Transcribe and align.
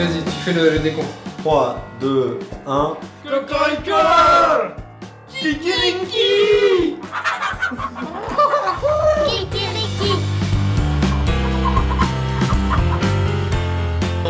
vas-y, 0.00 0.22
tu 0.24 0.30
fais 0.30 0.52
le, 0.52 0.70
le 0.70 0.78
décompte. 0.78 1.08
3, 1.42 1.76
2, 2.00 2.38
1. 2.66 2.96
Cocorico 3.24 3.96
Kikiriki 5.28 6.96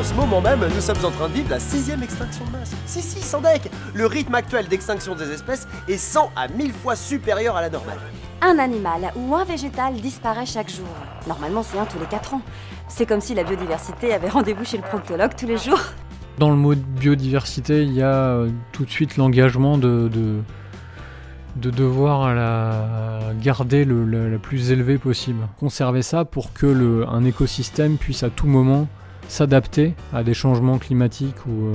En 0.01 0.03
ce 0.03 0.15
moment 0.15 0.41
même, 0.41 0.61
nous 0.61 0.81
sommes 0.81 1.05
en 1.05 1.11
train 1.11 1.29
de 1.29 1.35
vivre 1.35 1.51
la 1.51 1.61
sixième 1.61 2.03
extinction 2.03 2.47
de 2.47 2.53
masse. 2.53 2.75
Si, 2.87 3.03
si, 3.03 3.21
sans 3.21 3.43
deck 3.43 3.71
Le 3.93 4.07
rythme 4.07 4.35
actuel 4.35 4.67
d'extinction 4.67 5.15
des 5.15 5.31
espèces 5.31 5.69
est 5.89 5.99
100 5.99 6.31
à 6.37 6.49
1000 6.49 6.73
fois 6.73 6.97
supérieur 6.97 7.55
à 7.55 7.61
la 7.61 7.69
normale. 7.69 7.99
Un 8.41 8.59
animal 8.59 9.13
ou 9.15 9.35
un 9.35 9.45
végétal 9.45 9.93
disparaît 9.93 10.47
chaque 10.47 10.71
jour. 10.71 10.87
Normalement, 11.29 11.63
c'est 11.63 11.77
un 11.77 11.85
tous 11.85 11.99
les 11.99 12.07
4 12.07 12.33
ans. 12.33 12.41
C'est 12.89 13.05
comme 13.05 13.21
si 13.21 13.35
la 13.35 13.45
biodiversité 13.45 14.15
avait 14.15 14.31
rendez-vous 14.31 14.65
chez 14.65 14.79
le 14.79 14.85
proctologue 14.85 15.37
tous 15.37 15.47
les 15.47 15.59
jours. 15.59 15.83
Dans 16.39 16.49
le 16.49 16.57
mot 16.57 16.75
biodiversité, 16.75 17.83
il 17.83 17.93
y 17.93 18.01
a 18.01 18.15
euh, 18.15 18.49
tout 18.73 18.87
de 18.87 18.91
suite 18.91 19.19
l'engagement 19.19 19.77
de, 19.77 20.09
de, 20.11 20.41
de 21.57 21.71
devoir 21.71 22.35
la 22.35 23.35
garder 23.39 23.85
le, 23.85 24.07
la, 24.07 24.31
la 24.31 24.39
plus 24.39 24.71
élevée 24.71 24.97
possible. 24.97 25.47
Conserver 25.59 26.01
ça 26.01 26.25
pour 26.25 26.55
que 26.55 26.65
le, 26.65 27.07
un 27.07 27.23
écosystème 27.27 27.99
puisse 27.99 28.23
à 28.23 28.31
tout 28.31 28.47
moment 28.47 28.89
s'adapter 29.31 29.95
à 30.13 30.23
des 30.23 30.35
changements 30.35 30.79
climatiques 30.79 31.47
ou 31.47 31.67
euh, 31.67 31.75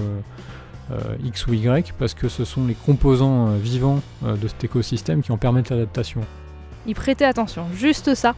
euh, 0.92 1.16
X 1.24 1.48
ou 1.48 1.54
Y, 1.54 1.94
parce 1.98 2.14
que 2.14 2.28
ce 2.30 2.46
sont 2.46 2.66
les 2.66 2.76
composants 2.76 3.48
euh, 3.48 3.58
vivants 3.58 4.02
euh, 4.26 4.36
de 4.36 4.48
cet 4.48 4.64
écosystème 4.64 5.22
qui 5.22 5.32
en 5.32 5.38
permettent 5.38 5.70
l'adaptation. 5.70 6.22
y 6.88 6.94
prêter 6.94 7.26
attention, 7.26 7.66
juste 7.74 8.16
ça. 8.16 8.36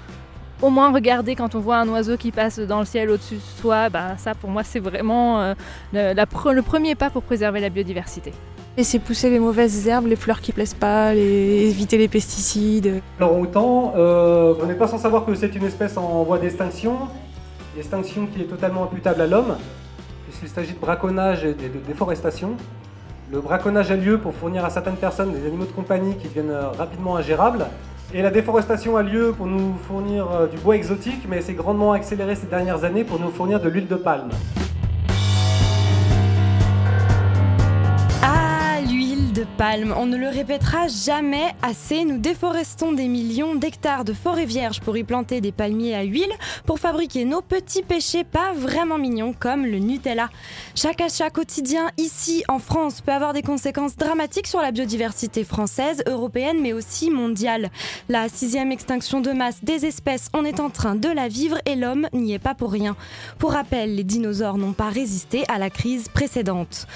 Au 0.61 0.69
moins 0.72 0.91
regarder 0.91 1.36
quand 1.36 1.53
on 1.53 1.59
voit 1.59 1.78
un 1.78 1.88
oiseau 1.89 2.17
qui 2.17 2.31
passe 2.31 2.59
dans 2.59 2.80
le 2.80 2.86
ciel 2.86 3.09
au-dessus 3.11 3.36
de 3.36 3.61
soi, 3.61 3.89
bah, 3.89 4.17
ça 4.17 4.33
pour 4.33 4.50
moi 4.50 4.64
c'est 4.64 4.80
vraiment 4.80 5.39
euh, 5.39 5.53
le, 5.94 6.13
la 6.13 6.25
pre- 6.25 6.52
le 6.52 6.63
premier 6.63 6.95
pas 6.95 7.09
pour 7.11 7.22
préserver 7.22 7.59
la 7.59 7.69
biodiversité. 7.69 8.34
Laisser 8.75 9.00
pousser 9.00 9.30
les 9.30 9.39
mauvaises 9.39 9.88
herbes, 9.88 10.08
les 10.08 10.16
fleurs 10.16 10.39
qui 10.39 10.52
plaisent 10.52 10.73
pas, 10.73 11.13
les... 11.13 11.67
éviter 11.69 11.97
les 11.97 12.08
pesticides. 12.08 13.02
Alors 13.19 13.38
autant, 13.38 13.94
euh, 13.95 14.53
on 14.61 14.66
n'est 14.66 14.75
pas 14.75 14.88
sans 14.88 14.97
savoir 15.00 15.25
que 15.25 15.36
c'est 15.36 15.56
une 15.56 15.66
espèce 15.66 15.97
en 15.97 16.23
voie 16.23 16.39
d'extinction, 16.39 16.95
extinction 17.78 18.28
qui 18.28 18.42
est 18.42 18.45
totalement 18.45 18.83
imputable 18.83 19.22
à 19.22 19.28
l'homme, 19.28 19.58
puisqu'il 20.25 20.50
s'agit 20.50 20.73
de 20.73 20.80
braconnage 20.80 21.44
et 21.44 21.53
de 21.53 21.80
déforestation. 21.88 22.58
Le 23.31 23.42
braconnage 23.42 23.92
a 23.92 23.95
lieu 23.95 24.17
pour 24.17 24.34
fournir 24.34 24.64
à 24.64 24.69
certaines 24.69 24.95
personnes 24.95 25.34
des 25.34 25.45
animaux 25.45 25.66
de 25.66 25.72
compagnie 25.72 26.16
qui 26.16 26.28
deviennent 26.28 26.50
euh, 26.50 26.69
rapidement 26.69 27.17
ingérables. 27.17 27.66
Et 28.14 28.22
la 28.22 28.30
déforestation 28.30 28.95
a 28.95 29.03
lieu 29.03 29.34
pour 29.36 29.47
nous 29.47 29.75
fournir 29.86 30.31
euh, 30.31 30.47
du 30.47 30.58
bois 30.58 30.78
exotique, 30.78 31.28
mais 31.28 31.42
c'est 31.42 31.53
grandement 31.53 31.92
accéléré 31.92 32.36
ces 32.36 32.47
dernières 32.47 32.86
années 32.86 33.03
pour 33.03 33.19
nous 33.19 33.30
fournir 33.30 33.59
de 33.59 33.67
l'huile 33.67 33.88
de 33.88 33.95
palme. 33.95 34.30
On 39.59 40.05
ne 40.05 40.17
le 40.17 40.30
répétera 40.30 40.88
jamais 40.88 41.55
assez. 41.63 42.05
Nous 42.05 42.19
déforestons 42.19 42.91
des 42.91 43.08
millions 43.08 43.55
d'hectares 43.55 44.05
de 44.05 44.13
forêts 44.13 44.45
vierges 44.45 44.81
pour 44.81 44.97
y 44.97 45.03
planter 45.03 45.41
des 45.41 45.52
palmiers 45.52 45.95
à 45.95 46.03
huile 46.03 46.31
pour 46.66 46.80
fabriquer 46.80 47.25
nos 47.25 47.41
petits 47.41 47.81
péchés 47.81 48.23
pas 48.23 48.53
vraiment 48.53 49.00
mignons 49.00 49.33
comme 49.33 49.66
le 49.66 49.80
Nutella. 49.80 50.30
Chaque 50.75 51.02
achat 51.02 51.31
quotidien 51.31 51.89
ici 51.97 52.44
en 52.47 52.59
France 52.59 53.02
peut 53.02 53.11
avoir 53.11 53.33
des 53.33 53.41
conséquences 53.41 53.95
dramatiques 53.95 54.47
sur 54.47 54.61
la 54.61 54.72
biodiversité 54.72 55.44
française, 55.44 56.03
européenne 56.05 56.61
mais 56.61 56.73
aussi 56.73 57.09
mondiale. 57.09 57.72
La 58.09 58.30
sixième 58.30 58.72
extinction 58.72 59.22
de 59.22 59.31
masse 59.31 59.63
des 59.63 59.85
espèces, 59.85 60.30
on 60.33 60.45
est 60.45 60.59
en 60.59 60.69
train 60.69 60.95
de 60.95 61.09
la 61.09 61.28
vivre 61.28 61.58
et 61.66 61.75
l'homme 61.75 62.08
n'y 62.13 62.33
est 62.33 62.39
pas 62.39 62.53
pour 62.53 62.72
rien. 62.72 62.95
Pour 63.39 63.53
rappel, 63.53 63.95
les 63.95 64.03
dinosaures 64.03 64.57
n'ont 64.57 64.74
pas 64.74 64.89
résisté 64.89 65.45
à 65.50 65.57
la 65.57 65.72
crise 65.72 66.09
précédente. 66.09 66.88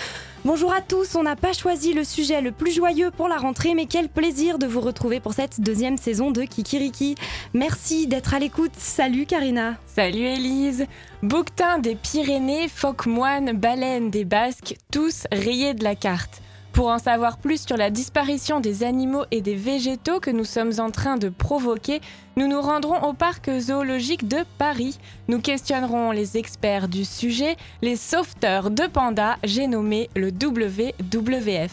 Bonjour 0.44 0.74
à 0.74 0.82
tous, 0.82 1.16
on 1.16 1.22
n'a 1.22 1.36
pas 1.36 1.54
choisi 1.54 1.94
le 1.94 2.04
sujet 2.04 2.42
le 2.42 2.52
plus 2.52 2.72
joyeux 2.72 3.12
pour 3.12 3.28
la 3.28 3.38
rentrée, 3.38 3.76
mais 3.76 3.86
quel 3.86 4.10
plaisir 4.10 4.58
de 4.58 4.66
vous 4.66 4.82
retrouver 4.82 5.20
pour 5.20 5.34
cette 5.34 5.62
deuxième 5.62 5.98
saison 5.98 6.32
de 6.32 6.42
Kikiriki. 6.42 7.14
Merci 7.54 8.08
d'être 8.08 8.34
à 8.34 8.40
l'écoute. 8.40 8.72
Salut 8.76 9.28
Karina. 9.28 9.76
Salut 9.86 10.26
Élise 10.26 10.88
Bouquetin 11.22 11.78
des 11.78 11.94
Pyrénées, 11.94 12.68
phoque 12.70 13.06
moine, 13.06 13.52
baleine 13.52 14.10
des 14.10 14.26
Basques, 14.26 14.78
tous 14.92 15.28
rayés 15.32 15.76
de 15.76 15.84
la 15.84 15.94
carte. 15.94 16.42
Pour 16.74 16.88
en 16.88 16.98
savoir 16.98 17.38
plus 17.38 17.68
sur 17.68 17.78
la 17.78 17.92
disparition 17.92 18.62
des 18.62 18.84
animaux 18.84 19.26
et 19.30 19.42
des 19.42 19.56
végétaux 19.56 20.20
que 20.20 20.32
nous 20.32 20.46
sommes 20.46 20.74
en 20.80 20.90
train 20.90 21.18
de 21.18 21.30
provoquer, 21.30 22.02
nous 22.36 22.48
nous 22.48 22.62
rendrons 22.62 23.02
au 23.04 23.14
parc 23.14 23.50
zoologique 23.60 24.28
de 24.28 24.38
Paris. 24.58 24.98
Nous 25.28 25.40
questionnerons 25.40 26.12
les 26.12 26.38
experts 26.38 26.88
du 26.88 27.06
sujet, 27.06 27.58
les 27.82 27.96
sauveteurs 27.96 28.72
de 28.72 28.88
pandas, 28.88 29.36
j'ai 29.44 29.68
nommé 29.68 30.10
le 30.16 30.30
WWF. 30.30 31.72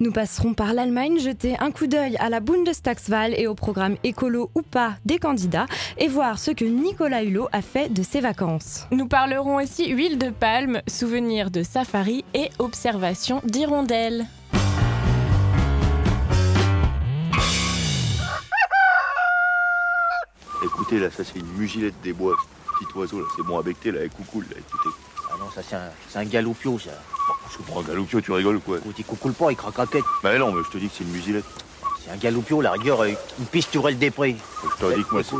Nous 0.00 0.12
passerons 0.12 0.54
par 0.54 0.74
l'Allemagne, 0.74 1.18
jeter 1.18 1.56
un 1.60 1.70
coup 1.70 1.86
d'œil 1.86 2.16
à 2.18 2.28
la 2.28 2.40
Bundestagswahl 2.40 3.34
et 3.36 3.46
au 3.46 3.54
programme 3.54 3.96
écolo 4.04 4.50
ou 4.54 4.62
pas 4.62 4.94
des 5.04 5.18
candidats 5.18 5.66
et 5.98 6.08
voir 6.08 6.38
ce 6.38 6.50
que 6.50 6.64
Nicolas 6.64 7.22
Hulot 7.22 7.48
a 7.52 7.62
fait 7.62 7.92
de 7.92 8.02
ses 8.02 8.20
vacances. 8.20 8.86
Nous 8.90 9.06
parlerons 9.06 9.56
aussi 9.56 9.90
huile 9.90 10.18
de 10.18 10.30
palme, 10.30 10.82
souvenirs 10.86 11.50
de 11.50 11.62
safari 11.62 12.24
et 12.34 12.50
observation 12.58 13.40
d'hirondelles. 13.44 14.26
Écoutez, 20.74 20.98
là, 20.98 21.10
ça 21.10 21.24
c'est 21.24 21.38
une 21.38 21.52
mugilette 21.52 22.00
des 22.02 22.12
bois. 22.12 22.36
Petit 22.78 22.96
oiseau, 22.96 23.20
là, 23.20 23.26
c'est 23.36 23.42
bon 23.42 23.58
avec 23.58 23.78
thé, 23.80 23.90
là, 23.90 24.00
avec 24.00 24.14
coucou, 24.14 24.40
là, 24.40 24.46
écoutez. 24.56 24.88
Ah 25.30 25.34
non, 25.38 25.50
ça 25.54 25.62
c'est 25.62 25.76
un, 25.76 25.90
c'est 26.08 26.18
un 26.18 26.24
galoupio, 26.24 26.78
ça. 26.78 26.90
Je 27.50 27.58
comprends 27.58 27.80
un 27.80 27.84
galoupio, 27.84 28.20
tu 28.20 28.32
rigoles 28.32 28.56
ou 28.56 28.60
quoi? 28.60 28.78
Ou 28.86 28.92
t'y 28.92 29.04
coucoules 29.04 29.34
pas, 29.34 29.50
il 29.50 29.56
craque 29.56 29.78
la 29.78 29.86
tête. 29.86 30.04
Bah 30.22 30.36
non, 30.38 30.52
mais 30.52 30.62
je 30.64 30.70
te 30.70 30.78
dis 30.78 30.88
que 30.88 30.94
c'est 30.96 31.04
une 31.04 31.10
mugilette. 31.10 31.44
C'est 32.02 32.10
un 32.10 32.16
galoupio, 32.16 32.60
la 32.60 32.72
rigueur, 32.72 33.02
euh, 33.02 33.12
une 33.38 33.46
pisturelle 33.46 33.98
des 33.98 34.10
prés. 34.10 34.36
Je 34.62 34.86
te 34.86 34.94
dis 34.94 35.04
que 35.04 35.12
moi, 35.12 35.22
c'est... 35.22 35.36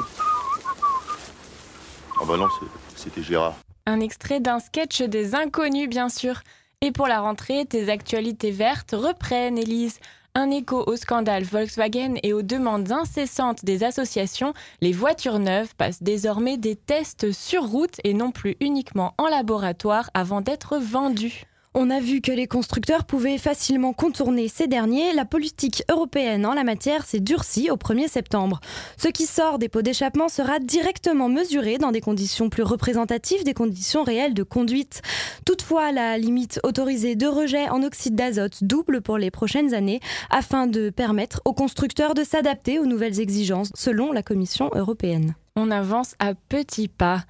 Ah 2.21 2.25
bah 2.27 2.37
non, 2.37 2.49
c'était 2.97 3.23
Gérard. 3.23 3.55
Un 3.87 4.01
extrait 4.01 4.41
d'un 4.41 4.61
sketch 4.61 5.01
des 5.03 5.35
inconnus, 5.35 5.89
bien 5.89 6.11
sûr. 6.11 6.43
Et 6.83 6.93
pour 6.93 7.07
la 7.07 7.21
rentrée, 7.21 7.65
tes 7.67 7.91
actualités 7.91 8.51
vertes 8.51 8.95
reprennent, 8.97 9.57
Élise. 9.57 9.99
Un 10.37 10.53
écho 10.53 10.85
au 10.87 10.95
scandale 10.95 11.43
Volkswagen 11.43 12.15
et 12.23 12.33
aux 12.33 12.43
demandes 12.43 12.93
incessantes 12.93 13.65
des 13.65 13.83
associations, 13.83 14.55
les 14.81 14.93
voitures 14.93 15.41
neuves 15.41 15.75
passent 15.75 16.05
désormais 16.05 16.57
des 16.57 16.77
tests 16.77 17.33
sur 17.33 17.65
route 17.65 18.01
et 18.05 18.15
non 18.15 18.31
plus 18.31 18.57
uniquement 18.61 19.13
en 19.19 19.27
laboratoire 19.27 20.09
avant 20.15 20.41
d'être 20.41 20.79
vendues. 20.79 21.47
On 21.73 21.89
a 21.89 22.01
vu 22.01 22.21
que 22.21 22.33
les 22.33 22.49
constructeurs 22.49 23.05
pouvaient 23.05 23.39
facilement 23.39 23.93
contourner 23.93 24.49
ces 24.49 24.67
derniers. 24.67 25.13
La 25.13 25.25
politique 25.25 25.85
européenne 25.89 26.45
en 26.45 26.53
la 26.53 26.65
matière 26.65 27.07
s'est 27.07 27.21
durcie 27.21 27.71
au 27.71 27.77
1er 27.77 28.09
septembre. 28.09 28.59
Ce 28.97 29.07
qui 29.07 29.25
sort 29.25 29.61
des 29.61 29.69
pots 29.69 29.81
d'échappement 29.81 30.29
sera 30.29 30.59
directement 30.59 31.29
mesuré 31.29 31.79
dans 31.79 31.93
des 31.93 32.01
conditions 32.01 32.51
plus 32.51 32.65
représentatives 32.65 33.45
des 33.45 33.55
conditions 33.55 34.03
réelles 34.03 34.35
de 34.35 34.43
conduite. 34.43 35.01
Toutefois, 35.47 35.93
la 35.93 36.19
limite 36.19 36.59
autorisée 36.65 37.15
de 37.15 37.29
rejet 37.29 37.69
en 37.69 37.85
oxyde 37.85 38.17
d'azote 38.17 38.65
double 38.65 39.01
pour 39.01 39.17
les 39.17 39.31
prochaines 39.31 39.73
années 39.73 40.01
afin 40.29 40.67
de 40.67 40.91
permettre 40.91 41.41
aux 41.45 41.55
constructeurs 41.55 42.15
de 42.15 42.25
s'adapter 42.25 42.81
aux 42.81 42.87
nouvelles 42.87 43.21
exigences 43.21 43.71
selon 43.77 44.11
la 44.11 44.25
Commission 44.25 44.71
européenne. 44.75 45.37
On 45.55 45.71
avance 45.71 46.17
à 46.19 46.35
petits 46.35 46.89
pas. 46.89 47.23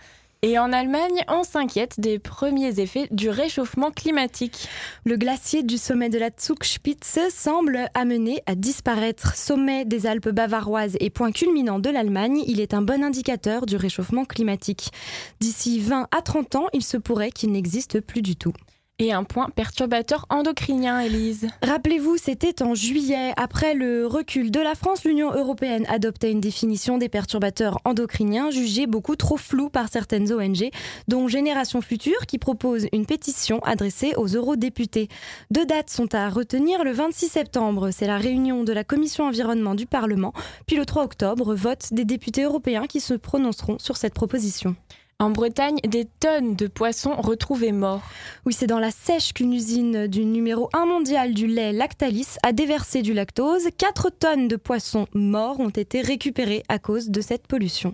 Et 0.43 0.59
en 0.59 0.73
Allemagne, 0.73 1.23
on 1.29 1.43
s'inquiète 1.43 2.01
des 2.01 2.19
premiers 2.19 2.81
effets 2.81 3.09
du 3.11 3.29
réchauffement 3.29 3.91
climatique. 3.91 4.69
Le 5.05 5.19
glacier 5.19 5.63
du 5.63 5.77
sommet 5.77 6.09
de 6.09 6.19
la 6.19 6.31
Zugspitze 6.31 7.29
semble 7.29 7.91
amené 7.93 8.43
à 8.47 8.55
disparaître. 8.55 9.37
Sommet 9.37 9.85
des 9.85 10.07
Alpes 10.07 10.31
bavaroises 10.31 10.97
et 10.99 11.11
point 11.11 11.31
culminant 11.31 11.79
de 11.79 11.91
l'Allemagne, 11.91 12.43
il 12.47 12.59
est 12.59 12.73
un 12.73 12.81
bon 12.81 13.05
indicateur 13.05 13.67
du 13.67 13.77
réchauffement 13.77 14.25
climatique. 14.25 14.93
D'ici 15.41 15.79
20 15.79 16.09
à 16.11 16.23
30 16.23 16.55
ans, 16.55 16.67
il 16.73 16.85
se 16.85 16.97
pourrait 16.97 17.33
qu'il 17.33 17.53
n'existe 17.53 18.01
plus 18.01 18.23
du 18.23 18.37
tout. 18.37 18.55
Et 19.03 19.13
un 19.13 19.25
point 19.25 19.49
perturbateur 19.49 20.27
endocrinien, 20.29 21.01
Élise. 21.01 21.49
Rappelez-vous, 21.63 22.19
c'était 22.19 22.63
en 22.63 22.75
juillet. 22.75 23.33
Après 23.39 23.73
le 23.73 24.07
recul 24.07 24.51
de 24.51 24.61
la 24.61 24.75
France, 24.75 25.05
l'Union 25.05 25.33
européenne 25.33 25.87
adoptait 25.89 26.31
une 26.31 26.43
définition 26.43 26.99
des 26.99 27.09
perturbateurs 27.09 27.79
endocriniens 27.87 28.51
jugée 28.51 28.87
beaucoup 28.87 29.17
trop 29.17 29.39
floue 29.39 29.71
par 29.71 29.89
certaines 29.91 30.31
ONG, 30.31 30.69
dont 31.09 31.29
Génération 31.29 31.81
Future, 31.81 32.27
qui 32.29 32.37
propose 32.37 32.89
une 32.93 33.07
pétition 33.07 33.61
adressée 33.61 34.13
aux 34.19 34.27
eurodéputés. 34.27 35.09
Deux 35.51 35.65
dates 35.65 35.89
sont 35.89 36.15
à 36.15 36.29
retenir. 36.29 36.85
Le 36.85 36.93
26 36.93 37.29
septembre, 37.29 37.93
c'est 37.93 38.07
la 38.07 38.19
réunion 38.19 38.65
de 38.65 38.73
la 38.75 38.85
Commission 38.85 39.25
environnement 39.25 39.75
du 39.75 39.87
Parlement, 39.87 40.35
puis 40.67 40.77
le 40.77 40.85
3 40.85 41.05
octobre, 41.05 41.55
vote 41.55 41.89
des 41.93 42.05
députés 42.05 42.43
européens 42.43 42.87
qui 42.87 43.01
se 43.01 43.15
prononceront 43.15 43.79
sur 43.79 43.97
cette 43.97 44.13
proposition. 44.13 44.77
En 45.21 45.29
Bretagne, 45.29 45.77
des 45.87 46.07
tonnes 46.07 46.57
de 46.57 46.67
poissons 46.67 47.15
retrouvés 47.15 47.73
morts. 47.73 48.01
Oui, 48.47 48.55
c'est 48.55 48.67
dans 48.67 48.79
la 48.79 48.91
sèche 48.91 49.35
qu'une 49.35 49.53
usine 49.53 50.07
du 50.07 50.25
numéro 50.25 50.71
1 50.73 50.87
mondial 50.87 51.35
du 51.35 51.47
lait 51.47 51.75
Lactalis 51.75 52.39
a 52.43 52.53
déversé 52.53 53.03
du 53.03 53.13
lactose. 53.13 53.69
4 53.77 54.09
tonnes 54.19 54.49
de 54.49 54.57
poissons 54.57 55.09
morts 55.13 55.61
ont 55.61 55.69
été 55.69 56.01
récupérées 56.01 56.63
à 56.71 56.79
cause 56.79 57.11
de 57.11 57.21
cette 57.21 57.47
pollution. 57.47 57.93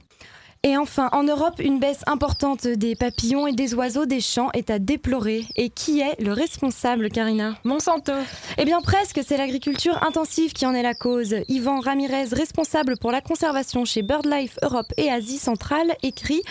Et 0.62 0.76
enfin, 0.76 1.08
en 1.12 1.23
Europe, 1.23 1.61
une 1.61 1.78
baisse 1.78 2.00
importante 2.06 2.67
des 2.67 2.96
papillons 2.96 3.46
et 3.46 3.52
des 3.52 3.75
oiseaux 3.75 4.06
des 4.06 4.20
champs 4.20 4.50
est 4.52 4.70
à 4.70 4.81
déplorer. 4.81 5.44
Et 5.55 5.70
qui 5.70 6.00
est 6.00 6.20
le 6.20 6.32
responsable, 6.32 7.08
Karina? 7.08 7.56
Monsanto. 7.62 8.12
Eh 8.58 8.64
bien 8.64 8.81
presque, 8.81 9.20
c'est 9.25 9.37
l'agriculture 9.37 10.02
intensive 10.02 10.52
qui 10.52 10.67
en 10.67 10.75
est 10.75 10.82
la 10.82 10.94
cause. 10.94 11.37
Yvan 11.49 11.78
Ramirez, 11.78 12.28
responsable 12.32 12.96
pour 13.00 13.12
la 13.12 13.20
conservation 13.20 13.84
chez 13.84 14.02
BirdLife 14.02 14.58
Europe 14.62 14.93
et 14.96 15.08
Asie 15.08 15.38
centrale, 15.38 15.94
écrit 16.02 16.43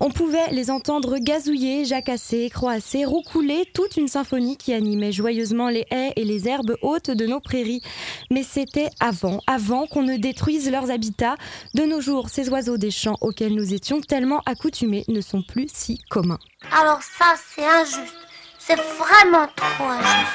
on 0.00 0.10
pouvait 0.10 0.50
les 0.52 0.70
entendre 0.70 1.18
gazouiller, 1.18 1.84
jacasser, 1.84 2.50
croasser, 2.50 3.04
roucouler, 3.04 3.64
toute 3.74 3.96
une 3.96 4.08
symphonie 4.08 4.56
qui 4.56 4.72
animait 4.72 5.12
joyeusement 5.12 5.68
les 5.68 5.86
haies 5.90 6.12
et 6.16 6.24
les 6.24 6.48
herbes 6.48 6.76
hautes 6.82 7.10
de 7.10 7.26
nos 7.26 7.40
prairies. 7.40 7.82
Mais 8.30 8.42
c'était 8.42 8.90
avant, 9.00 9.40
avant 9.46 9.86
qu'on 9.86 10.02
ne 10.02 10.16
détruise 10.16 10.70
leurs 10.70 10.90
habitats. 10.90 11.36
De 11.74 11.82
nos 11.82 12.00
jours, 12.00 12.28
ces 12.28 12.48
oiseaux 12.48 12.76
des 12.76 12.90
champs 12.90 13.16
auxquels 13.20 13.54
nous 13.54 13.74
étions 13.74 14.00
tellement 14.00 14.40
accoutumés 14.46 15.04
ne 15.08 15.20
sont 15.20 15.42
plus 15.42 15.68
si 15.72 15.98
communs. 16.10 16.38
Alors 16.72 17.02
ça, 17.02 17.34
c'est 17.54 17.64
injuste. 17.64 18.14
C'est 18.58 18.76
vraiment 18.76 19.48
trop 19.56 19.84
injuste. 19.84 20.32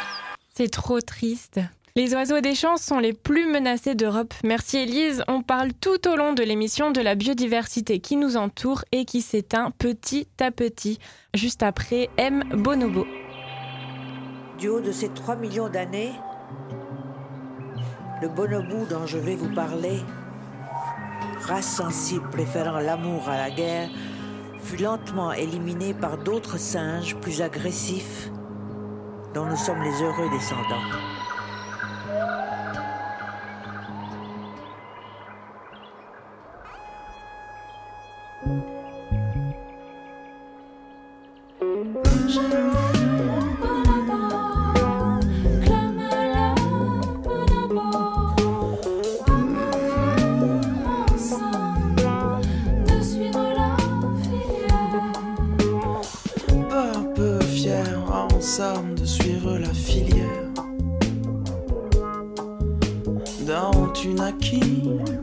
C'est 0.55 0.71
trop 0.71 1.01
triste. 1.01 1.59
Les 1.95 2.15
oiseaux 2.15 2.39
des 2.39 2.55
champs 2.55 2.77
sont 2.77 2.97
les 2.97 3.13
plus 3.13 3.45
menacés 3.45 3.93
d'Europe. 3.93 4.33
Merci 4.43 4.77
Elise. 4.77 5.23
On 5.27 5.43
parle 5.43 5.73
tout 5.73 6.07
au 6.09 6.15
long 6.15 6.33
de 6.33 6.41
l'émission 6.41 6.89
de 6.89 6.99
la 7.01 7.13
biodiversité 7.13 7.99
qui 7.99 8.15
nous 8.15 8.35
entoure 8.35 8.83
et 8.91 9.05
qui 9.05 9.21
s'éteint 9.21 9.69
petit 9.77 10.27
à 10.39 10.49
petit. 10.49 10.97
Juste 11.35 11.61
après, 11.61 12.09
M. 12.17 12.45
Bonobo. 12.51 13.05
Du 14.57 14.69
haut 14.69 14.81
de 14.81 14.91
ces 14.91 15.09
3 15.09 15.35
millions 15.35 15.69
d'années, 15.69 16.13
le 18.23 18.27
bonobo 18.27 18.87
dont 18.89 19.05
je 19.05 19.19
vais 19.19 19.35
vous 19.35 19.53
parler, 19.53 19.99
race 21.41 21.75
sensible 21.75 22.27
préférant 22.31 22.79
l'amour 22.79 23.29
à 23.29 23.37
la 23.37 23.51
guerre, 23.51 23.89
fut 24.63 24.77
lentement 24.77 25.31
éliminé 25.31 25.93
par 25.93 26.17
d'autres 26.17 26.57
singes 26.57 27.15
plus 27.17 27.43
agressifs 27.43 28.31
dont 29.35 29.45
nous 29.45 29.57
sommes 29.57 29.83
les 29.83 30.01
heureux 30.01 30.31
descendants. 30.31 31.22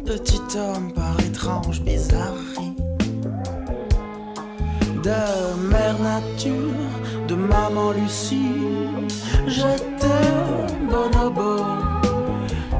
Petit 0.05 0.59
homme 0.59 0.93
par 0.93 1.19
étrange 1.21 1.83
bizarrerie 1.83 2.70
de 5.03 5.69
mère 5.71 5.99
nature, 5.99 6.91
de 7.29 7.35
maman 7.35 7.93
Lucie, 7.93 8.89
j'étais 9.47 10.29
bonobo, 10.91 11.65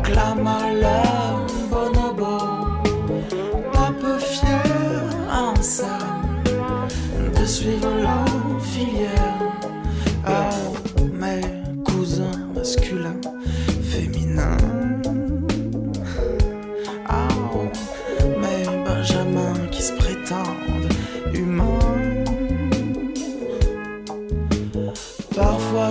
clama 0.03 0.61
le 0.73 1.69
bonobo, 1.71 2.39
un 3.87 3.93
peu 3.93 4.19
fier 4.19 4.63
en 5.31 5.55
somme 5.63 6.43
de 7.39 7.45
suivre 7.47 7.91
la 8.03 8.30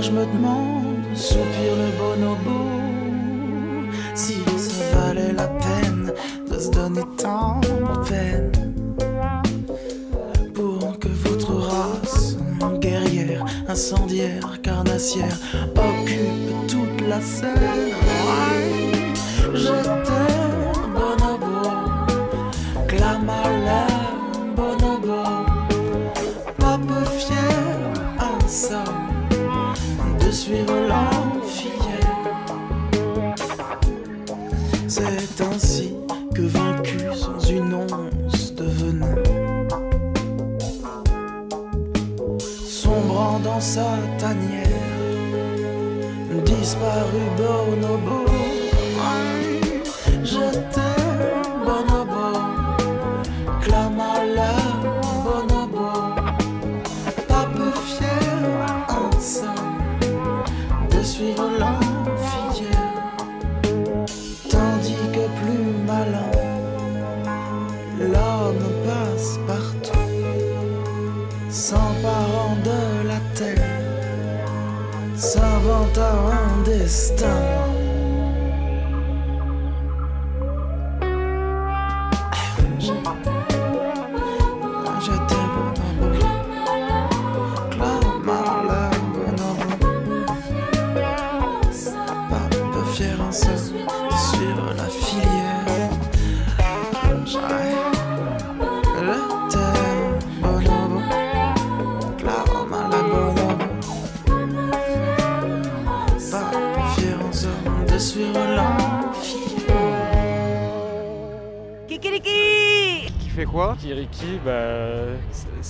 je 0.09 0.15
me 0.15 0.25
demande, 0.25 1.15
soupire 1.15 1.75
le 1.77 1.89
bonobo, 1.99 2.65
si 4.15 4.37
ça 4.57 4.97
valait 4.97 5.33
la 5.33 5.47
peine 5.47 6.11
de 6.49 6.59
se 6.59 6.71
donner 6.71 7.03
tant 7.17 7.59
de 7.59 8.09
peine 8.09 8.51
pour 10.53 10.97
que 10.99 11.09
votre 11.09 11.53
race 11.53 12.37
guerrière, 12.79 13.45
incendiaire, 13.67 14.59
carnassière 14.63 15.37
occupe 15.75 16.67
toute 16.67 17.07
la 17.07 17.21
scène. 17.21 17.93
Ouais, 18.25 19.13
J'étais 19.53 20.38
ainsi 35.41 35.98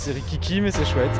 c'est- 0.10 0.14
C'est 0.14 0.20
Rikiki, 0.20 0.62
mais 0.62 0.72
c'est 0.72 0.86
chouette. 0.86 1.20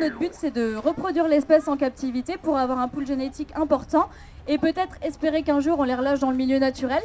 Notre 0.00 0.18
but, 0.18 0.30
c'est 0.32 0.50
de 0.50 0.76
reproduire 0.76 1.26
l'espèce 1.28 1.68
en 1.68 1.76
captivité 1.76 2.36
pour 2.40 2.56
avoir 2.56 2.78
un 2.78 2.88
pool 2.88 3.06
génétique 3.06 3.50
important 3.56 4.08
et 4.46 4.58
peut-être 4.58 4.94
espérer 5.02 5.42
qu'un 5.42 5.60
jour 5.60 5.78
on 5.78 5.84
les 5.84 5.94
relâche 5.94 6.20
dans 6.20 6.30
le 6.30 6.36
milieu 6.36 6.58
naturel. 6.58 7.02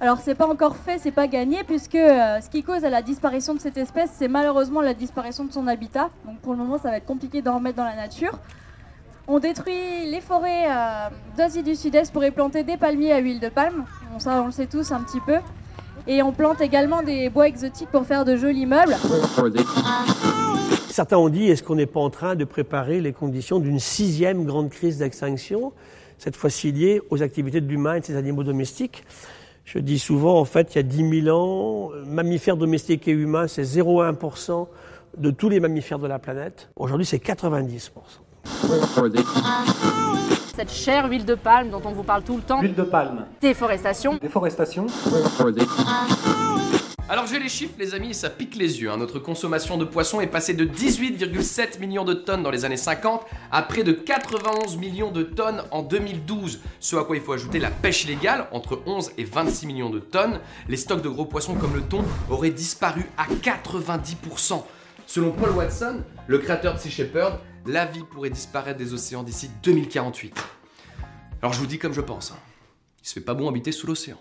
Alors, 0.00 0.18
c'est 0.18 0.34
pas 0.34 0.46
encore 0.46 0.76
fait, 0.76 0.98
c'est 0.98 1.10
pas 1.10 1.26
gagné, 1.26 1.64
puisque 1.64 1.94
euh, 1.94 2.40
ce 2.40 2.50
qui 2.50 2.62
cause 2.62 2.84
à 2.84 2.90
la 2.90 3.02
disparition 3.02 3.54
de 3.54 3.60
cette 3.60 3.78
espèce, 3.78 4.10
c'est 4.14 4.28
malheureusement 4.28 4.80
la 4.80 4.94
disparition 4.94 5.44
de 5.44 5.52
son 5.52 5.66
habitat. 5.66 6.10
Donc, 6.26 6.38
pour 6.40 6.52
le 6.52 6.58
moment, 6.58 6.78
ça 6.78 6.90
va 6.90 6.98
être 6.98 7.06
compliqué 7.06 7.42
d'en 7.42 7.54
remettre 7.56 7.76
dans 7.76 7.84
la 7.84 7.96
nature. 7.96 8.38
On 9.26 9.38
détruit 9.38 10.04
les 10.10 10.20
forêts 10.20 10.66
euh, 10.68 11.08
d'Asie 11.34 11.62
du 11.62 11.74
Sud-Est 11.74 12.12
pour 12.12 12.22
y 12.24 12.30
planter 12.30 12.62
des 12.62 12.76
palmiers 12.76 13.12
à 13.12 13.18
huile 13.20 13.40
de 13.40 13.48
palme. 13.48 13.86
On 14.26 14.46
le 14.46 14.52
sait 14.52 14.66
tous 14.66 14.92
un 14.92 15.00
petit 15.00 15.20
peu. 15.20 15.36
Et 16.06 16.22
on 16.22 16.32
plante 16.32 16.60
également 16.60 17.02
des 17.02 17.30
bois 17.30 17.48
exotiques 17.48 17.88
pour 17.88 18.04
faire 18.04 18.26
de 18.26 18.36
jolis 18.36 18.66
meubles. 18.66 18.94
Certains 20.90 21.16
ont 21.16 21.30
dit, 21.30 21.48
est-ce 21.48 21.62
qu'on 21.62 21.76
n'est 21.76 21.86
pas 21.86 22.00
en 22.00 22.10
train 22.10 22.34
de 22.34 22.44
préparer 22.44 23.00
les 23.00 23.14
conditions 23.14 23.60
d'une 23.60 23.80
sixième 23.80 24.44
grande 24.44 24.68
crise 24.68 24.98
d'extinction, 24.98 25.72
cette 26.18 26.36
fois-ci 26.36 26.72
liée 26.72 27.00
aux 27.08 27.22
activités 27.22 27.62
de 27.62 27.66
l'humain 27.66 27.94
et 27.94 28.00
de 28.00 28.04
ses 28.04 28.16
animaux 28.16 28.44
domestiques? 28.44 29.04
Je 29.64 29.78
dis 29.78 29.98
souvent, 29.98 30.38
en 30.38 30.44
fait, 30.44 30.74
il 30.74 30.76
y 30.76 30.80
a 30.80 30.82
10 30.82 31.22
000 31.22 31.34
ans, 31.34 31.90
mammifères 32.06 32.58
domestiques 32.58 33.08
et 33.08 33.12
humains, 33.12 33.48
c'est 33.48 33.62
0,1% 33.62 34.68
de 35.16 35.30
tous 35.30 35.48
les 35.48 35.60
mammifères 35.60 35.98
de 35.98 36.06
la 36.06 36.18
planète. 36.18 36.68
Aujourd'hui, 36.76 37.06
c'est 37.06 37.24
90%. 37.24 37.80
Cette 40.56 40.70
chère 40.72 41.08
huile 41.08 41.24
de 41.24 41.34
palme 41.34 41.70
dont 41.70 41.82
on 41.84 41.92
vous 41.92 42.02
parle 42.04 42.22
tout 42.22 42.36
le 42.36 42.42
temps. 42.42 42.60
Huile 42.60 42.74
de 42.74 42.82
palme. 42.82 43.26
Déforestation. 43.40 44.18
Déforestation. 44.22 44.86
Alors 47.06 47.26
j'ai 47.26 47.38
les 47.38 47.50
chiffres 47.50 47.74
les 47.78 47.94
amis 47.94 48.10
et 48.10 48.14
ça 48.14 48.30
pique 48.30 48.56
les 48.56 48.80
yeux. 48.80 48.90
hein. 48.90 48.96
Notre 48.96 49.18
consommation 49.18 49.76
de 49.76 49.84
poissons 49.84 50.20
est 50.22 50.26
passée 50.26 50.54
de 50.54 50.64
18,7 50.64 51.78
millions 51.78 52.04
de 52.04 52.14
tonnes 52.14 52.42
dans 52.42 52.50
les 52.50 52.64
années 52.64 52.78
50 52.78 53.20
à 53.52 53.62
près 53.62 53.82
de 53.82 53.92
91 53.92 54.78
millions 54.78 55.10
de 55.10 55.22
tonnes 55.22 55.62
en 55.70 55.82
2012. 55.82 56.60
Ce 56.80 56.96
à 56.96 57.04
quoi 57.04 57.16
il 57.16 57.22
faut 57.22 57.34
ajouter 57.34 57.58
la 57.58 57.70
pêche 57.70 58.04
illégale, 58.04 58.46
entre 58.52 58.80
11 58.86 59.10
et 59.18 59.24
26 59.24 59.66
millions 59.66 59.90
de 59.90 59.98
tonnes. 59.98 60.40
Les 60.68 60.78
stocks 60.78 61.02
de 61.02 61.08
gros 61.10 61.26
poissons 61.26 61.54
comme 61.56 61.74
le 61.74 61.82
thon 61.82 62.04
auraient 62.30 62.50
disparu 62.50 63.04
à 63.18 63.24
90%. 63.26 64.62
Selon 65.06 65.32
Paul 65.32 65.50
Watson, 65.50 66.00
le 66.26 66.38
créateur 66.38 66.74
de 66.74 66.78
Sea 66.78 66.90
Shepherd, 66.90 67.38
la 67.66 67.86
vie 67.86 68.02
pourrait 68.02 68.30
disparaître 68.30 68.78
des 68.78 68.92
océans 68.92 69.22
d'ici 69.22 69.50
2048. 69.62 70.34
Alors 71.42 71.52
je 71.52 71.58
vous 71.58 71.66
dis 71.66 71.78
comme 71.78 71.92
je 71.92 72.00
pense. 72.00 72.32
hein. 72.32 72.38
Il 73.02 73.08
se 73.08 73.14
fait 73.14 73.20
pas 73.20 73.34
bon 73.34 73.48
habiter 73.48 73.72
sous 73.72 73.86
l'océan. 73.86 74.16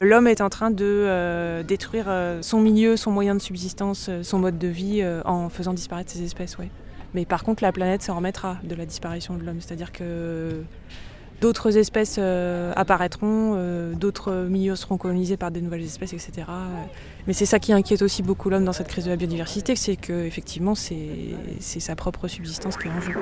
L'homme 0.00 0.26
est 0.26 0.40
en 0.40 0.48
train 0.48 0.70
de 0.70 0.84
euh, 0.84 1.62
détruire 1.62 2.06
euh, 2.08 2.42
son 2.42 2.60
milieu, 2.60 2.96
son 2.96 3.10
moyen 3.10 3.34
de 3.34 3.40
subsistance, 3.40 4.06
euh, 4.08 4.22
son 4.22 4.38
mode 4.38 4.58
de 4.58 4.68
vie 4.68 5.04
en 5.24 5.48
faisant 5.48 5.72
disparaître 5.72 6.10
ces 6.10 6.22
espèces, 6.22 6.58
ouais. 6.58 6.70
Mais 7.14 7.26
par 7.26 7.44
contre, 7.44 7.62
la 7.62 7.72
planète 7.72 8.02
s'en 8.02 8.16
remettra 8.16 8.56
de 8.64 8.74
la 8.74 8.86
disparition 8.86 9.36
de 9.36 9.44
l'homme, 9.44 9.60
c'est-à-dire 9.60 9.92
que 9.92 10.62
d'autres 11.42 11.76
espèces 11.76 12.18
apparaîtront, 12.18 13.92
d'autres 13.92 14.46
milieux 14.48 14.76
seront 14.76 14.96
colonisés 14.96 15.36
par 15.36 15.50
des 15.50 15.60
nouvelles 15.60 15.84
espèces, 15.84 16.14
etc. 16.14 16.46
Mais 17.26 17.32
c'est 17.32 17.46
ça 17.46 17.58
qui 17.58 17.72
inquiète 17.72 18.02
aussi 18.02 18.22
beaucoup 18.22 18.50
l'homme 18.50 18.64
dans 18.64 18.72
cette 18.72 18.88
crise 18.88 19.04
de 19.04 19.10
la 19.10 19.16
biodiversité, 19.16 19.76
c'est 19.76 19.96
que 19.96 20.24
effectivement, 20.24 20.74
c'est 20.74 21.36
sa 21.60 21.94
propre 21.94 22.28
subsistance 22.28 22.76
qui 22.76 22.88
est 22.88 22.90
en 22.90 23.00
jeu. 23.00 23.12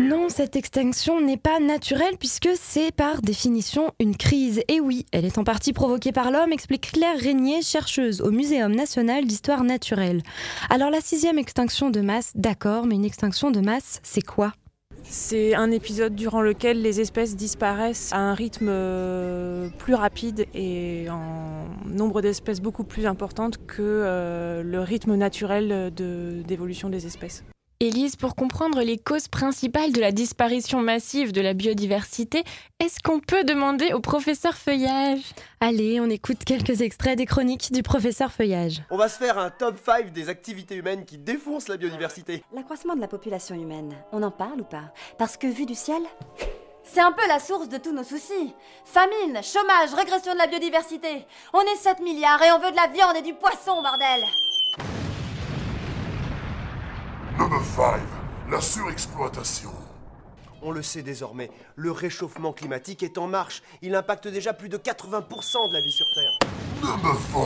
Non, 0.00 0.28
cette 0.28 0.56
extinction 0.56 1.20
n'est 1.20 1.36
pas 1.36 1.60
naturelle 1.60 2.16
puisque 2.18 2.48
c'est 2.60 2.92
par 2.92 3.22
définition 3.22 3.92
une 4.00 4.16
crise. 4.16 4.62
Et 4.68 4.80
oui, 4.80 5.06
elle 5.12 5.24
est 5.24 5.38
en 5.38 5.44
partie 5.44 5.72
provoquée 5.72 6.12
par 6.12 6.30
l'homme, 6.30 6.52
explique 6.52 6.92
Claire 6.92 7.18
Régnier, 7.18 7.62
chercheuse 7.62 8.20
au 8.20 8.30
Muséum 8.30 8.74
national 8.74 9.26
d'histoire 9.26 9.62
naturelle. 9.62 10.22
Alors 10.70 10.90
la 10.90 11.00
sixième 11.00 11.38
extinction 11.38 11.90
de 11.90 12.00
masse, 12.00 12.32
d'accord, 12.34 12.86
mais 12.86 12.96
une 12.96 13.04
extinction 13.04 13.50
de 13.50 13.60
masse, 13.60 14.00
c'est 14.02 14.24
quoi? 14.24 14.52
C'est 15.06 15.54
un 15.54 15.70
épisode 15.70 16.14
durant 16.14 16.42
lequel 16.42 16.82
les 16.82 17.00
espèces 17.00 17.36
disparaissent 17.36 18.12
à 18.12 18.18
un 18.18 18.34
rythme 18.34 18.68
euh, 18.68 19.68
plus 19.78 19.94
rapide 19.94 20.46
et 20.54 21.06
en 21.10 21.66
nombre 21.86 22.20
d'espèces 22.20 22.60
beaucoup 22.60 22.84
plus 22.84 23.06
importante 23.06 23.58
que 23.66 23.82
euh, 23.82 24.62
le 24.62 24.80
rythme 24.80 25.14
naturel 25.14 25.92
d'évolution 25.94 26.88
des 26.88 27.06
espèces. 27.06 27.44
Élise, 27.84 28.16
pour 28.16 28.34
comprendre 28.34 28.80
les 28.80 28.96
causes 28.96 29.28
principales 29.28 29.92
de 29.92 30.00
la 30.00 30.10
disparition 30.10 30.80
massive 30.80 31.32
de 31.32 31.42
la 31.42 31.52
biodiversité, 31.52 32.42
est-ce 32.80 33.00
qu'on 33.02 33.20
peut 33.20 33.44
demander 33.44 33.92
au 33.92 34.00
professeur 34.00 34.54
Feuillage? 34.54 35.20
Allez, 35.60 36.00
on 36.00 36.08
écoute 36.08 36.44
quelques 36.44 36.80
extraits 36.80 37.18
des 37.18 37.26
chroniques 37.26 37.72
du 37.72 37.82
professeur 37.82 38.32
Feuillage. 38.32 38.82
On 38.90 38.96
va 38.96 39.08
se 39.08 39.18
faire 39.18 39.38
un 39.38 39.50
top 39.50 39.76
5 39.84 40.12
des 40.12 40.30
activités 40.30 40.76
humaines 40.76 41.04
qui 41.04 41.18
défoncent 41.18 41.68
la 41.68 41.76
biodiversité. 41.76 42.42
L'accroissement 42.54 42.96
de 42.96 43.00
la 43.02 43.08
population 43.08 43.54
humaine, 43.54 43.94
on 44.12 44.22
en 44.22 44.30
parle 44.30 44.62
ou 44.62 44.64
pas? 44.64 44.92
Parce 45.18 45.36
que 45.36 45.46
vu 45.46 45.66
du 45.66 45.74
ciel, 45.74 46.02
c'est 46.84 47.00
un 47.00 47.12
peu 47.12 47.26
la 47.28 47.38
source 47.38 47.68
de 47.68 47.76
tous 47.76 47.92
nos 47.92 48.04
soucis. 48.04 48.54
Famine, 48.84 49.40
chômage, 49.42 49.94
régression 49.94 50.32
de 50.32 50.38
la 50.38 50.46
biodiversité. 50.46 51.26
On 51.52 51.60
est 51.60 51.76
7 51.76 52.00
milliards 52.00 52.42
et 52.42 52.50
on 52.52 52.58
veut 52.58 52.70
de 52.70 52.76
la 52.76 52.88
viande 52.88 53.16
et 53.16 53.22
du 53.22 53.34
poisson, 53.34 53.82
bordel 53.82 54.24
Number 57.38 57.64
5, 57.64 58.00
la 58.48 58.60
surexploitation. 58.60 59.72
On 60.62 60.70
le 60.70 60.82
sait 60.82 61.02
désormais, 61.02 61.50
le 61.74 61.90
réchauffement 61.90 62.52
climatique 62.52 63.02
est 63.02 63.18
en 63.18 63.26
marche. 63.26 63.62
Il 63.82 63.96
impacte 63.96 64.28
déjà 64.28 64.52
plus 64.52 64.68
de 64.68 64.78
80% 64.78 65.68
de 65.68 65.74
la 65.74 65.80
vie 65.80 65.90
sur 65.90 66.06
Terre. 66.14 66.38
Number 66.80 67.16
4, 67.32 67.44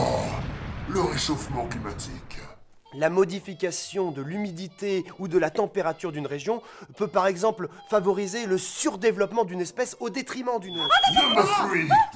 le 0.89 1.01
réchauffement 1.01 1.65
climatique. 1.65 2.37
La 2.93 3.09
modification 3.09 4.11
de 4.11 4.21
l'humidité 4.21 5.05
ou 5.17 5.27
de 5.27 5.39
la 5.39 5.49
température 5.49 6.11
d'une 6.11 6.27
région 6.27 6.61
peut 6.95 7.07
par 7.07 7.25
exemple 7.25 7.67
favoriser 7.89 8.45
le 8.45 8.59
surdéveloppement 8.59 9.43
d'une 9.43 9.61
espèce 9.61 9.97
au 9.99 10.11
détriment 10.11 10.59
d'une 10.59 10.79
autre. 10.79 10.95
Number 11.15 11.45
3, 11.45 11.67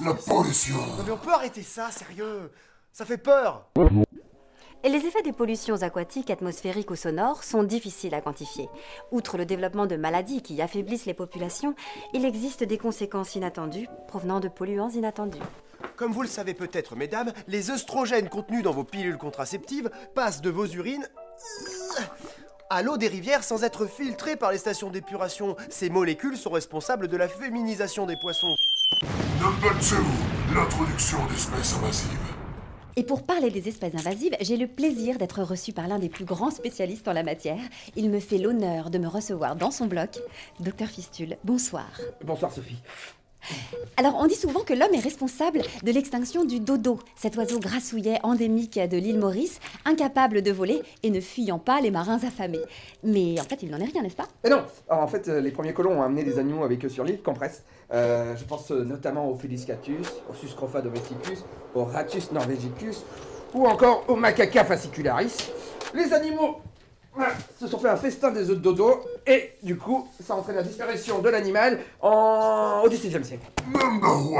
la 0.06 0.14
pollution. 0.14 0.76
Non 0.76 1.02
mais 1.04 1.10
on 1.10 1.18
peut 1.18 1.34
arrêter 1.34 1.62
ça, 1.62 1.90
sérieux 1.90 2.52
Ça 2.92 3.04
fait 3.04 3.18
peur 3.18 3.66
Et 4.84 4.90
les 4.90 5.06
effets 5.06 5.22
des 5.22 5.32
pollutions 5.32 5.80
aquatiques, 5.80 6.28
atmosphériques 6.28 6.90
ou 6.90 6.94
sonores 6.94 7.42
sont 7.42 7.62
difficiles 7.62 8.14
à 8.14 8.20
quantifier. 8.20 8.68
Outre 9.12 9.38
le 9.38 9.46
développement 9.46 9.86
de 9.86 9.96
maladies 9.96 10.42
qui 10.42 10.60
affaiblissent 10.60 11.06
les 11.06 11.14
populations, 11.14 11.74
il 12.12 12.26
existe 12.26 12.64
des 12.64 12.76
conséquences 12.76 13.34
inattendues 13.34 13.88
provenant 14.08 14.40
de 14.40 14.48
polluants 14.48 14.90
inattendus. 14.90 15.40
Comme 15.96 16.12
vous 16.12 16.20
le 16.20 16.28
savez 16.28 16.52
peut-être, 16.52 16.96
mesdames, 16.96 17.32
les 17.48 17.70
œstrogènes 17.70 18.28
contenus 18.28 18.62
dans 18.62 18.72
vos 18.72 18.84
pilules 18.84 19.16
contraceptives 19.16 19.90
passent 20.14 20.42
de 20.42 20.50
vos 20.50 20.66
urines 20.66 21.08
à 22.68 22.82
l'eau 22.82 22.98
des 22.98 23.08
rivières 23.08 23.42
sans 23.42 23.64
être 23.64 23.86
filtrés 23.86 24.36
par 24.36 24.52
les 24.52 24.58
stations 24.58 24.90
d'épuration. 24.90 25.56
Ces 25.70 25.88
molécules 25.88 26.36
sont 26.36 26.50
responsables 26.50 27.08
de 27.08 27.16
la 27.16 27.28
féminisation 27.28 28.04
des 28.04 28.16
poissons. 28.16 28.54
Number 29.40 29.72
2, 29.72 30.54
l'introduction 30.54 31.24
d'espèces 31.26 31.74
invasives. 31.74 32.33
Et 32.96 33.02
pour 33.02 33.24
parler 33.24 33.50
des 33.50 33.68
espèces 33.68 33.94
invasives, 33.94 34.36
j'ai 34.40 34.56
le 34.56 34.68
plaisir 34.68 35.18
d'être 35.18 35.42
reçu 35.42 35.72
par 35.72 35.88
l'un 35.88 35.98
des 35.98 36.08
plus 36.08 36.24
grands 36.24 36.50
spécialistes 36.50 37.08
en 37.08 37.12
la 37.12 37.24
matière. 37.24 37.58
Il 37.96 38.08
me 38.08 38.20
fait 38.20 38.38
l'honneur 38.38 38.90
de 38.90 38.98
me 38.98 39.08
recevoir 39.08 39.56
dans 39.56 39.72
son 39.72 39.86
bloc. 39.86 40.20
Docteur 40.60 40.88
Fistule, 40.88 41.36
bonsoir. 41.42 41.90
Bonsoir 42.22 42.52
Sophie. 42.52 42.78
Alors, 43.96 44.16
on 44.18 44.26
dit 44.26 44.34
souvent 44.34 44.60
que 44.60 44.74
l'homme 44.74 44.92
est 44.92 45.00
responsable 45.00 45.62
de 45.82 45.92
l'extinction 45.92 46.44
du 46.44 46.60
dodo, 46.60 46.98
cet 47.16 47.36
oiseau 47.36 47.60
grassouillet 47.60 48.18
endémique 48.22 48.78
de 48.78 48.96
l'île 48.96 49.18
Maurice, 49.18 49.60
incapable 49.84 50.42
de 50.42 50.50
voler 50.50 50.82
et 51.02 51.10
ne 51.10 51.20
fuyant 51.20 51.58
pas 51.58 51.80
les 51.80 51.90
marins 51.90 52.18
affamés. 52.24 52.60
Mais 53.02 53.40
en 53.40 53.44
fait, 53.44 53.62
il 53.62 53.70
n'en 53.70 53.78
est 53.78 53.84
rien, 53.84 54.02
n'est-ce 54.02 54.16
pas? 54.16 54.28
Et 54.42 54.50
non, 54.50 54.62
Alors, 54.88 55.02
en 55.04 55.06
fait, 55.06 55.28
euh, 55.28 55.40
les 55.40 55.52
premiers 55.52 55.72
colons 55.72 56.00
ont 56.00 56.02
amené 56.02 56.24
des 56.24 56.38
animaux 56.38 56.64
avec 56.64 56.84
eux 56.84 56.88
sur 56.88 57.04
l'île, 57.04 57.22
compresse. 57.22 57.64
Euh, 57.92 58.34
je 58.36 58.44
pense 58.44 58.70
euh, 58.72 58.84
notamment 58.84 59.28
au 59.28 59.36
Feliscatus, 59.36 60.06
au 60.30 60.34
Suscrofa 60.34 60.80
domesticus, 60.80 61.44
au 61.74 61.84
Ratus 61.84 62.32
norvegicus, 62.32 63.04
ou 63.52 63.66
encore 63.66 64.04
au 64.08 64.16
Macaca 64.16 64.64
fascicularis. 64.64 65.50
Les 65.94 66.12
animaux 66.12 66.56
se 67.58 67.66
sont 67.66 67.78
fait 67.78 67.88
un 67.88 67.96
festin 67.96 68.30
des 68.30 68.50
œufs 68.50 68.56
de 68.56 68.62
dodo, 68.62 69.00
et 69.26 69.52
du 69.62 69.76
coup, 69.76 70.08
ça 70.22 70.34
entraîne 70.34 70.56
la 70.56 70.62
disparition 70.62 71.20
de 71.20 71.28
l'animal 71.28 71.80
en... 72.00 72.82
au 72.84 72.88
XVIe 72.88 73.24
siècle. 73.24 73.46
Number 73.66 74.38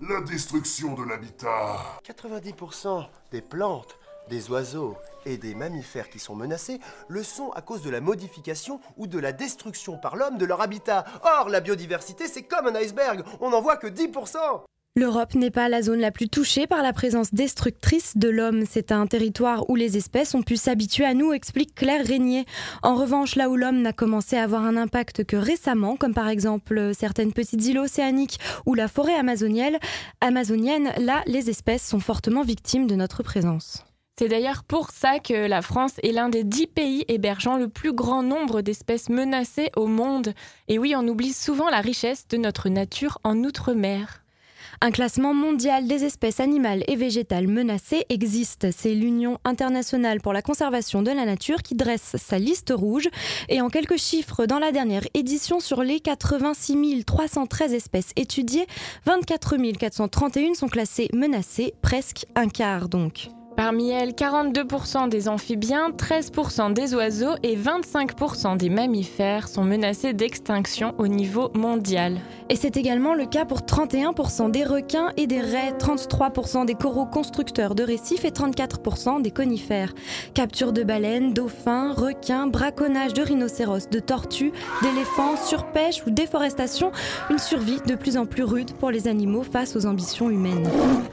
1, 0.00 0.08
la 0.08 0.20
destruction 0.22 0.94
de 0.94 1.04
l'habitat. 1.04 1.76
90% 2.06 3.06
des 3.30 3.40
plantes, 3.40 3.96
des 4.28 4.50
oiseaux 4.50 4.96
et 5.24 5.36
des 5.36 5.54
mammifères 5.54 6.08
qui 6.08 6.18
sont 6.18 6.34
menacés 6.34 6.80
le 7.08 7.22
sont 7.22 7.50
à 7.50 7.62
cause 7.62 7.82
de 7.82 7.90
la 7.90 8.00
modification 8.00 8.80
ou 8.96 9.06
de 9.06 9.18
la 9.18 9.32
destruction 9.32 9.98
par 9.98 10.16
l'homme 10.16 10.38
de 10.38 10.44
leur 10.44 10.60
habitat. 10.60 11.04
Or, 11.22 11.48
la 11.48 11.60
biodiversité, 11.60 12.28
c'est 12.28 12.42
comme 12.42 12.66
un 12.66 12.74
iceberg, 12.74 13.22
on 13.40 13.50
n'en 13.50 13.60
voit 13.60 13.76
que 13.76 13.86
10%. 13.86 14.38
L'Europe 14.94 15.34
n'est 15.34 15.50
pas 15.50 15.70
la 15.70 15.80
zone 15.80 16.00
la 16.00 16.10
plus 16.10 16.28
touchée 16.28 16.66
par 16.66 16.82
la 16.82 16.92
présence 16.92 17.32
destructrice 17.32 18.18
de 18.18 18.28
l'homme. 18.28 18.64
C'est 18.68 18.92
un 18.92 19.06
territoire 19.06 19.70
où 19.70 19.74
les 19.74 19.96
espèces 19.96 20.34
ont 20.34 20.42
pu 20.42 20.56
s'habituer 20.56 21.06
à 21.06 21.14
nous, 21.14 21.32
explique 21.32 21.74
Claire 21.74 22.06
Régnier. 22.06 22.44
En 22.82 22.94
revanche, 22.94 23.34
là 23.34 23.48
où 23.48 23.56
l'homme 23.56 23.80
n'a 23.80 23.94
commencé 23.94 24.36
à 24.36 24.42
avoir 24.42 24.64
un 24.64 24.76
impact 24.76 25.24
que 25.24 25.36
récemment, 25.36 25.96
comme 25.96 26.12
par 26.12 26.28
exemple 26.28 26.90
certaines 26.92 27.32
petites 27.32 27.64
îles 27.64 27.78
océaniques 27.78 28.38
ou 28.66 28.74
la 28.74 28.86
forêt 28.86 29.14
amazonienne, 29.14 29.78
amazonienne 30.20 30.92
là, 30.98 31.22
les 31.26 31.48
espèces 31.48 31.88
sont 31.88 32.00
fortement 32.00 32.42
victimes 32.42 32.86
de 32.86 32.94
notre 32.94 33.22
présence. 33.22 33.82
C'est 34.18 34.28
d'ailleurs 34.28 34.62
pour 34.62 34.90
ça 34.90 35.20
que 35.20 35.48
la 35.48 35.62
France 35.62 35.94
est 36.02 36.12
l'un 36.12 36.28
des 36.28 36.44
dix 36.44 36.66
pays 36.66 37.06
hébergeant 37.08 37.56
le 37.56 37.68
plus 37.68 37.94
grand 37.94 38.22
nombre 38.22 38.60
d'espèces 38.60 39.08
menacées 39.08 39.70
au 39.74 39.86
monde. 39.86 40.34
Et 40.68 40.78
oui, 40.78 40.92
on 40.94 41.08
oublie 41.08 41.32
souvent 41.32 41.70
la 41.70 41.80
richesse 41.80 42.28
de 42.28 42.36
notre 42.36 42.68
nature 42.68 43.16
en 43.24 43.38
outre-mer. 43.38 44.21
Un 44.84 44.90
classement 44.90 45.32
mondial 45.32 45.86
des 45.86 46.02
espèces 46.02 46.40
animales 46.40 46.82
et 46.88 46.96
végétales 46.96 47.46
menacées 47.46 48.04
existe. 48.08 48.72
C'est 48.76 48.94
l'Union 48.94 49.38
internationale 49.44 50.20
pour 50.20 50.32
la 50.32 50.42
conservation 50.42 51.02
de 51.02 51.12
la 51.12 51.24
nature 51.24 51.62
qui 51.62 51.76
dresse 51.76 52.16
sa 52.18 52.36
liste 52.36 52.72
rouge. 52.74 53.08
Et 53.48 53.60
en 53.60 53.68
quelques 53.68 53.96
chiffres, 53.96 54.44
dans 54.44 54.58
la 54.58 54.72
dernière 54.72 55.06
édition, 55.14 55.60
sur 55.60 55.84
les 55.84 56.00
86 56.00 57.04
313 57.04 57.74
espèces 57.74 58.10
étudiées, 58.16 58.66
24 59.06 59.56
431 59.78 60.54
sont 60.54 60.66
classées 60.66 61.08
menacées, 61.12 61.74
presque 61.80 62.26
un 62.34 62.48
quart 62.48 62.88
donc. 62.88 63.28
Parmi 63.56 63.90
elles, 63.90 64.12
42% 64.12 65.10
des 65.10 65.28
amphibiens, 65.28 65.90
13% 65.90 66.72
des 66.72 66.94
oiseaux 66.94 67.34
et 67.42 67.54
25% 67.54 68.56
des 68.56 68.70
mammifères 68.70 69.46
sont 69.46 69.64
menacés 69.64 70.14
d'extinction 70.14 70.94
au 70.98 71.06
niveau 71.06 71.50
mondial. 71.54 72.18
Et 72.48 72.56
c'est 72.56 72.76
également 72.76 73.14
le 73.14 73.26
cas 73.26 73.44
pour 73.44 73.60
31% 73.60 74.50
des 74.50 74.64
requins 74.64 75.12
et 75.16 75.26
des 75.26 75.40
raies, 75.40 75.74
33% 75.78 76.64
des 76.64 76.74
coraux 76.74 77.04
constructeurs 77.04 77.74
de 77.74 77.82
récifs 77.82 78.24
et 78.24 78.30
34% 78.30 79.20
des 79.20 79.30
conifères. 79.30 79.92
Capture 80.32 80.72
de 80.72 80.82
baleines, 80.82 81.34
dauphins, 81.34 81.92
requins, 81.92 82.46
braconnage 82.46 83.12
de 83.12 83.22
rhinocéros, 83.22 83.88
de 83.90 84.00
tortues, 84.00 84.52
d'éléphants, 84.82 85.36
surpêche 85.36 86.02
ou 86.06 86.10
déforestation, 86.10 86.90
une 87.30 87.38
survie 87.38 87.80
de 87.86 87.94
plus 87.94 88.16
en 88.16 88.24
plus 88.24 88.44
rude 88.44 88.72
pour 88.72 88.90
les 88.90 89.08
animaux 89.08 89.42
face 89.42 89.76
aux 89.76 89.86
ambitions 89.86 90.30
humaines. 90.30 90.68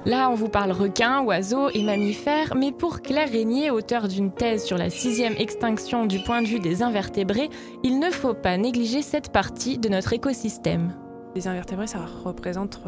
Là, 0.05 0.29
on 0.29 0.35
vous 0.35 0.49
parle 0.49 0.71
requins, 0.71 1.21
oiseaux 1.21 1.69
et 1.73 1.83
mammifères 1.83 2.28
mais 2.55 2.71
pour 2.71 3.01
Claire 3.01 3.29
Régnier, 3.29 3.71
auteur 3.71 4.07
d'une 4.07 4.31
thèse 4.31 4.63
sur 4.63 4.77
la 4.77 4.89
sixième 4.89 5.33
extinction 5.37 6.05
du 6.05 6.19
point 6.19 6.41
de 6.41 6.47
vue 6.47 6.59
des 6.59 6.81
invertébrés, 6.81 7.49
il 7.83 7.99
ne 7.99 8.09
faut 8.09 8.33
pas 8.33 8.57
négliger 8.57 9.01
cette 9.01 9.31
partie 9.31 9.77
de 9.77 9.89
notre 9.89 10.13
écosystème. 10.13 10.95
Les 11.35 11.47
invertébrés, 11.47 11.87
ça 11.87 11.99
représente 12.23 12.79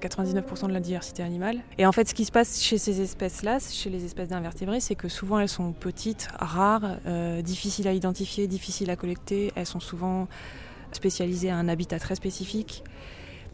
99% 0.00 0.68
de 0.68 0.72
la 0.72 0.80
diversité 0.80 1.22
animale. 1.22 1.60
Et 1.78 1.86
en 1.86 1.92
fait, 1.92 2.08
ce 2.08 2.14
qui 2.14 2.24
se 2.24 2.32
passe 2.32 2.62
chez 2.62 2.78
ces 2.78 3.00
espèces-là, 3.00 3.58
chez 3.58 3.90
les 3.90 4.04
espèces 4.04 4.28
d'invertébrés, 4.28 4.80
c'est 4.80 4.94
que 4.94 5.08
souvent 5.08 5.38
elles 5.40 5.48
sont 5.48 5.72
petites, 5.72 6.28
rares, 6.38 6.98
euh, 7.06 7.42
difficiles 7.42 7.88
à 7.88 7.92
identifier, 7.92 8.46
difficiles 8.46 8.90
à 8.90 8.96
collecter. 8.96 9.52
Elles 9.56 9.66
sont 9.66 9.80
souvent 9.80 10.28
spécialisées 10.92 11.50
à 11.50 11.56
un 11.56 11.68
habitat 11.68 11.98
très 11.98 12.14
spécifique 12.14 12.84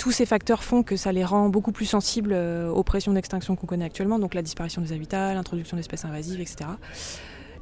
tous 0.01 0.13
ces 0.13 0.25
facteurs 0.25 0.65
font 0.65 0.83
que 0.83 0.97
ça 0.97 1.13
les 1.13 1.27
rend 1.27 1.51
beaucoup 1.51 1.73
plus 1.73 1.85
sensibles 1.85 2.33
euh, 2.33 2.71
aux 2.71 2.83
pressions 2.83 3.13
d'extinction 3.13 3.55
qu'on 3.55 3.67
connaît 3.67 3.85
actuellement, 3.85 4.19
donc 4.19 4.33
la 4.33 4.41
disparition 4.41 4.81
des 4.81 4.93
habitats, 4.93 5.35
l'introduction 5.35 5.77
d'espèces 5.77 6.07
invasives, 6.07 6.41
etc. 6.41 6.71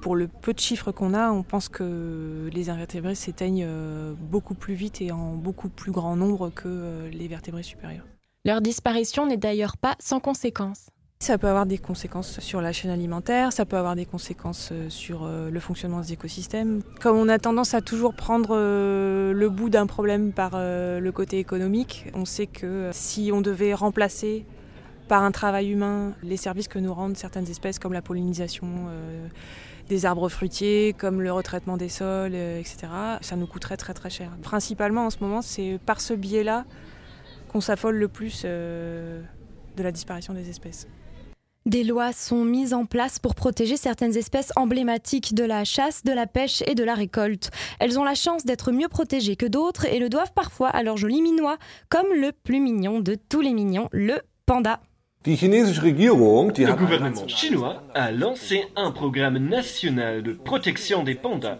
Pour 0.01 0.15
le 0.15 0.29
peu 0.29 0.55
de 0.55 0.61
chiffres 0.61 0.93
qu'on 0.93 1.15
a, 1.15 1.33
on 1.33 1.43
pense 1.43 1.69
que 1.69 2.49
les 2.53 2.71
invertébrés 2.71 3.17
s'éteignent 3.17 3.67
euh, 3.67 4.15
beaucoup 4.17 4.55
plus 4.55 4.75
vite 4.75 5.01
et 5.01 5.11
en 5.11 5.35
beaucoup 5.35 5.69
plus 5.69 5.91
grand 5.91 6.15
nombre 6.15 6.51
que 6.51 6.69
euh, 6.69 7.11
les 7.11 7.27
vertébrés 7.27 7.65
supérieurs. 7.65 8.07
Leur 8.45 8.61
disparition 8.61 9.27
n'est 9.27 9.37
d'ailleurs 9.37 9.77
pas 9.77 9.97
sans 9.99 10.21
conséquences. 10.21 10.91
Ça 11.21 11.37
peut 11.37 11.49
avoir 11.49 11.67
des 11.67 11.79
conséquences 11.79 12.39
sur 12.39 12.61
la 12.61 12.73
chaîne 12.73 12.93
alimentaire, 12.93 13.53
ça 13.53 13.67
peut 13.67 13.77
avoir 13.77 13.97
des 13.97 14.07
conséquences 14.07 14.71
euh, 14.71 14.89
sur 14.89 15.25
euh, 15.25 15.51
le 15.51 15.59
fonctionnement 15.59 16.01
des 16.01 16.13
écosystèmes. 16.13 16.81
Comme 17.01 17.17
on 17.17 17.29
a 17.29 17.41
tendance 17.41 17.75
à 17.75 17.81
toujours 17.81 18.15
prendre 18.15 18.51
euh, 18.53 19.33
le 19.33 19.49
bout 19.49 19.69
d'un 19.69 19.87
problème 19.87 20.33
par 20.33 20.53
le 20.55 21.11
côté 21.11 21.41
économique, 21.41 22.07
on 22.15 22.25
sait 22.25 22.47
que 22.47 22.91
si 22.93 23.31
on 23.33 23.41
devait 23.41 23.75
remplacer 23.75 24.47
par 25.09 25.25
un 25.25 25.33
travail 25.33 25.71
humain 25.71 26.15
les 26.23 26.37
services 26.37 26.69
que 26.69 26.79
nous 26.79 26.95
rendent 26.95 27.17
certaines 27.17 27.49
espèces 27.49 27.81
comme 27.81 27.93
la 27.93 28.03
pollinisation 28.03 28.67
des 29.89 30.07
arbres 30.07 30.29
fruitiers, 30.29 30.95
comme 30.97 31.21
le 31.21 31.33
retraitement 31.33 31.77
des 31.77 31.89
sols, 31.89 32.35
etc., 32.35 32.89
ça 33.23 33.37
nous 33.37 33.47
coûterait 33.47 33.79
très 33.79 33.95
très 33.95 34.11
cher. 34.11 34.31
Principalement 34.43 35.07
en 35.07 35.11
ce 35.11 35.19
moment, 35.21 35.43
c'est 35.43 35.81
par 35.85 36.01
ce 36.01 36.15
biais-là 36.15 36.65
qu'on 37.49 37.61
s'affole 37.61 37.97
le 37.97 38.09
plus 38.09 38.45
de 38.45 39.23
la 39.79 39.93
disparition 39.93 40.35
des 40.35 40.49
espèces. 40.51 40.87
Des 41.67 41.85
lois 41.85 42.13
sont 42.13 42.45
mises 42.45 42.73
en 42.73 42.87
place 42.87 43.19
pour 43.19 43.35
protéger 43.35 43.77
certaines 43.77 44.17
espèces 44.17 44.53
emblématiques 44.57 45.35
de 45.35 45.45
la 45.45 45.65
chasse, 45.65 46.03
de 46.03 46.13
la 46.13 46.27
pêche 46.27 46.63
et 46.67 46.75
de 46.75 46.85
la 46.85 46.95
récolte. 46.95 47.51
Elles 47.79 47.99
ont 47.99 48.05
la 48.05 48.15
chance 48.15 48.45
d'être 48.45 48.73
mieux 48.73 48.89
protégées 48.89 49.37
que 49.37 49.45
d'autres 49.45 49.85
et 49.85 49.99
le 49.99 50.09
doivent 50.09 50.33
parfois 50.33 50.69
à 50.69 50.83
leur 50.83 50.97
joli 50.97 51.21
minois, 51.21 51.59
comme 51.91 52.13
le 52.15 52.33
plus 52.33 52.61
mignon 52.61 53.01
de 53.01 53.17
tous 53.17 53.41
les 53.41 53.53
mignons, 53.53 53.89
le 53.93 54.21
panda. 54.47 54.81
Le 55.29 56.75
gouvernement 56.75 57.29
chinois 57.29 57.83
a 57.95 58.11
lancé 58.13 58.65
un 58.77 58.91
programme 58.91 59.37
national 59.37 60.23
de 60.23 60.33
protection 60.33 61.03
des 61.03 61.17
pandas. 61.17 61.59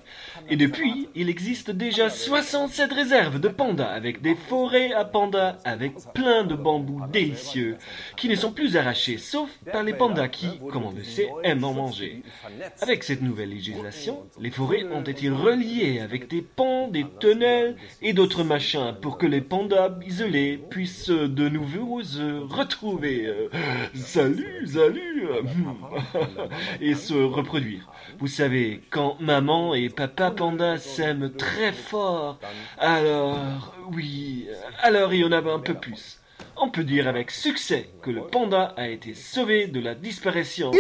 Et 0.49 0.57
depuis, 0.57 1.11
il 1.15 1.29
existe 1.29 1.71
déjà 1.71 2.09
67 2.09 2.91
réserves 2.91 3.41
de 3.41 3.49
pandas 3.49 3.91
avec 3.91 4.23
des 4.23 4.37
forêts 4.37 4.93
à 4.93 5.05
pandas 5.05 5.57
avec 5.67 5.93
plein 6.15 6.45
de 6.45 6.55
bambous 6.55 7.03
délicieux 7.13 7.77
qui 8.17 8.31
ne 8.31 8.37
sont 8.37 8.53
plus 8.53 8.79
arrachés 8.79 9.19
sauf 9.19 9.51
par 9.71 9.83
les 9.83 9.93
pandas 9.93 10.29
qui, 10.29 10.49
comme 10.73 10.87
on 10.87 10.93
le 10.93 11.05
sait, 11.05 11.29
aiment 11.45 11.65
en 11.65 11.75
manger. 11.75 12.23
Avec 12.81 13.05
cette 13.05 13.21
nouvelle 13.21 13.51
législation, 13.51 14.23
les 14.41 14.51
forêts 14.51 14.87
ont 14.95 15.03
été 15.03 15.29
reliées 15.29 16.01
avec 16.01 16.31
des 16.31 16.41
ponts, 16.41 16.89
des 16.89 17.05
tunnels 17.21 17.77
et 18.01 18.15
d'autres 18.15 18.45
machins 18.45 18.95
pour 19.03 19.19
que 19.19 19.27
les 19.27 19.43
pandas 19.43 19.91
isolés 20.07 20.59
puissent 20.71 21.11
de 21.11 21.49
nouveau 21.51 22.03
se 22.03 22.41
retrouver. 22.51 23.29
Salut, 23.95 24.67
salut 24.67 25.29
Et 26.81 26.95
se 26.95 27.15
reproduire. 27.15 27.91
Vous 28.19 28.27
savez, 28.27 28.83
quand 28.91 29.17
maman 29.21 29.75
et 29.75 29.89
papa 29.89 30.31
panda 30.31 30.79
s'aiment 30.79 31.33
très 31.33 31.73
fort, 31.73 32.39
alors, 32.79 33.75
oui, 33.93 34.47
alors 34.83 35.13
il 35.13 35.21
y 35.21 35.25
en 35.25 35.33
avait 35.33 35.51
un 35.51 35.59
peu 35.59 35.75
plus. 35.75 36.21
On 36.57 36.71
peut 36.71 36.85
dire 36.85 37.07
avec 37.07 37.31
succès 37.31 37.91
que 38.03 38.11
le 38.11 38.23
panda 38.23 38.75
a 38.77 38.89
été 38.89 39.15
sauvé 39.15 39.69
de 39.69 39.81
la 39.81 39.95
disparition. 39.95 40.73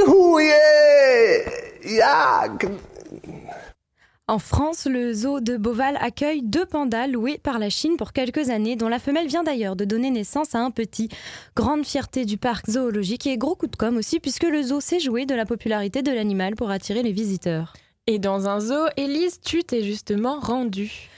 En 4.31 4.39
France, 4.39 4.85
le 4.85 5.15
zoo 5.15 5.41
de 5.41 5.57
Beauval 5.57 5.97
accueille 6.03 6.43
deux 6.43 6.67
pandas 6.67 7.07
loués 7.07 7.39
par 7.39 7.59
la 7.59 7.71
Chine 7.71 7.97
pour 7.97 8.13
quelques 8.13 8.51
années, 8.51 8.77
dont 8.77 8.89
la 8.89 8.99
femelle 8.99 9.27
vient 9.27 9.43
d'ailleurs 9.43 9.75
de 9.75 9.87
donner 9.87 10.11
naissance 10.11 10.55
à 10.55 10.59
un 10.59 10.71
petit. 10.71 11.09
Grande 11.57 11.87
fierté 11.87 12.27
du 12.27 12.37
parc 12.37 12.69
zoologique 12.69 13.27
et 13.27 13.39
gros 13.39 13.55
coup 13.55 13.69
de 13.69 13.77
com' 13.77 13.97
aussi, 13.97 14.21
puisque 14.21 14.43
le 14.43 14.63
zoo 14.63 14.83
s'est 14.83 15.01
joué 15.01 15.25
de 15.25 15.35
la 15.35 15.47
popularité 15.47 16.03
de 16.03 16.13
l'animal 16.13 16.57
pour 16.57 16.69
attirer 16.69 17.03
les 17.03 17.13
visiteurs. 17.13 17.73
Et 18.07 18.19
dans 18.19 18.51
un 18.51 18.61
zoo, 18.61 18.89
Élise, 18.99 19.41
tu 19.41 19.65
t'es 19.65 19.83
justement 19.83 20.41
rendue. 20.41 21.09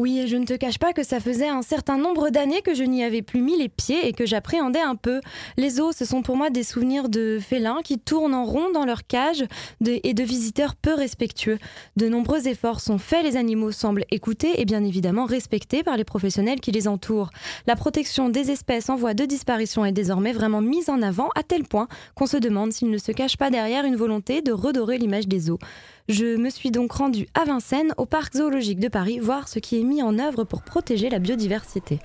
Oui, 0.00 0.18
et 0.18 0.26
je 0.28 0.36
ne 0.38 0.46
te 0.46 0.54
cache 0.54 0.78
pas 0.78 0.94
que 0.94 1.02
ça 1.02 1.20
faisait 1.20 1.50
un 1.50 1.60
certain 1.60 1.98
nombre 1.98 2.30
d'années 2.30 2.62
que 2.62 2.72
je 2.72 2.84
n'y 2.84 3.04
avais 3.04 3.20
plus 3.20 3.42
mis 3.42 3.58
les 3.58 3.68
pieds 3.68 4.08
et 4.08 4.14
que 4.14 4.24
j'appréhendais 4.24 4.80
un 4.80 4.96
peu. 4.96 5.20
Les 5.58 5.68
zoos, 5.68 5.92
ce 5.92 6.06
sont 6.06 6.22
pour 6.22 6.38
moi 6.38 6.48
des 6.48 6.62
souvenirs 6.62 7.10
de 7.10 7.38
félins 7.38 7.82
qui 7.84 7.98
tournent 7.98 8.32
en 8.32 8.46
rond 8.46 8.70
dans 8.72 8.86
leur 8.86 9.06
cage 9.06 9.44
et 9.84 10.14
de 10.14 10.22
visiteurs 10.22 10.74
peu 10.74 10.94
respectueux. 10.94 11.58
De 11.96 12.08
nombreux 12.08 12.48
efforts 12.48 12.80
sont 12.80 12.96
faits, 12.96 13.24
les 13.24 13.36
animaux 13.36 13.72
semblent 13.72 14.06
écoutés 14.10 14.62
et 14.62 14.64
bien 14.64 14.82
évidemment 14.84 15.26
respectés 15.26 15.82
par 15.82 15.98
les 15.98 16.04
professionnels 16.04 16.60
qui 16.60 16.72
les 16.72 16.88
entourent. 16.88 17.28
La 17.66 17.76
protection 17.76 18.30
des 18.30 18.50
espèces 18.50 18.88
en 18.88 18.96
voie 18.96 19.12
de 19.12 19.26
disparition 19.26 19.84
est 19.84 19.92
désormais 19.92 20.32
vraiment 20.32 20.62
mise 20.62 20.88
en 20.88 21.02
avant 21.02 21.28
à 21.34 21.42
tel 21.42 21.64
point 21.64 21.88
qu'on 22.14 22.24
se 22.24 22.38
demande 22.38 22.72
s'il 22.72 22.88
ne 22.88 22.96
se 22.96 23.12
cache 23.12 23.36
pas 23.36 23.50
derrière 23.50 23.84
une 23.84 23.96
volonté 23.96 24.40
de 24.40 24.52
redorer 24.52 24.96
l'image 24.96 25.28
des 25.28 25.40
zoos. 25.40 25.58
Je 26.10 26.36
me 26.36 26.50
suis 26.50 26.72
donc 26.72 26.90
rendue 26.90 27.28
à 27.34 27.44
Vincennes, 27.44 27.94
au 27.96 28.04
parc 28.04 28.34
zoologique 28.34 28.80
de 28.80 28.88
Paris, 28.88 29.20
voir 29.20 29.46
ce 29.46 29.60
qui 29.60 29.80
est 29.80 29.84
mis 29.84 30.02
en 30.02 30.18
œuvre 30.18 30.42
pour 30.42 30.62
protéger 30.62 31.08
la 31.08 31.20
biodiversité. 31.20 32.00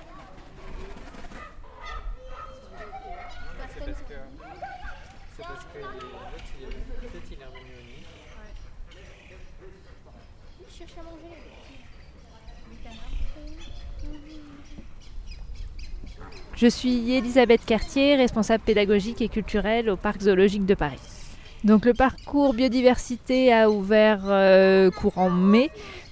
Je 16.54 16.68
suis 16.68 17.12
Elisabeth 17.12 17.64
Cartier, 17.64 18.14
responsable 18.14 18.62
pédagogique 18.62 19.20
et 19.20 19.28
culturelle 19.28 19.90
au 19.90 19.96
Parc 19.96 20.20
zoologique 20.20 20.64
de 20.64 20.74
Paris. 20.74 21.15
Donc 21.64 21.84
le 21.84 21.94
parcours 21.94 22.54
biodiversité 22.54 23.52
a 23.52 23.70
ouvert 23.70 24.22
euh, 24.26 24.90
courant 24.90 25.30
mai, 25.30 25.70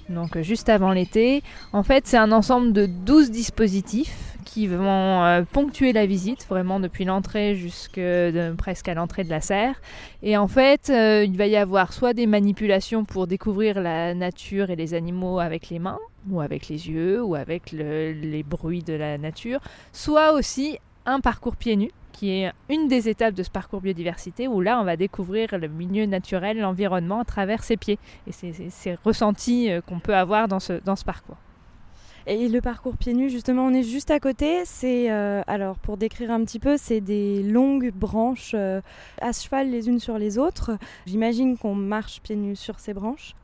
donc 0.09 0.40
juste 0.40 0.68
avant 0.68 0.92
l'été. 0.92 1.42
En 1.72 1.83
fait, 1.83 2.07
c'est 2.07 2.16
un 2.16 2.33
ensemble 2.33 2.72
de 2.72 2.87
12 2.87 3.30
dispositifs 3.30 4.37
qui 4.44 4.66
vont 4.66 5.22
euh, 5.22 5.42
ponctuer 5.50 5.92
la 5.92 6.07
visite, 6.07 6.46
vraiment 6.48 6.80
depuis 6.80 7.04
l'entrée 7.04 7.54
jusque 7.54 8.00
presque 8.59 8.88
à 8.88 8.94
l'entrée 8.94 9.24
de 9.24 9.30
la 9.30 9.40
serre. 9.40 9.80
Et 10.22 10.37
en 10.37 10.48
fait, 10.48 10.90
euh, 10.90 11.24
il 11.24 11.37
va 11.37 11.46
y 11.46 11.57
avoir 11.57 11.92
soit 11.92 12.14
des 12.14 12.26
manipulations 12.26 13.04
pour 13.04 13.26
découvrir 13.26 13.80
la 13.80 14.14
nature 14.14 14.70
et 14.70 14.76
les 14.76 14.94
animaux 14.94 15.38
avec 15.40 15.68
les 15.70 15.78
mains, 15.78 15.98
ou 16.30 16.40
avec 16.40 16.68
les 16.68 16.88
yeux, 16.88 17.22
ou 17.22 17.35
avec 17.35 17.70
les 17.72 18.42
bruits 18.42 18.83
de 18.83 18.94
la 18.94 19.18
nature, 19.18 19.61
soit 19.92 20.33
aussi 20.33 20.78
un 21.07 21.20
parcours 21.20 21.57
pieds 21.57 21.76
nus 21.76 21.92
qui 22.14 22.31
est 22.31 22.53
une 22.70 22.88
des 22.88 23.09
étapes 23.09 23.35
de 23.35 23.42
ce 23.42 23.50
parcours 23.50 23.81
biodiversité 23.81 24.46
où 24.48 24.61
là 24.61 24.81
on 24.81 24.85
va 24.85 24.96
découvrir 24.96 25.59
le 25.59 25.68
milieu 25.68 26.07
naturel, 26.07 26.59
l'environnement 26.59 27.20
à 27.20 27.24
travers 27.24 27.64
ses 27.64 27.77
pieds 27.77 27.98
et 28.27 28.33
c'est 28.33 28.98
ressentis 29.05 29.70
euh, 29.70 29.81
qu'on 29.81 29.98
peut 29.98 30.14
avoir 30.14 30.48
dans 30.48 30.61
ce, 30.61 30.74
dans 30.85 30.96
ce 30.96 31.05
parcours. 31.05 31.37
Et 32.27 32.48
le 32.48 32.62
parcours 32.62 32.96
pieds 32.96 33.12
nus, 33.12 33.29
justement, 33.29 33.66
on 33.66 33.74
est 33.74 33.83
juste 33.83 34.11
à 34.11 34.18
côté. 34.18 34.62
C'est, 34.64 35.11
euh, 35.11 35.42
alors 35.46 35.77
pour 35.79 35.98
décrire 35.98 36.31
un 36.31 36.42
petit 36.42 36.59
peu, 36.59 36.77
c'est 36.79 37.03
des 37.03 37.42
longues 37.42 37.92
branches 37.92 38.53
euh, 38.55 38.81
à 39.20 39.33
cheval 39.33 39.70
les 39.70 39.88
unes 39.88 40.00
sur 40.00 40.16
les 40.16 40.38
autres. 40.38 40.79
J'imagine 41.05 41.59
qu'on 41.59 41.74
marche 41.74 42.22
pieds 42.22 42.37
nus 42.37 42.57
sur 42.57 42.81
ces 42.81 42.94
branches. 42.94 43.35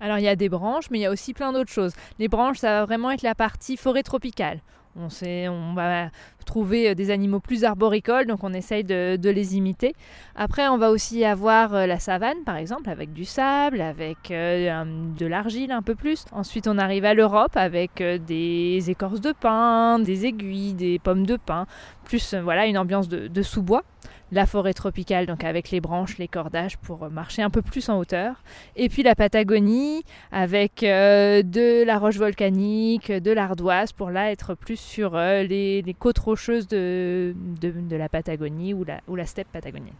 Alors 0.00 0.18
il 0.18 0.24
y 0.24 0.28
a 0.28 0.36
des 0.36 0.48
branches, 0.48 0.90
mais 0.90 0.98
il 0.98 1.02
y 1.02 1.06
a 1.06 1.10
aussi 1.10 1.34
plein 1.34 1.52
d'autres 1.52 1.72
choses. 1.72 1.92
Les 2.18 2.28
branches, 2.28 2.58
ça 2.58 2.68
va 2.68 2.84
vraiment 2.86 3.10
être 3.10 3.22
la 3.22 3.34
partie 3.34 3.76
forêt 3.76 4.02
tropicale. 4.02 4.60
On, 4.96 5.74
va 5.74 6.10
trouver 6.46 6.90
euh, 6.90 6.94
des 6.94 7.10
animaux 7.10 7.40
plus 7.40 7.64
arboricoles, 7.64 8.26
donc 8.26 8.44
on 8.44 8.52
essaye 8.52 8.84
de, 8.84 9.18
les 9.22 9.56
imiter. 9.56 9.94
Après, 10.36 10.68
on 10.68 10.78
va 10.78 10.90
aussi 10.90 11.24
avoir 11.24 11.74
euh, 11.74 11.86
la 11.86 11.98
savane, 11.98 12.44
par 12.44 12.56
exemple, 12.56 12.88
avec 12.88 13.12
du 13.12 13.24
sable, 13.24 13.80
avec 13.80 14.30
euh, 14.30 14.84
de 15.18 15.26
l'argile 15.26 15.72
un 15.72 15.82
peu 15.82 15.94
plus. 15.94 16.24
Ensuite, 16.32 16.68
on 16.68 16.78
arrive 16.78 17.04
à 17.04 17.14
l'Europe 17.14 17.56
avec 17.56 18.02
des 18.26 18.84
écorces 18.88 19.20
de 19.20 19.32
pin, 19.32 19.98
des 19.98 20.26
aiguilles, 20.26 20.74
des 20.74 20.98
pommes 20.98 21.26
de 21.26 21.36
pin, 21.36 21.66
plus 22.04 22.34
voilà 22.34 22.66
une 22.66 22.78
ambiance 22.78 23.08
de 23.08 23.42
sous-bois 23.42 23.82
la 24.32 24.46
forêt 24.46 24.74
tropicale, 24.74 25.26
donc 25.26 25.44
avec 25.44 25.70
les 25.70 25.80
branches, 25.80 26.18
les 26.18 26.28
cordages 26.28 26.76
pour 26.78 27.08
marcher 27.10 27.42
un 27.42 27.50
peu 27.50 27.62
plus 27.62 27.88
en 27.88 27.98
hauteur. 27.98 28.42
Et 28.76 28.88
puis 28.88 29.02
la 29.02 29.14
Patagonie 29.14 30.04
avec 30.32 30.82
euh, 30.82 31.42
de 31.42 31.84
la 31.84 31.98
roche 31.98 32.16
volcanique, 32.16 33.10
de 33.12 33.30
l'ardoise 33.30 33.92
pour 33.92 34.10
là 34.10 34.30
être 34.30 34.54
plus 34.54 34.78
sur 34.78 35.14
euh, 35.14 35.42
les, 35.42 35.96
côtes 35.98 36.18
rocheuses 36.18 36.68
de, 36.68 37.34
de, 37.60 37.96
la 37.96 38.08
Patagonie 38.08 38.74
ou 38.74 38.84
la, 38.84 39.00
ou 39.08 39.16
la 39.16 39.26
steppe 39.26 39.48
patagonienne. 39.52 39.94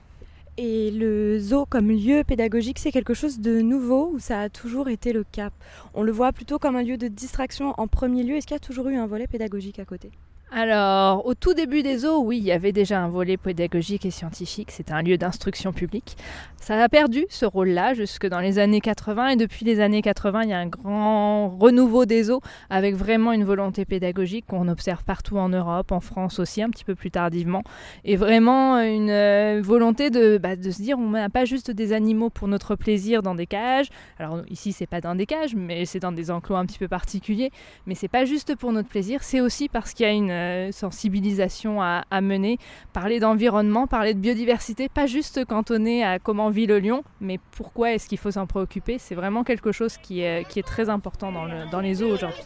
Et 0.56 0.92
le 0.92 1.38
zoo 1.40 1.66
comme 1.66 1.90
lieu 1.90 2.22
pédagogique, 2.24 2.78
c'est 2.78 2.92
quelque 2.92 3.14
chose 3.14 3.40
de 3.40 3.60
nouveau 3.60 4.10
ou 4.14 4.20
ça 4.20 4.40
a 4.40 4.48
toujours 4.48 4.88
été 4.88 5.12
le 5.12 5.24
cas? 5.24 5.50
On 5.94 6.04
le 6.04 6.12
voit 6.12 6.32
plutôt 6.32 6.60
comme 6.60 6.76
un 6.76 6.82
lieu 6.82 6.96
de 6.96 7.08
distraction 7.08 7.74
en 7.76 7.88
premier 7.88 8.22
lieu. 8.22 8.36
Est-ce 8.36 8.46
qu'il 8.46 8.54
y 8.54 8.56
a 8.56 8.60
toujours 8.60 8.88
eu 8.88 8.96
un 8.96 9.06
volet 9.06 9.26
pédagogique 9.26 9.80
à 9.80 9.84
côté? 9.84 10.10
Alors, 10.56 11.26
au 11.26 11.34
tout 11.34 11.52
début 11.52 11.82
des 11.82 11.98
zoos, 11.98 12.22
oui, 12.22 12.38
il 12.38 12.44
y 12.44 12.52
avait 12.52 12.70
déjà 12.70 13.00
un 13.00 13.08
volet 13.08 13.36
pédagogique 13.36 14.06
et 14.06 14.12
scientifique. 14.12 14.70
C'était 14.70 14.92
un 14.92 15.02
lieu 15.02 15.18
d'instruction 15.18 15.72
publique. 15.72 16.16
Ça 16.60 16.80
a 16.80 16.88
perdu 16.88 17.26
ce 17.28 17.44
rôle-là 17.44 17.92
jusque 17.92 18.26
dans 18.26 18.38
les 18.38 18.60
années 18.60 18.80
80. 18.80 19.30
Et 19.30 19.36
depuis 19.36 19.64
les 19.64 19.80
années 19.80 20.00
80, 20.00 20.44
il 20.44 20.50
y 20.50 20.52
a 20.52 20.58
un 20.58 20.68
grand 20.68 21.48
renouveau 21.48 22.06
des 22.06 22.22
zoos 22.22 22.40
avec 22.70 22.94
vraiment 22.94 23.32
une 23.32 23.42
volonté 23.42 23.84
pédagogique 23.84 24.46
qu'on 24.46 24.68
observe 24.68 25.02
partout 25.02 25.38
en 25.38 25.48
Europe, 25.48 25.90
en 25.90 25.98
France 25.98 26.38
aussi, 26.38 26.62
un 26.62 26.70
petit 26.70 26.84
peu 26.84 26.94
plus 26.94 27.10
tardivement. 27.10 27.64
Et 28.04 28.14
vraiment 28.14 28.78
une 28.78 29.10
euh, 29.10 29.60
volonté 29.60 30.10
de, 30.10 30.38
bah, 30.38 30.54
de 30.54 30.70
se 30.70 30.80
dire 30.80 30.98
on 31.00 31.10
n'a 31.10 31.30
pas 31.30 31.44
juste 31.44 31.72
des 31.72 31.92
animaux 31.92 32.30
pour 32.30 32.46
notre 32.46 32.76
plaisir 32.76 33.22
dans 33.22 33.34
des 33.34 33.46
cages. 33.46 33.88
Alors, 34.20 34.40
ici, 34.48 34.70
c'est 34.70 34.86
pas 34.86 35.00
dans 35.00 35.16
des 35.16 35.26
cages, 35.26 35.56
mais 35.56 35.84
c'est 35.84 36.00
dans 36.00 36.12
des 36.12 36.30
enclos 36.30 36.54
un 36.54 36.64
petit 36.64 36.78
peu 36.78 36.86
particuliers. 36.86 37.50
Mais 37.86 37.96
c'est 37.96 38.06
pas 38.06 38.24
juste 38.24 38.54
pour 38.54 38.72
notre 38.72 38.88
plaisir, 38.88 39.24
c'est 39.24 39.40
aussi 39.40 39.68
parce 39.68 39.92
qu'il 39.92 40.06
y 40.06 40.08
a 40.08 40.12
une 40.12 40.43
sensibilisation 40.72 41.82
à, 41.82 42.04
à, 42.10 42.20
mener, 42.20 42.58
parler 42.92 43.20
d'environnement, 43.20 43.86
parler 43.86 44.14
de 44.14 44.18
biodiversité, 44.18 44.88
pas 44.88 45.06
juste 45.06 45.44
cantonné 45.44 46.04
à 46.04 46.18
comment 46.18 46.50
vit 46.50 46.66
le 46.66 46.78
lion, 46.78 47.04
mais 47.20 47.38
pourquoi 47.52 47.92
est-ce 47.92 48.08
qu'il 48.08 48.18
faut 48.18 48.30
s'en 48.30 48.46
préoccuper. 48.46 48.98
C'est 48.98 49.14
vraiment 49.14 49.44
quelque 49.44 49.72
chose 49.72 49.96
qui 49.96 50.20
est, 50.20 50.46
qui 50.48 50.58
est 50.58 50.66
très 50.66 50.88
important 50.88 51.32
dans, 51.32 51.44
le, 51.44 51.70
dans 51.70 51.80
les 51.80 51.94
zoos 51.94 52.08
aujourd'hui. 52.08 52.42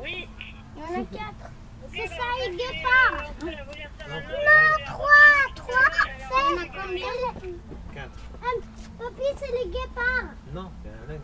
Oui, 0.00 0.28
il 0.76 0.82
y 0.82 0.98
en 0.98 1.02
a 1.02 1.04
quatre. 1.06 1.50
C'est 1.90 2.06
ça, 2.06 2.22
les 2.44 2.56
guépards. 2.56 3.24
Non, 3.44 4.84
trois, 4.86 5.08
trois. 5.54 5.90
C'est 6.18 6.68
combien 6.68 7.06
Quatre. 7.94 8.10
Papy, 8.98 9.22
c'est 9.36 9.52
les 9.52 9.70
guépards. 9.70 10.34
Non, 10.54 10.70
c'est 10.82 10.90
un 10.90 11.12
lynx. 11.12 11.22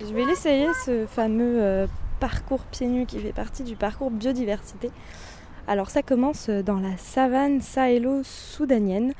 Je 0.00 0.14
vais 0.14 0.24
l'essayer, 0.24 0.68
ce 0.84 1.06
fameux 1.06 1.62
euh, 1.62 1.86
parcours 2.20 2.64
pieds 2.64 2.86
nus 2.86 3.06
qui 3.06 3.18
fait 3.18 3.32
partie 3.32 3.62
du 3.62 3.76
parcours 3.76 4.10
biodiversité. 4.10 4.90
Alors 5.66 5.90
ça 5.90 6.02
commence 6.02 6.48
dans 6.48 6.80
la 6.80 6.96
savane 6.96 7.60
sahélo-soudanienne 7.60 9.12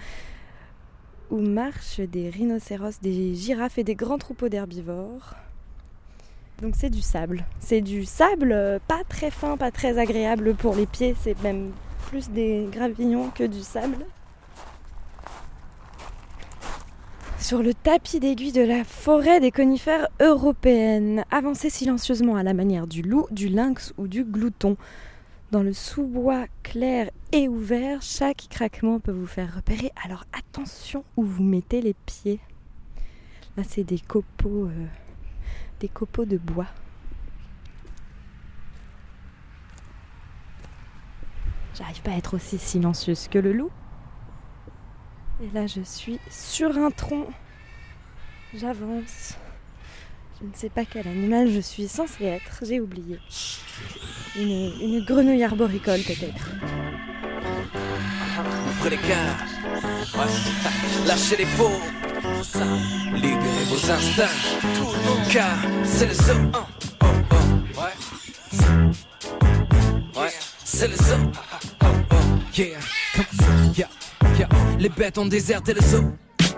où 1.31 1.41
marchent 1.41 2.01
des 2.01 2.31
rhinocéros, 2.31 3.01
des 3.03 3.35
girafes 3.35 3.79
et 3.79 3.85
des 3.85 3.95
grands 3.95 4.19
troupeaux 4.19 4.49
d'herbivores. 4.49 5.35
Donc 6.63 6.75
c'est 6.77 6.91
du 6.91 7.03
sable. 7.03 7.45
C'est 7.61 7.81
du 7.81 8.05
sable 8.05 8.81
pas 8.89 9.03
très 9.09 9.31
fin, 9.31 9.57
pas 9.57 9.71
très 9.71 9.99
agréable 9.99 10.55
pour 10.55 10.75
les 10.75 10.87
pieds, 10.87 11.15
c'est 11.21 11.41
même 11.43 11.71
plus 12.09 12.31
des 12.31 12.67
gravillons 12.73 13.31
que 13.31 13.45
du 13.45 13.61
sable. 13.61 13.99
Sur 17.39 17.63
le 17.63 17.73
tapis 17.73 18.21
d'aiguille 18.21 18.53
de 18.53 18.63
la 18.63 18.85
forêt 18.85 19.41
des 19.41 19.53
conifères 19.53 20.09
européennes. 20.21 21.25
Avancez 21.31 21.71
silencieusement 21.71 22.37
à 22.37 22.43
la 22.43 22.53
manière 22.53 22.87
du 22.87 23.03
loup, 23.03 23.27
du 23.31 23.49
lynx 23.49 23.95
ou 23.97 24.09
du 24.09 24.25
glouton. 24.25 24.77
Dans 25.51 25.63
le 25.63 25.73
sous-bois 25.73 26.47
clair 26.63 27.11
et 27.33 27.49
ouvert, 27.49 28.03
chaque 28.03 28.49
craquement 28.51 29.01
peut 29.01 29.13
vous 29.13 29.27
faire 29.27 29.55
repérer. 29.55 29.93
Alors 30.05 30.25
attention 30.37 31.05
où 31.17 31.23
vous 31.23 31.43
mettez 31.43 31.81
les 31.81 31.95
pieds. 31.95 32.41
Là, 33.57 33.63
c'est 33.67 33.85
des 33.85 33.99
copeaux, 33.99 34.67
euh, 34.67 34.87
des 35.81 35.89
copeaux 35.89 36.27
de 36.27 36.37
bois. 36.37 36.67
J'arrive 41.75 42.03
pas 42.03 42.11
à 42.11 42.17
être 42.17 42.35
aussi 42.35 42.59
silencieuse 42.59 43.29
que 43.29 43.39
le 43.39 43.53
loup. 43.53 43.71
Et 45.41 45.49
là, 45.55 45.67
je 45.67 45.81
suis 45.83 46.19
sur 46.31 46.77
un 46.77 46.91
tronc. 46.91 47.29
J'avance. 48.55 49.37
Je 50.41 50.47
ne 50.47 50.53
sais 50.55 50.69
pas 50.69 50.85
quel 50.85 51.07
animal 51.07 51.51
je 51.51 51.61
suis 51.61 51.87
censée 51.89 52.25
être, 52.25 52.63
j'ai 52.63 52.81
oublié. 52.81 53.19
Une, 54.37 55.05
grenouille 55.05 55.43
arboricole 55.45 56.01
peut-être. 56.01 56.51
Ouvrez 58.69 58.91
les 58.91 58.97
cages, 58.99 59.57
lâchez 61.07 61.37
les 61.39 61.47
pauvres, 61.57 61.83
libérez 63.15 63.65
vos 63.67 63.91
instincts, 63.91 64.27
car 65.33 65.59
c'est 65.85 66.07
le 66.07 66.15
zoo. 66.15 66.33
Oh, 66.55 66.59
oh, 67.01 67.07
ouais. 67.81 67.95
Ouais, 70.21 70.33
c'est 70.65 70.89
le 70.89 70.97
zoo. 70.97 71.33
Oh, 71.83 71.87
oh, 72.13 72.17
yeah, 72.57 73.89
yeah. 74.39 74.49
Les 74.79 74.89
bêtes 74.89 75.19
ont 75.19 75.27
déserté 75.27 75.75
le 75.75 75.81
zoo. 75.81 76.05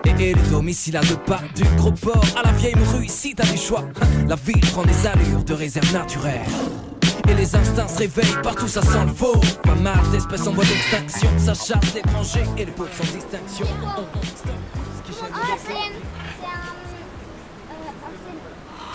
Et, 0.05 0.29
et 0.29 0.33
le 0.33 0.41
domicile 0.49 0.97
à 0.97 1.01
deux 1.01 1.17
pas 1.17 1.41
du 1.55 1.63
gros 1.77 1.91
port 1.91 2.23
à 2.35 2.43
la 2.43 2.51
vieille 2.53 2.75
rue, 2.93 3.05
ici 3.05 3.33
t'as 3.35 3.45
du 3.45 3.57
choix. 3.57 3.83
La 4.27 4.35
ville 4.35 4.59
prend 4.71 4.83
des 4.83 5.05
allures 5.05 5.43
de 5.43 5.53
réserve 5.53 5.91
naturelle. 5.93 6.41
Et 7.29 7.33
les 7.35 7.55
instincts 7.55 7.87
se 7.87 7.99
réveillent, 7.99 8.41
partout 8.41 8.67
ça 8.67 8.81
sent 8.81 9.05
le 9.05 9.13
faux. 9.13 9.39
Pas 9.63 9.75
mal 9.75 9.99
d'espèces 10.11 10.47
en 10.47 10.53
voie 10.53 10.65
d'extinction, 10.65 11.29
ça 11.37 11.53
chasse 11.53 11.93
l'étranger 11.93 12.43
et 12.57 12.65
les 12.65 12.71
peuples 12.71 12.91
sans 12.95 13.13
distinction. 13.13 13.67
Oh, 13.83 14.01
c'est 14.43 14.49
un. 14.49 14.55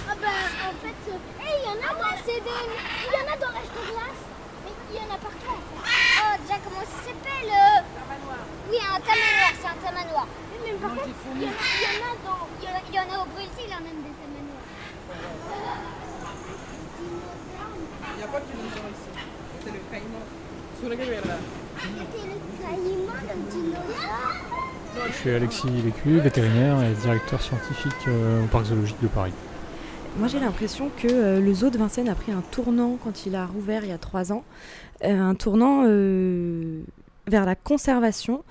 Ah 0.09 0.15
bah 0.21 0.29
en 0.69 0.75
fait, 0.83 0.99
hey, 1.41 1.55
il 1.59 1.67
y 1.67 1.69
en 1.69 1.79
a 1.79 1.95
dans 1.95 2.17
des... 2.27 2.33
Il 2.33 3.13
y 3.13 3.17
a 3.17 3.37
dans 3.37 3.53
l'âge 3.53 3.71
de 3.75 3.83
glace, 3.93 4.23
mais 4.65 4.73
il 4.91 4.97
y 4.97 5.01
en 5.01 5.15
a 5.15 5.19
partout 5.19 5.51
en 5.51 5.63
fait. 5.63 5.81
Oh, 6.21 6.43
déjà 6.43 6.59
comment 6.65 6.81
ça 6.81 6.99
s'appelle 7.05 7.51
euh... 7.51 7.96
Oui, 8.71 8.79
un 8.83 9.01
tamanoir, 9.01 9.53
c'est 9.61 9.69
un 9.69 9.79
tamanoir. 9.85 10.27
Mais 10.65 10.73
par 10.73 10.91
contre, 10.91 11.09
il 11.37 11.43
y, 11.43 11.47
en 11.47 11.51
a, 11.51 11.53
il 11.53 11.83
y 11.83 11.87
en 11.87 12.07
a 12.07 12.13
dans, 12.25 12.43
il 12.61 12.65
y 12.65 12.71
en 12.71 12.75
a, 12.75 12.81
il 12.89 12.95
y 12.95 12.99
en 12.99 13.09
a 13.15 13.23
au 13.23 13.29
Brésil, 13.35 13.67
il 13.67 13.71
y 13.71 13.75
en 13.75 13.77
a 13.77 13.81
même 13.81 14.01
des 14.03 14.15
tamanoirs. 14.19 14.67
Il 18.13 18.19
n'y 18.19 18.25
a 18.25 18.27
pas 18.27 18.41
de 18.41 18.47
dinosaure 18.47 18.91
ici. 18.91 19.11
C'est 19.65 19.73
le 19.73 19.81
caïman. 19.91 20.25
Sur 20.79 20.89
le 20.89 20.97
là. 20.97 21.39
C'était 21.79 22.27
le 22.27 22.39
caïman, 22.63 23.15
le 23.23 23.37
dinosaure. 23.51 24.35
Je 25.09 25.13
suis 25.13 25.31
Alexis 25.31 25.69
Lécu, 25.69 26.19
vétérinaire 26.21 26.83
et 26.83 26.95
directeur 26.95 27.41
scientifique 27.43 28.09
euh, 28.09 28.43
au 28.43 28.47
parc 28.47 28.65
zoologique 28.65 29.01
de 29.03 29.09
Paris. 29.09 29.33
Moi 30.19 30.29
j'ai 30.29 30.41
l'impression 30.41 30.91
que 30.97 31.09
euh, 31.09 31.41
le 31.41 31.53
zoo 31.53 31.69
de 31.69 31.77
Vincennes 31.77 32.09
a 32.09 32.15
pris 32.15 32.33
un 32.33 32.41
tournant 32.51 32.97
quand 33.05 33.27
il 33.27 33.37
a 33.37 33.45
rouvert 33.45 33.85
il 33.85 33.91
y 33.91 33.93
a 33.93 33.99
trois 33.99 34.33
ans. 34.33 34.45
Euh, 35.05 35.21
un 35.21 35.35
tournant 35.35 35.83
euh, 35.85 36.81
vers 37.27 37.45
la 37.45 37.55
conservation 37.55 38.45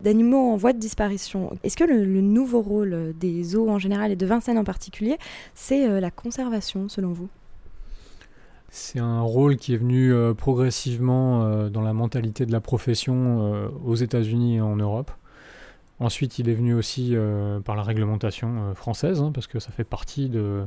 d'animaux 0.00 0.52
en 0.52 0.56
voie 0.56 0.72
de 0.72 0.78
disparition. 0.78 1.56
Est-ce 1.62 1.76
que 1.76 1.84
le, 1.84 2.04
nouveau 2.20 2.62
rôle 2.62 3.12
des 3.18 3.42
zoos 3.44 3.68
en 3.68 3.78
général 3.78 4.10
et 4.10 4.16
de 4.16 4.26
Vincennes 4.26 4.58
en 4.58 4.64
particulier, 4.64 5.18
c'est 5.54 5.88
euh, 5.88 6.00
la 6.00 6.10
conservation 6.10 6.88
selon 6.88 7.12
vous? 7.12 7.28
C'est 8.70 9.00
un 9.00 9.20
rôle 9.20 9.56
qui 9.56 9.74
est 9.74 9.76
venu 9.76 10.12
euh, 10.12 10.32
progressivement 10.32 11.42
euh, 11.42 11.68
dans 11.68 11.82
la 11.82 11.92
mentalité 11.92 12.46
de 12.46 12.52
la 12.52 12.60
profession 12.60 13.70
aux 13.84 13.96
États-Unis 13.96 14.56
et 14.56 14.60
en 14.60 14.76
Europe. 14.76 15.10
Ensuite, 16.00 16.38
il 16.38 16.48
est 16.48 16.54
venu 16.54 16.72
aussi 16.72 17.10
euh, 17.12 17.60
par 17.60 17.76
la 17.76 17.82
réglementation 17.82 18.70
euh, 18.70 18.74
française, 18.74 19.20
hein, 19.20 19.32
parce 19.34 19.46
que 19.46 19.58
ça 19.58 19.70
fait 19.70 19.84
partie 19.84 20.30
de, 20.30 20.66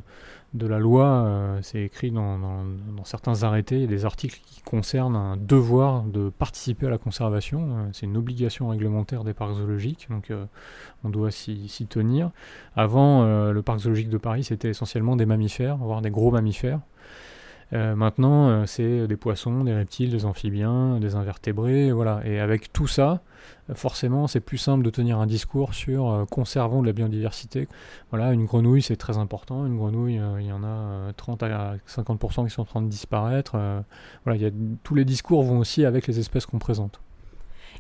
la 0.53 0.77
loi. 0.77 1.05
euh, 1.07 1.59
c'est 1.63 1.81
écrit 1.81 2.11
dans, 2.11 2.37
dans- 2.37 3.03
certains 3.03 3.41
arrêtés, 3.41 3.75
il 3.77 3.81
y 3.81 3.85
a 3.85 3.87
des 3.87 4.05
articles 4.05 4.39
qui 4.45 4.61
concernent 4.61 5.15
un 5.15 5.35
devoir 5.35 6.03
de 6.03 6.29
participer 6.29 6.85
à 6.85 6.91
la 6.91 6.99
conservation. 6.99 7.89
C'est 7.93 8.05
une 8.05 8.15
obligation 8.15 8.69
réglementaire 8.69 9.23
des 9.23 9.33
parcs 9.33 9.55
zoologiques, 9.55 10.07
donc 10.09 10.31
on 11.03 11.09
doit 11.09 11.31
s'y 11.31 11.85
tenir. 11.89 12.31
Avant, 12.77 13.25
le 13.51 13.61
parc 13.61 13.79
zoologique 13.79 14.09
de 14.09 14.17
Paris, 14.17 14.45
c'était 14.45 14.69
essentiellement 14.69 15.17
des 15.17 15.25
mammifères, 15.25 15.75
voire 15.77 16.01
des 16.01 16.11
gros 16.11 16.31
mammifères. 16.31 16.79
Euh, 17.71 17.95
maintenant, 17.95 18.49
euh, 18.49 18.65
c'est 18.65 19.07
des 19.07 19.15
poissons, 19.15 19.63
des 19.63 19.73
reptiles, 19.73 20.11
des 20.11 20.25
amphibiens, 20.25 20.99
des 20.99 21.15
invertébrés, 21.15 21.91
voilà. 21.91 22.21
Et 22.25 22.39
avec 22.39 22.71
tout 22.73 22.87
ça, 22.87 23.21
forcément, 23.73 24.27
c'est 24.27 24.41
plus 24.41 24.57
simple 24.57 24.83
de 24.83 24.89
tenir 24.89 25.17
un 25.19 25.25
discours 25.25 25.73
sur 25.73 26.11
euh, 26.11 26.25
conservons 26.25 26.81
de 26.81 26.87
la 26.87 26.93
biodiversité. 26.93 27.67
Voilà, 28.11 28.33
une 28.33 28.45
grenouille, 28.45 28.81
c'est 28.81 28.95
très 28.97 29.17
important. 29.17 29.65
Une 29.65 29.77
grenouille, 29.77 30.19
il 30.39 30.45
y 30.45 30.51
en 30.51 30.63
a 30.63 30.67
euh, 30.67 31.11
30 31.15 31.43
à 31.43 31.75
50% 31.87 32.45
qui 32.45 32.51
sont 32.53 32.61
en 32.61 32.65
train 32.65 32.81
de 32.81 32.89
disparaître. 32.89 33.55
Voilà, 34.25 34.49
tous 34.83 34.95
les 34.95 35.05
discours 35.05 35.43
vont 35.43 35.59
aussi 35.59 35.85
avec 35.85 36.07
les 36.07 36.19
espèces 36.19 36.45
qu'on 36.45 36.59
présente. 36.59 36.99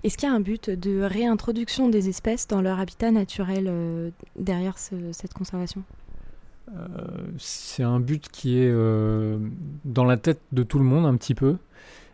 Est-ce 0.03 0.17
qu'il 0.17 0.27
y 0.27 0.31
a 0.31 0.35
un 0.35 0.41
but 0.41 0.69
de 0.69 1.01
réintroduction 1.01 1.87
des 1.89 2.09
espèces 2.09 2.47
dans 2.47 2.61
leur 2.61 2.79
habitat 2.79 3.11
naturel 3.11 4.11
derrière 4.37 4.77
ce- 4.77 5.11
cette 5.13 5.33
conservation? 5.33 5.83
C'est 7.37 7.83
un 7.83 7.99
but 7.99 8.29
qui 8.29 8.57
est 8.57 8.71
euh, 8.71 9.37
dans 9.85 10.05
la 10.05 10.17
tête 10.17 10.41
de 10.51 10.63
tout 10.63 10.79
le 10.79 10.85
monde 10.85 11.05
un 11.05 11.15
petit 11.15 11.35
peu, 11.35 11.57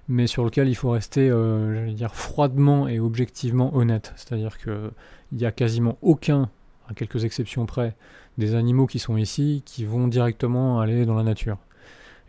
mais 0.08 0.28
sur 0.28 0.44
lequel 0.44 0.68
il 0.68 0.76
faut 0.76 0.90
rester, 0.92 1.30
euh, 1.30 1.74
j'allais 1.74 1.94
dire, 1.94 2.16
froidement 2.16 2.88
et 2.88 3.00
objectivement 3.00 3.76
honnête. 3.76 4.14
C'est-à-dire 4.16 4.58
que 4.58 4.92
il 5.32 5.38
n'y 5.38 5.46
a 5.46 5.52
quasiment 5.52 5.98
aucun, 6.02 6.50
à 6.90 6.94
quelques 6.94 7.24
exceptions 7.24 7.66
près, 7.66 7.96
des 8.38 8.56
animaux 8.56 8.88
qui 8.88 9.00
sont 9.00 9.18
ici 9.18 9.62
qui 9.66 9.86
vont 9.86 10.08
directement 10.08 10.80
aller 10.80 11.06
dans 11.06 11.16
la 11.16 11.24
nature. 11.24 11.58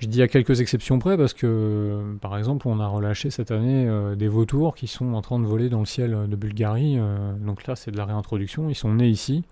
Je 0.00 0.06
dis 0.06 0.22
à 0.22 0.28
quelques 0.28 0.62
exceptions 0.62 0.98
près 0.98 1.18
parce 1.18 1.34
que, 1.34 2.16
par 2.22 2.38
exemple, 2.38 2.66
on 2.68 2.80
a 2.80 2.86
relâché 2.86 3.28
cette 3.28 3.50
année 3.50 3.86
euh, 3.86 4.16
des 4.16 4.28
vautours 4.28 4.74
qui 4.74 4.86
sont 4.86 5.12
en 5.12 5.20
train 5.20 5.38
de 5.38 5.44
voler 5.44 5.68
dans 5.68 5.80
le 5.80 5.84
ciel 5.84 6.26
de 6.26 6.36
Bulgarie. 6.36 6.96
euh, 6.98 7.34
donc 7.34 7.66
là, 7.66 7.76
c'est 7.76 7.90
de 7.90 7.98
la 7.98 8.06
réintroduction. 8.06 8.70
Ils 8.70 8.74
sont 8.74 8.94
nés 8.94 9.08
ici. 9.08 9.44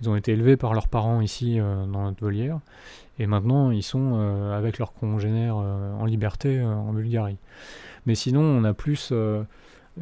Ils 0.00 0.08
ont 0.08 0.16
été 0.16 0.32
élevés 0.32 0.56
par 0.56 0.72
leurs 0.72 0.88
parents 0.88 1.20
ici 1.20 1.60
euh, 1.60 1.84
dans 1.84 2.04
notre 2.04 2.20
volière. 2.22 2.60
Et 3.18 3.26
maintenant, 3.26 3.70
ils 3.70 3.82
sont 3.82 4.14
avec 4.54 4.78
leurs 4.78 4.94
congénères 4.94 5.56
en 5.56 6.06
liberté 6.06 6.62
en 6.62 6.94
Bulgarie. 6.94 7.36
Mais 8.06 8.14
sinon, 8.14 8.40
on 8.40 8.64
a 8.64 8.72
plus 8.72 9.12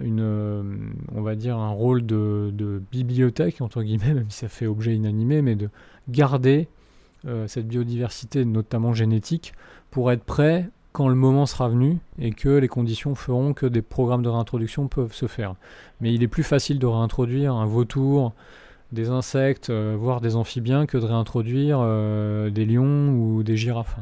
une, 0.01 0.93
on 1.13 1.23
va 1.23 1.35
dire, 1.35 1.57
un 1.57 1.71
rôle 1.71 2.07
de, 2.07 2.53
de 2.53 2.81
bibliothèque, 2.93 3.61
entre 3.61 3.83
guillemets, 3.83 4.15
même 4.15 4.31
si 4.31 4.39
ça 4.39 4.49
fait 4.49 4.69
objet 4.69 4.95
inanimé, 4.95 5.43
mais 5.43 5.57
de 5.57 5.69
garder 6.09 6.69
cette 7.49 7.67
biodiversité, 7.67 8.45
notamment 8.45 8.95
génétique, 8.95 9.53
pour 9.90 10.12
être 10.12 10.24
prêt 10.24 10.68
quand 10.92 11.09
le 11.09 11.14
moment 11.14 11.46
sera 11.46 11.68
venu 11.68 11.98
et 12.18 12.33
que 12.33 12.48
les 12.48 12.68
conditions 12.68 13.14
feront 13.14 13.53
que 13.53 13.66
des 13.66 13.83
programmes 13.83 14.22
de 14.22 14.29
réintroduction 14.29 14.88
peuvent 14.88 15.14
se 15.14 15.27
faire. 15.27 15.55
Mais 16.01 16.12
il 16.12 16.22
est 16.22 16.29
plus 16.29 16.42
facile 16.42 16.79
de 16.79 16.87
réintroduire 16.87 17.55
un 17.55 17.66
vautour, 17.66 18.33
des 18.92 19.11
insectes, 19.11 19.70
euh, 19.70 19.96
voire 19.98 20.20
des 20.20 20.35
amphibiens, 20.35 20.87
que 20.87 20.96
de 20.96 21.05
réintroduire 21.05 21.79
euh, 21.83 22.51
des 22.51 22.64
lions 22.64 23.11
ou 23.11 23.42
des 23.42 23.57
girafes. 23.57 23.96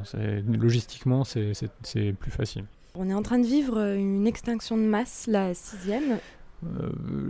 Logistiquement, 0.49 1.25
c'est 1.25 2.13
plus 2.19 2.31
facile. 2.31 2.65
On 2.95 3.11
est 3.11 3.15
en 3.15 3.23
train 3.23 3.39
de 3.39 3.47
vivre 3.47 3.79
une 3.95 4.27
extinction 4.27 4.77
de 4.77 4.83
masse, 4.83 5.27
la 5.29 5.53
sixième. 5.55 6.19
Euh, 6.65 6.89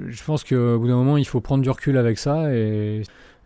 je 0.09 0.23
pense 0.23 0.45
qu'au 0.45 0.79
bout 0.79 0.87
d'un 0.87 0.97
moment, 0.97 1.17
il 1.17 1.27
faut 1.27 1.41
prendre 1.41 1.63
du 1.63 1.71
recul 1.71 1.97
avec 1.97 2.19
ça 2.19 2.55
et, 2.55 3.03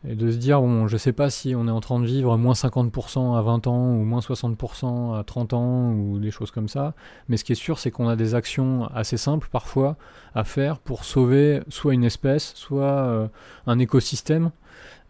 et 0.09 0.15
de 0.15 0.31
se 0.31 0.37
dire, 0.37 0.61
bon, 0.61 0.89
je 0.89 0.97
sais 0.97 1.13
pas 1.13 1.29
si 1.29 1.55
on 1.55 1.69
est 1.69 1.71
en 1.71 1.81
train 1.81 2.01
de 2.01 2.07
vivre 2.07 2.37
moins 2.39 2.55
50% 2.55 3.37
à 3.37 3.43
20 3.43 3.67
ans 3.67 3.91
ou 3.93 4.05
moins 4.05 4.21
60% 4.21 5.19
à 5.19 5.25
30 5.25 5.53
ans 5.53 5.93
ou 5.93 6.19
des 6.19 6.31
choses 6.31 6.51
comme 6.51 6.69
ça, 6.69 6.95
mais 7.29 7.37
ce 7.37 7.45
qui 7.45 7.53
est 7.53 7.57
sûr, 7.57 7.79
c'est 7.79 7.91
qu'on 7.91 8.09
a 8.09 8.17
des 8.17 8.35
actions 8.35 8.87
assez 8.95 9.19
simples 9.19 9.49
parfois 9.53 9.97
à 10.35 10.45
faire 10.45 10.79
pour 10.79 11.05
sauver 11.05 11.61
soit 11.69 11.93
une 11.93 12.05
espèce, 12.05 12.53
soit 12.55 12.85
euh, 12.85 13.29
un 13.67 13.79
écosystème. 13.79 14.51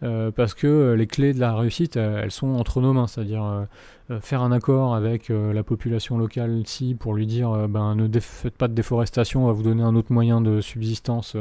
Euh, 0.03 0.31
parce 0.31 0.55
que 0.55 0.65
euh, 0.65 0.95
les 0.95 1.05
clés 1.05 1.33
de 1.33 1.39
la 1.39 1.55
réussite, 1.55 1.95
euh, 1.95 2.21
elles 2.23 2.31
sont 2.31 2.47
entre 2.55 2.81
nos 2.81 2.93
mains, 2.93 3.07
c'est-à-dire 3.07 3.67
faire 4.19 4.41
un 4.41 4.51
accord 4.51 4.93
avec 4.93 5.29
la 5.29 5.63
population 5.63 6.17
locale 6.17 6.57
ici 6.57 6.97
pour 6.99 7.13
lui 7.13 7.25
dire 7.25 7.69
ben 7.69 7.95
ne 7.95 8.19
faites 8.19 8.57
pas 8.57 8.67
de 8.67 8.73
déforestation, 8.73 9.45
on 9.45 9.47
va 9.47 9.53
vous 9.53 9.63
donner 9.63 9.83
un 9.83 9.95
autre 9.95 10.11
moyen 10.11 10.41
de 10.41 10.59
subsistance 10.59 11.37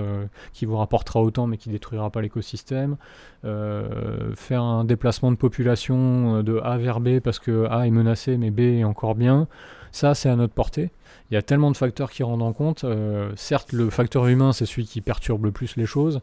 qui 0.52 0.66
vous 0.66 0.76
rapportera 0.76 1.20
autant 1.20 1.48
mais 1.48 1.56
qui 1.56 1.68
détruira 1.68 2.10
pas 2.10 2.20
l'écosystème. 2.20 2.96
Faire 3.42 4.62
un 4.62 4.84
déplacement 4.84 5.32
de 5.32 5.36
population 5.36 6.44
de 6.44 6.60
A 6.62 6.78
vers 6.78 7.00
B 7.00 7.18
parce 7.18 7.40
que 7.40 7.66
A 7.68 7.88
est 7.88 7.90
menacé 7.90 8.36
mais 8.36 8.52
B 8.52 8.60
est 8.60 8.84
encore 8.84 9.16
bien. 9.16 9.48
Ça, 9.90 10.14
c'est 10.14 10.28
à 10.28 10.36
notre 10.36 10.54
portée. 10.54 10.92
Il 11.32 11.34
y 11.34 11.36
a 11.36 11.42
tellement 11.42 11.72
de 11.72 11.76
facteurs 11.76 12.12
qui 12.12 12.22
rendent 12.22 12.42
en 12.42 12.52
compte. 12.52 12.86
Certes, 13.34 13.72
le 13.72 13.90
facteur 13.90 14.28
humain, 14.28 14.52
c'est 14.52 14.66
celui 14.66 14.86
qui 14.86 15.00
perturbe 15.00 15.44
le 15.44 15.50
plus 15.50 15.74
les 15.74 15.86
choses, 15.86 16.20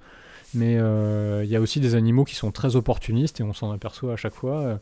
mais 0.54 0.78
euh, 0.78 1.44
il 1.44 1.50
y 1.50 1.56
a 1.56 1.62
aussi 1.62 1.80
des 1.80 1.96
animaux 1.96 2.24
qui 2.24 2.36
sont 2.36 2.52
très 2.52 2.76
opportunistes 2.76 3.40
et 3.40 3.44
on 3.44 3.54
s'en 3.54 3.72
aperçoit 3.72 4.14
à 4.14 4.16
chaque 4.16 4.34
fois. 4.34 4.60
euh, 4.62 4.78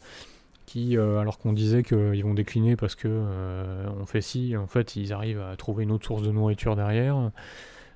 qui, 0.65 0.97
euh, 0.97 1.19
alors 1.19 1.37
qu'on 1.37 1.53
disait 1.53 1.83
qu'ils 1.83 2.23
vont 2.23 2.33
décliner 2.33 2.75
parce 2.75 2.95
que 2.95 3.07
euh, 3.07 3.85
on 4.01 4.07
fait 4.07 4.21
ci, 4.21 4.57
en 4.57 4.65
fait, 4.65 4.95
ils 4.95 5.13
arrivent 5.13 5.39
à 5.41 5.55
trouver 5.55 5.83
une 5.83 5.91
autre 5.91 6.07
source 6.07 6.23
de 6.23 6.31
nourriture 6.31 6.75
derrière. 6.75 7.29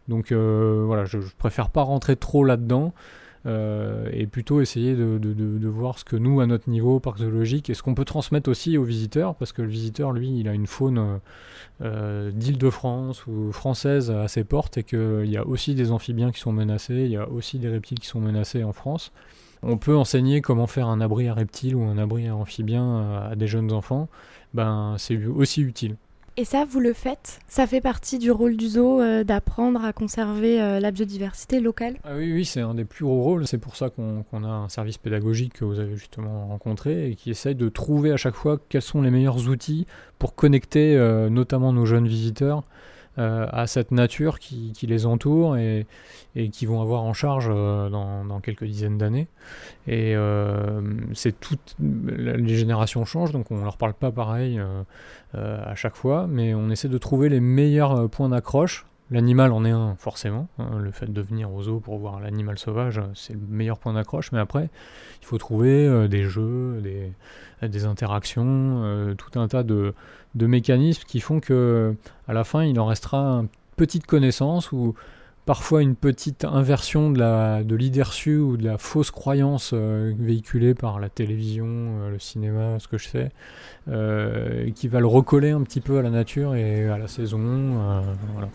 Donc 0.08 0.32
euh, 0.32 0.84
voilà, 0.86 1.06
je, 1.06 1.20
je 1.20 1.36
préfère 1.36 1.72
pas 1.72 1.82
rentrer 1.82 2.16
trop 2.16 2.44
là-dedans 2.44 2.94
euh, 2.94 3.29
et 3.45 4.28
plutôt 4.28 4.62
essayer 4.62 4.95
de, 4.95 5.17
de- 5.17 5.34
de- 5.34 5.67
voir 5.67 5.97
ce 5.97 6.04
que 6.04 6.15
nous, 6.15 6.41
à 6.41 6.45
notre 6.45 6.69
niveau, 6.69 6.99
parc 6.99 7.19
zoologique, 7.19 7.69
et 7.69 7.73
ce 7.73 7.84
qu'on 7.84 7.95
peut 7.95 8.06
transmettre 8.06 8.49
aussi 8.49 8.78
aux 8.78 8.84
visiteurs, 8.84 9.36
parce 9.36 9.52
que 9.54 9.62
le 9.62 9.69
visiteur, 9.69 10.12
lui, 10.12 10.39
il 10.39 10.47
a 10.49 10.54
une 10.54 10.67
faune 10.67 11.19
euh, 11.82 12.32
d'Île-de-France 12.32 13.25
ou 13.28 13.52
française 13.52 14.12
à 14.12 14.28
ses 14.28 14.43
portes, 14.43 14.78
et 14.78 14.84
qu'il 14.84 15.25
y 15.30 15.38
a 15.38 15.45
aussi 15.45 15.75
des 15.75 15.91
amphibiens 15.91 16.32
qui 16.32 16.39
sont 16.39 16.52
menacés, 16.52 17.04
il 17.06 17.12
y 17.12 17.17
a 17.17 17.30
aussi 17.30 17.60
des 17.60 17.69
reptiles 17.69 17.99
qui 17.99 18.08
sont 18.08 18.19
menacés 18.19 18.63
en 18.63 18.73
France. 18.73 19.12
On 19.62 19.78
peut 19.78 19.95
enseigner 19.95 20.41
comment 20.41 20.67
faire 20.67 20.88
un 20.88 21.02
abri 21.02 21.28
à 21.28 21.34
reptiles 21.34 21.75
ou 21.75 21.84
un 21.84 21.97
abri 21.97 22.28
à 22.28 22.36
amphibiens 22.36 23.28
à 23.30 23.36
des 23.36 23.47
jeunes 23.47 23.71
enfants, 23.71 24.08
ben 24.54 24.95
c'est 24.97 25.25
aussi 25.25 25.62
utile. 25.62 25.95
Et 26.39 26.45
ça, 26.45 26.63
vous 26.63 26.80
le 26.80 26.93
faites? 26.93 27.41
Ça 27.49 27.67
fait 27.67 27.82
partie 27.82 28.17
du 28.17 28.32
rôle 28.32 28.56
du 28.56 28.69
zoo 28.69 29.02
euh, 29.02 29.25
d'apprendre 29.25 29.84
à 29.84 29.91
conserver 29.91 30.62
euh, 30.62 30.80
la 30.80 30.91
biodiversité 30.91 31.60
locale? 31.60 31.97
Ah 32.06 32.12
oui, 32.15 32.32
oui, 32.32 32.45
c'est 32.45 32.62
un 32.62 32.75
des 32.75 32.86
plus 32.86 33.04
gros 33.04 33.21
rôles. 33.21 33.45
C'est 33.45 33.58
pour 33.58 33.75
ça 33.75 33.89
qu'on 33.89 34.23
a 34.45 34.47
un 34.47 34.69
service 34.69 34.97
pédagogique 34.97 35.52
que 35.52 35.65
vous 35.65 35.82
avez 35.82 35.97
justement 35.97 36.47
rencontré 36.47 37.12
et 37.12 37.15
qui 37.15 37.30
essaye 37.30 37.56
de 37.56 37.67
trouver 37.67 38.13
à 38.13 38.15
chaque 38.15 38.36
fois 38.36 38.58
quels 38.69 38.82
sont 38.82 39.02
les 39.02 39.12
meilleurs 39.12 39.49
outils 39.49 39.86
pour 40.17 40.34
connecter 40.34 40.95
euh, 40.95 41.30
notamment 41.30 41.73
nos 41.73 41.86
jeunes 41.86 42.08
visiteurs 42.08 42.63
euh, 43.20 43.48
à 43.52 43.68
cette 43.68 43.92
nature 43.92 44.40
qui, 44.40 44.74
les 44.84 45.06
entoure 45.06 45.58
et, 45.58 45.86
qui 46.54 46.66
vont 46.66 46.82
avoir 46.82 47.04
en 47.04 47.12
charge 47.12 47.50
euh, 47.50 47.90
dans, 47.90 48.40
quelques 48.40 48.64
dizaines 48.64 48.98
d'années. 48.98 49.28
Et 49.88 50.16
euh, 50.16 50.82
c'est 51.14 51.38
toutes 51.38 51.76
les 51.80 52.56
générations 52.56 53.04
changent, 53.04 53.34
donc 53.34 53.52
on 53.52 53.62
leur 53.64 53.76
parle 53.76 53.94
pas 53.94 54.12
pareil 54.12 54.62
à 55.34 55.76
chaque 55.76 55.96
fois, 55.96 56.28
mais 56.28 56.54
on 56.54 56.70
essaie 56.70 56.88
de 56.88 56.98
trouver 56.98 57.28
les 57.28 57.42
meilleurs 57.42 58.10
points 58.10 58.30
d'accroche. 58.30 58.86
L'animal 59.12 59.52
en 59.52 59.66
est 59.66 59.72
un, 59.72 59.96
forcément. 59.98 60.48
hein, 60.60 60.78
le 60.80 60.92
fait 60.92 61.12
de 61.12 61.22
venir 61.22 61.52
au 61.52 61.64
zoo 61.64 61.80
pour 61.80 61.98
voir 61.98 62.20
l'animal 62.20 62.60
sauvage, 62.60 63.02
c'est 63.16 63.34
le 63.34 63.40
meilleur 63.50 63.80
point 63.80 63.94
d'accroche. 63.94 64.32
Mais 64.32 64.40
après, 64.40 64.70
il 65.22 65.26
faut 65.26 65.40
trouver 65.40 66.08
des 66.08 66.24
jeux, 66.24 66.80
des, 66.82 67.12
des 67.68 67.86
interactions, 67.86 69.16
tout 69.18 69.40
un 69.40 69.48
tas 69.48 69.64
de, 69.64 69.94
de 70.36 70.48
mécanismes 70.48 71.04
qui 71.08 71.20
font 71.20 71.39
que, 71.39 71.96
à 72.28 72.34
la 72.34 72.44
fin, 72.44 72.63
il 72.63 72.80
en 72.80 72.86
restera 72.86 73.39
une 73.39 73.50
petite 73.76 74.06
connaissance 74.06 74.72
ou 74.72 74.96
parfois 75.50 75.82
une 75.82 75.96
petite 75.96 76.46
inversion 76.46 77.10
de 77.10 77.18
la 77.18 77.63
de 77.63 77.76
l'idée 77.76 78.04
reçue 78.04 78.38
ou 78.38 78.56
de 78.56 78.63
la 78.63 78.78
fausse 78.78 79.10
croyance 79.10 79.72
euh, 79.74 80.13
véhiculée 80.15 80.76
par 80.76 81.00
la 81.00 81.10
télévision, 81.10 81.65
euh, 81.68 82.12
le 82.12 82.20
cinéma, 82.20 82.78
ce 82.78 82.88
que 82.88 83.00
je 83.00 83.08
sais, 83.08 83.30
euh, 83.88 84.70
qui 84.76 84.88
va 84.88 85.00
le 85.00 85.08
recoller 85.08 85.50
un 85.50 85.63
petit 85.63 85.82
peu 85.82 85.98
à 85.98 86.04
la 86.04 86.12
nature 86.12 86.54
et 86.54 86.88
à 86.88 87.00
la 87.00 87.08
saison. 87.08 87.39
voilà. 88.34 88.50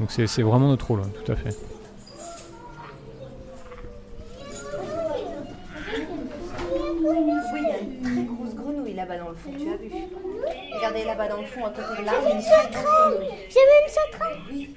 Donc 0.00 0.10
c'est 0.10 0.26
c'est 0.26 0.42
vraiment 0.42 0.68
notre 0.68 0.86
rôle, 0.86 1.00
hein, 1.00 1.10
tout 1.22 1.32
à 1.32 1.36
fait. 1.36 1.54
Oui, 7.52 7.60
il 7.60 7.68
y 7.68 7.70
a 7.70 7.80
une 7.80 8.02
très 8.02 8.24
grosse 8.24 8.54
grenouille 8.54 8.94
là-bas 8.94 9.18
dans 9.18 9.28
le 9.28 9.34
fond, 9.34 9.50
tu 9.58 9.68
as 9.68 9.76
vu. 9.76 9.90
Regardez 10.86 11.04
là-bas 11.04 11.28
dans 11.28 11.40
le 11.40 11.46
fond, 11.46 11.64
à 11.64 11.70
côté 11.70 12.00
de 12.00 12.06
l'arbre, 12.06 12.28
y 12.28 12.30
a 12.30 12.34
une 12.34 12.70
grenouille. 12.70 13.28
J'ai 13.48 13.60
vu 13.60 13.74
une 13.82 13.90
sauterelle. 13.90 14.38
Oui. 14.52 14.76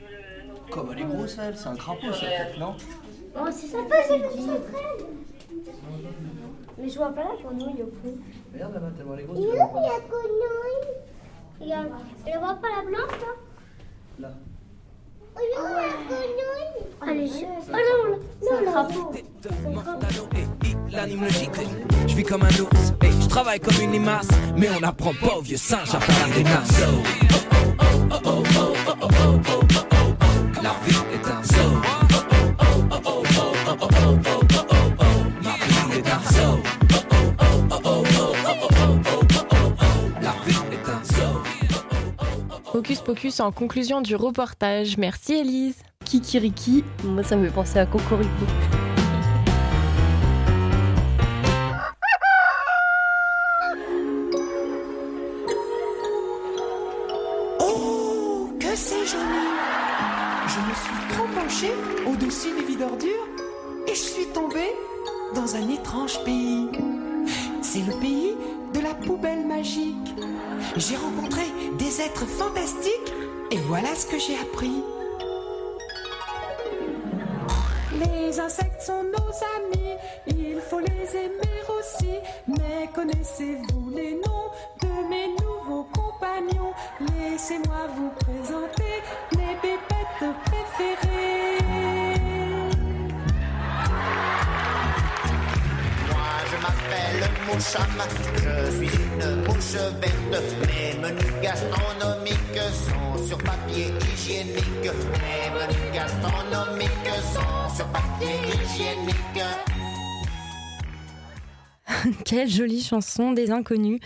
Comme 0.71 0.91
elle 0.91 0.99
est 1.01 1.05
grosse, 1.05 1.37
elle, 1.37 1.55
c'est 1.55 1.67
un 1.67 1.75
crapaud, 1.75 2.11
ça, 2.13 2.25
peut-être, 2.25 2.59
non 2.59 2.75
Oh, 3.35 3.47
c'est 3.51 3.67
sympa, 3.67 3.95
j'ai 4.07 4.17
vu 4.17 4.23
une 4.23 4.45
sauterelle. 4.47 5.05
Mais 6.79 6.89
je 6.89 6.97
vois 6.97 7.09
pas 7.09 7.25
la 7.25 7.35
grenouille 7.43 7.83
au 7.83 7.91
fond. 7.91 8.17
Regarde 8.53 8.73
là-bas, 8.73 8.91
tellement 8.97 9.13
elle 9.13 9.19
est 9.19 9.23
grosse. 9.23 9.37
Il 9.39 9.45
vois 9.45 9.55
la 9.55 9.99
grenouille 10.07 10.97
Regarde, 11.61 11.89
elle 12.25 12.39
voit 12.39 12.55
pas 12.55 12.67
la 12.75 12.85
blanche 12.85 13.21
là 13.21 13.27
Là. 14.19 14.29
Oh, 14.31 15.28
il 15.28 15.28
est 15.28 15.28
où 15.28 15.28
la 15.28 15.28
grenouille 15.28 15.28
Allez, 17.01 17.27
je... 17.27 17.45
Oh 22.11 22.15
vis 22.19 22.23
comme 22.23 22.43
un 22.43 22.59
ours, 22.59 22.93
et 23.03 23.11
je 23.21 23.27
travaille 23.29 23.59
comme 23.59 23.81
une 23.81 23.91
limace, 23.93 24.27
mais 24.57 24.69
on 24.75 24.79
n'apprend 24.79 25.13
pas 25.13 25.37
aux 25.37 25.41
vieux 25.41 25.57
singes 25.57 25.95
à 25.95 25.99
faire 25.99 26.35
des 26.35 26.43
nasses. 26.43 26.83
Pocus 42.97 43.39
en 43.39 43.51
conclusion 43.51 44.01
du 44.01 44.15
reportage. 44.15 44.97
Merci 44.97 45.33
Elise. 45.33 45.75
Kikiriki, 46.05 46.83
moi 47.03 47.23
ça 47.23 47.35
me 47.35 47.45
fait 47.45 47.53
penser 47.53 47.77
à 47.77 47.85
Cocorico. 47.85 48.29
Je 97.59 98.71
suis 98.77 98.89
une 98.95 99.43
mouche 99.43 99.73
verte. 99.99 100.43
Mes 100.65 100.97
menus 101.01 101.33
gastronomiques 101.41 102.61
sont 102.71 103.27
sur 103.27 103.37
papier 103.39 103.93
hygiénique. 104.13 104.63
Mes 104.83 105.49
menus 105.51 105.93
gastronomiques 105.93 107.11
sont 107.33 107.75
sur 107.75 107.85
papier 107.87 108.35
hygiénique. 108.47 109.68
Quelle 112.25 112.49
jolie 112.49 112.81
chanson 112.81 113.31
des 113.31 113.51
inconnus. 113.51 113.99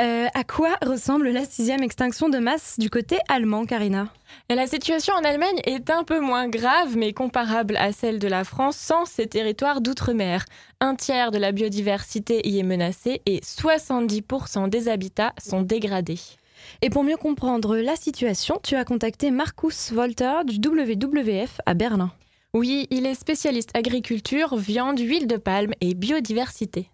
Euh, 0.00 0.26
à 0.34 0.44
quoi 0.44 0.76
ressemble 0.84 1.28
la 1.28 1.44
sixième 1.44 1.82
extinction 1.82 2.28
de 2.28 2.38
masse 2.38 2.76
du 2.78 2.90
côté 2.90 3.18
allemand, 3.28 3.64
Karina? 3.64 4.08
La 4.48 4.66
situation 4.66 5.14
en 5.14 5.24
Allemagne 5.24 5.60
est 5.64 5.90
un 5.90 6.04
peu 6.04 6.20
moins 6.20 6.48
grave, 6.48 6.96
mais 6.96 7.12
comparable 7.12 7.76
à 7.76 7.92
celle 7.92 8.18
de 8.18 8.28
la 8.28 8.44
France 8.44 8.76
sans 8.76 9.04
ses 9.04 9.26
territoires 9.26 9.80
d'outre-mer. 9.80 10.44
Un 10.80 10.94
tiers 10.94 11.30
de 11.30 11.38
la 11.38 11.52
biodiversité 11.52 12.46
y 12.46 12.58
est 12.58 12.64
menacée 12.64 13.22
et 13.26 13.40
70% 13.40 14.68
des 14.68 14.88
habitats 14.88 15.32
sont 15.42 15.62
dégradés. 15.62 16.20
Et 16.80 16.90
pour 16.90 17.02
mieux 17.02 17.16
comprendre 17.16 17.76
la 17.76 17.96
situation, 17.96 18.60
tu 18.62 18.76
as 18.76 18.84
contacté 18.84 19.30
Marcus 19.30 19.92
Wolter 19.92 20.44
du 20.44 20.56
WWF 20.56 21.60
à 21.66 21.74
Berlin. 21.74 22.12
Oui, 22.54 22.86
il 22.90 23.06
est 23.06 23.14
spécialiste 23.14 23.70
agriculture, 23.74 24.56
viande, 24.56 25.00
huile 25.00 25.26
de 25.26 25.36
palme 25.36 25.72
et 25.80 25.94
biodiversité. 25.94 26.90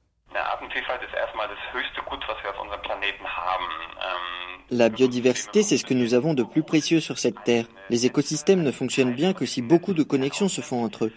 Ähm, 3.99 4.61
La 4.71 4.89
biodiversité, 4.89 5.63
c'est 5.63 5.79
ce 5.79 5.85
que 5.85 5.95
nous 5.95 6.15
avons 6.15 6.35
de 6.35 6.43
plus 6.43 6.63
précieux 6.63 7.01
sur 7.01 7.19
cette 7.19 7.43
Terre. 7.45 7.67
Les 7.91 8.07
écosystèmes 8.07 8.63
ne 8.63 8.71
fonctionnent 8.71 9.15
bien 9.15 9.33
que 9.33 9.47
si 9.47 9.63
beaucoup 9.63 9.95
de 9.95 10.03
connexions 10.03 10.49
se 10.49 10.61
font 10.61 10.85
entre 10.85 11.07
eux. 11.07 11.13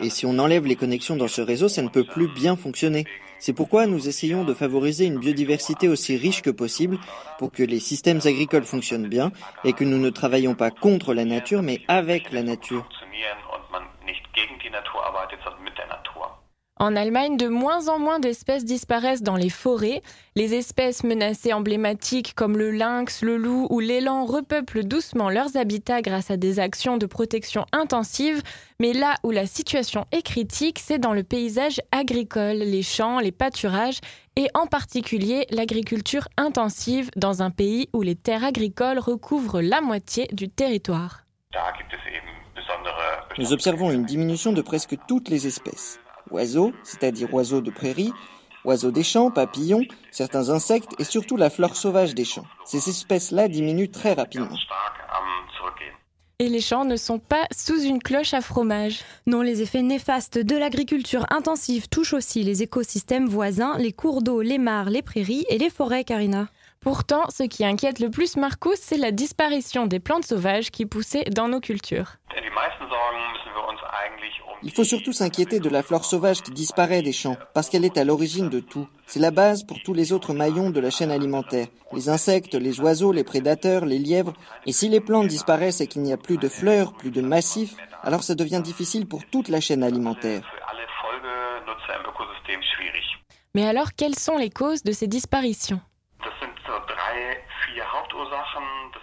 Et 0.00 0.10
si 0.10 0.24
on 0.26 0.38
enlève 0.38 0.66
les 0.66 0.76
connexions 0.76 1.16
dans 1.16 1.28
ce 1.28 1.42
réseau, 1.42 1.68
ça 1.68 1.82
ne 1.82 1.88
peut 1.88 2.04
plus 2.04 2.28
bien 2.28 2.56
fonctionner. 2.56 3.04
C'est 3.38 3.52
pourquoi 3.52 3.86
nous 3.86 4.08
essayons 4.08 4.44
de 4.44 4.54
favoriser 4.54 5.04
une 5.04 5.18
biodiversité 5.18 5.88
aussi 5.88 6.16
riche 6.16 6.42
que 6.42 6.50
possible 6.50 6.98
pour 7.38 7.50
que 7.50 7.62
les 7.62 7.80
systèmes 7.80 8.20
agricoles 8.24 8.64
fonctionnent 8.64 9.08
bien 9.08 9.32
et 9.64 9.72
que 9.72 9.84
nous 9.84 9.98
ne 9.98 10.10
travaillons 10.10 10.54
pas 10.54 10.70
contre 10.70 11.12
la 11.12 11.24
nature 11.24 11.62
mais 11.62 11.80
avec 11.88 12.30
la 12.30 12.42
nature. 12.42 12.88
En 16.76 16.96
Allemagne, 16.96 17.36
de 17.36 17.48
moins 17.48 17.88
en 17.88 17.98
moins 17.98 18.18
d'espèces 18.18 18.64
disparaissent 18.64 19.22
dans 19.22 19.36
les 19.36 19.50
forêts. 19.50 20.02
Les 20.34 20.54
espèces 20.54 21.04
menacées 21.04 21.52
emblématiques 21.52 22.34
comme 22.34 22.56
le 22.56 22.70
lynx, 22.70 23.22
le 23.22 23.36
loup 23.36 23.66
ou 23.70 23.78
l'élan 23.78 24.24
repeuplent 24.24 24.82
doucement 24.82 25.28
leurs 25.28 25.56
habitats 25.56 26.00
grâce 26.00 26.30
à 26.30 26.36
des 26.36 26.58
actions 26.58 26.96
de 26.96 27.06
protection 27.06 27.66
intensives. 27.72 28.42
Mais 28.80 28.94
là 28.94 29.14
où 29.22 29.30
la 29.30 29.46
situation 29.46 30.06
est 30.12 30.22
critique, 30.22 30.78
c'est 30.78 30.98
dans 30.98 31.12
le 31.12 31.22
paysage 31.22 31.80
agricole, 31.92 32.56
les 32.56 32.82
champs, 32.82 33.20
les 33.20 33.32
pâturages 33.32 34.00
et 34.34 34.48
en 34.54 34.66
particulier 34.66 35.46
l'agriculture 35.50 36.26
intensive 36.38 37.10
dans 37.16 37.42
un 37.42 37.50
pays 37.50 37.90
où 37.92 38.00
les 38.00 38.16
terres 38.16 38.44
agricoles 38.44 38.98
recouvrent 38.98 39.60
la 39.60 39.82
moitié 39.82 40.26
du 40.32 40.48
territoire. 40.48 41.26
Nous 43.38 43.52
observons 43.52 43.90
une 43.90 44.04
diminution 44.04 44.52
de 44.52 44.62
presque 44.62 44.96
toutes 45.06 45.28
les 45.28 45.46
espèces. 45.46 46.00
Oiseaux, 46.32 46.72
c'est-à-dire 46.82 47.32
oiseaux 47.32 47.60
de 47.60 47.70
prairie, 47.70 48.12
oiseaux 48.64 48.90
des 48.90 49.02
champs, 49.02 49.30
papillons, 49.30 49.84
certains 50.10 50.48
insectes 50.50 50.92
et 50.98 51.04
surtout 51.04 51.36
la 51.36 51.50
flore 51.50 51.76
sauvage 51.76 52.14
des 52.14 52.24
champs. 52.24 52.46
Ces 52.64 52.88
espèces-là 52.88 53.48
diminuent 53.48 53.90
très 53.90 54.14
rapidement. 54.14 54.56
Et 56.38 56.48
les 56.48 56.60
champs 56.60 56.84
ne 56.84 56.96
sont 56.96 57.20
pas 57.20 57.46
sous 57.56 57.80
une 57.80 58.02
cloche 58.02 58.34
à 58.34 58.40
fromage. 58.40 59.00
Non, 59.28 59.42
les 59.42 59.62
effets 59.62 59.82
néfastes 59.82 60.38
de 60.38 60.56
l'agriculture 60.56 61.24
intensive 61.30 61.88
touchent 61.88 62.14
aussi 62.14 62.42
les 62.42 62.64
écosystèmes 62.64 63.28
voisins, 63.28 63.78
les 63.78 63.92
cours 63.92 64.22
d'eau, 64.22 64.40
les 64.42 64.58
mares, 64.58 64.90
les 64.90 65.02
prairies 65.02 65.44
et 65.48 65.58
les 65.58 65.70
forêts, 65.70 66.02
Karina. 66.02 66.48
Pourtant, 66.82 67.30
ce 67.30 67.44
qui 67.44 67.64
inquiète 67.64 68.00
le 68.00 68.10
plus 68.10 68.36
Marcus, 68.36 68.78
c'est 68.80 68.96
la 68.96 69.12
disparition 69.12 69.86
des 69.86 70.00
plantes 70.00 70.26
sauvages 70.26 70.72
qui 70.72 70.84
poussaient 70.84 71.24
dans 71.30 71.46
nos 71.46 71.60
cultures. 71.60 72.16
Um 72.34 72.42
Il 74.64 74.72
faut 74.72 74.84
surtout 74.84 75.12
s'inquiéter 75.12 75.60
de 75.60 75.68
la 75.68 75.84
flore 75.84 76.04
sauvage 76.04 76.42
qui 76.42 76.50
disparaît 76.50 77.02
des 77.02 77.12
champs, 77.12 77.36
parce 77.54 77.68
qu'elle 77.68 77.84
est 77.84 77.98
à 77.98 78.04
l'origine 78.04 78.48
de 78.48 78.58
tout. 78.58 78.88
C'est 79.06 79.20
la 79.20 79.30
base 79.30 79.64
pour 79.64 79.80
tous 79.84 79.94
les 79.94 80.12
autres 80.12 80.34
maillons 80.34 80.70
de 80.70 80.80
la 80.80 80.90
chaîne 80.90 81.12
alimentaire. 81.12 81.68
Les 81.92 82.08
insectes, 82.08 82.54
les 82.54 82.80
oiseaux, 82.80 83.12
les 83.12 83.24
prédateurs, 83.24 83.86
les 83.86 83.98
lièvres. 83.98 84.34
Et 84.66 84.72
si 84.72 84.88
les 84.88 85.00
plantes 85.00 85.28
disparaissent 85.28 85.80
et 85.80 85.86
qu'il 85.86 86.02
n'y 86.02 86.12
a 86.12 86.16
plus 86.16 86.36
de 86.36 86.48
fleurs, 86.48 86.94
plus 86.94 87.12
de 87.12 87.20
massifs, 87.20 87.76
alors 88.02 88.24
ça 88.24 88.34
devient 88.34 88.62
difficile 88.62 89.06
pour 89.06 89.24
toute 89.26 89.48
la 89.48 89.60
chaîne 89.60 89.84
alimentaire. 89.84 90.42
Mais 93.54 93.66
alors, 93.66 93.92
quelles 93.96 94.18
sont 94.18 94.36
les 94.36 94.50
causes 94.50 94.82
de 94.82 94.92
ces 94.92 95.06
disparitions? 95.06 95.80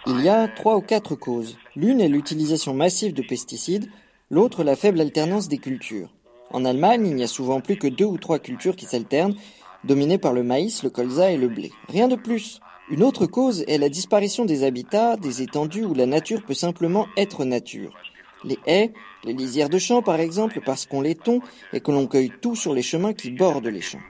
Il 0.06 0.20
y 0.20 0.28
a 0.28 0.48
trois 0.48 0.76
ou 0.76 0.80
quatre 0.80 1.14
causes. 1.14 1.58
L'une 1.76 2.00
est 2.00 2.08
l'utilisation 2.08 2.74
massive 2.74 3.12
de 3.14 3.22
pesticides, 3.22 3.90
l'autre 4.30 4.64
la 4.64 4.76
faible 4.76 5.00
alternance 5.00 5.48
des 5.48 5.58
cultures. 5.58 6.08
En 6.50 6.64
Allemagne, 6.64 7.06
il 7.06 7.14
n'y 7.14 7.22
a 7.22 7.28
souvent 7.28 7.60
plus 7.60 7.76
que 7.76 7.86
deux 7.86 8.04
ou 8.04 8.18
trois 8.18 8.38
cultures 8.38 8.76
qui 8.76 8.86
s'alternent, 8.86 9.36
dominées 9.84 10.18
par 10.18 10.32
le 10.32 10.42
maïs, 10.42 10.82
le 10.82 10.90
colza 10.90 11.30
et 11.30 11.36
le 11.36 11.48
blé. 11.48 11.70
Rien 11.88 12.08
de 12.08 12.16
plus. 12.16 12.60
Une 12.90 13.04
autre 13.04 13.26
cause 13.26 13.64
est 13.68 13.78
la 13.78 13.88
disparition 13.88 14.44
des 14.44 14.64
habitats, 14.64 15.16
des 15.16 15.42
étendues 15.42 15.84
où 15.84 15.94
la 15.94 16.06
nature 16.06 16.42
peut 16.44 16.54
simplement 16.54 17.06
être 17.16 17.44
nature. 17.44 17.94
Les 18.42 18.58
haies, 18.66 18.92
les 19.24 19.32
lisières 19.32 19.68
de 19.68 19.78
champs 19.78 20.02
par 20.02 20.18
exemple, 20.18 20.60
parce 20.64 20.86
qu'on 20.86 21.02
les 21.02 21.14
tond 21.14 21.40
et 21.72 21.80
que 21.80 21.92
l'on 21.92 22.06
cueille 22.06 22.32
tout 22.40 22.56
sur 22.56 22.74
les 22.74 22.82
chemins 22.82 23.12
qui 23.12 23.30
bordent 23.30 23.66
les 23.66 23.80
champs. 23.80 24.00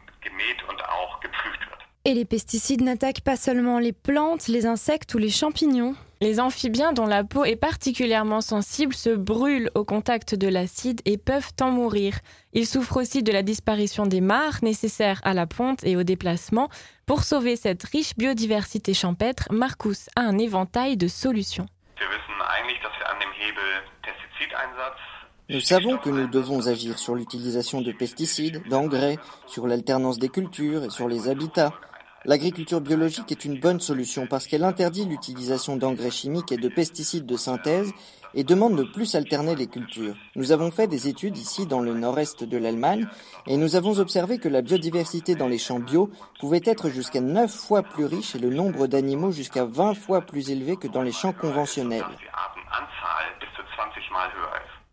Et 2.06 2.14
les 2.14 2.24
pesticides 2.24 2.80
n'attaquent 2.80 3.20
pas 3.20 3.36
seulement 3.36 3.78
les 3.78 3.92
plantes, 3.92 4.48
les 4.48 4.64
insectes 4.64 5.12
ou 5.12 5.18
les 5.18 5.28
champignons. 5.28 5.94
Les 6.22 6.40
amphibiens 6.40 6.94
dont 6.94 7.04
la 7.04 7.24
peau 7.24 7.44
est 7.44 7.56
particulièrement 7.56 8.40
sensible 8.40 8.94
se 8.94 9.10
brûlent 9.10 9.70
au 9.74 9.84
contact 9.84 10.34
de 10.34 10.48
l'acide 10.48 11.02
et 11.04 11.18
peuvent 11.18 11.52
en 11.60 11.70
mourir. 11.70 12.18
Ils 12.54 12.66
souffrent 12.66 12.96
aussi 12.96 13.22
de 13.22 13.30
la 13.32 13.42
disparition 13.42 14.06
des 14.06 14.22
mares 14.22 14.60
nécessaires 14.62 15.20
à 15.24 15.34
la 15.34 15.46
ponte 15.46 15.84
et 15.84 15.96
au 15.96 16.02
déplacement. 16.02 16.70
Pour 17.04 17.22
sauver 17.22 17.56
cette 17.56 17.84
riche 17.84 18.16
biodiversité 18.16 18.94
champêtre, 18.94 19.48
Marcus 19.50 20.08
a 20.16 20.22
un 20.22 20.38
éventail 20.38 20.96
de 20.96 21.06
solutions. 21.06 21.66
Nous 25.50 25.60
savons 25.60 25.98
que 25.98 26.08
nous 26.08 26.28
devons 26.28 26.66
agir 26.66 26.98
sur 26.98 27.14
l'utilisation 27.14 27.82
de 27.82 27.92
pesticides, 27.92 28.66
d'engrais, 28.68 29.18
sur 29.46 29.66
l'alternance 29.66 30.18
des 30.18 30.30
cultures 30.30 30.84
et 30.84 30.90
sur 30.90 31.06
les 31.06 31.28
habitats. 31.28 31.72
L'agriculture 32.26 32.83
biologique 32.83 33.33
est 33.33 33.46
une 33.46 33.59
bonne 33.59 33.80
solution 33.80 34.26
parce 34.26 34.47
qu'elle 34.47 34.64
interdit 34.64 35.07
l'utilisation 35.07 35.76
d'engrais 35.76 36.11
chimiques 36.11 36.53
et 36.53 36.59
de 36.59 36.68
pesticides 36.68 37.24
de 37.24 37.36
synthèse 37.38 37.90
et 38.34 38.45
demande 38.45 38.76
de 38.76 38.84
plus 38.84 39.14
alterner 39.14 39.57
les 39.57 39.66
cultures. 39.66 40.14
Nous 40.36 40.53
avons 40.53 40.70
fait 40.70 40.86
des 40.86 41.09
études 41.09 41.38
ici 41.38 41.66
dans 41.66 41.80
le 41.80 41.95
nord-est 41.95 42.45
de 42.45 42.59
l'Allemagne 42.59 43.09
et 43.47 43.57
nous 43.57 43.74
avons 43.74 43.99
observé 43.99 44.36
que 44.36 44.49
la 44.49 44.61
biodiversité 44.61 45.34
dans 45.34 45.49
les 45.49 45.57
champs 45.57 45.80
bio 45.80 46.11
pouvait 46.40 46.61
être 46.66 46.90
jusqu'à 46.90 47.22
9 47.22 47.51
fois 47.51 47.82
plus 47.82 48.05
riche 48.05 48.34
et 48.34 48.38
le 48.38 48.51
nombre 48.51 48.86
d'animaux 48.86 49.32
jusqu'à 49.32 49.64
20 49.64 49.95
fois 49.95 50.20
plus 50.20 50.51
élevé 50.51 50.76
que 50.76 50.88
dans 50.88 51.03
les 51.03 51.12
champs 51.12 51.32
conventionnels. 51.32 52.05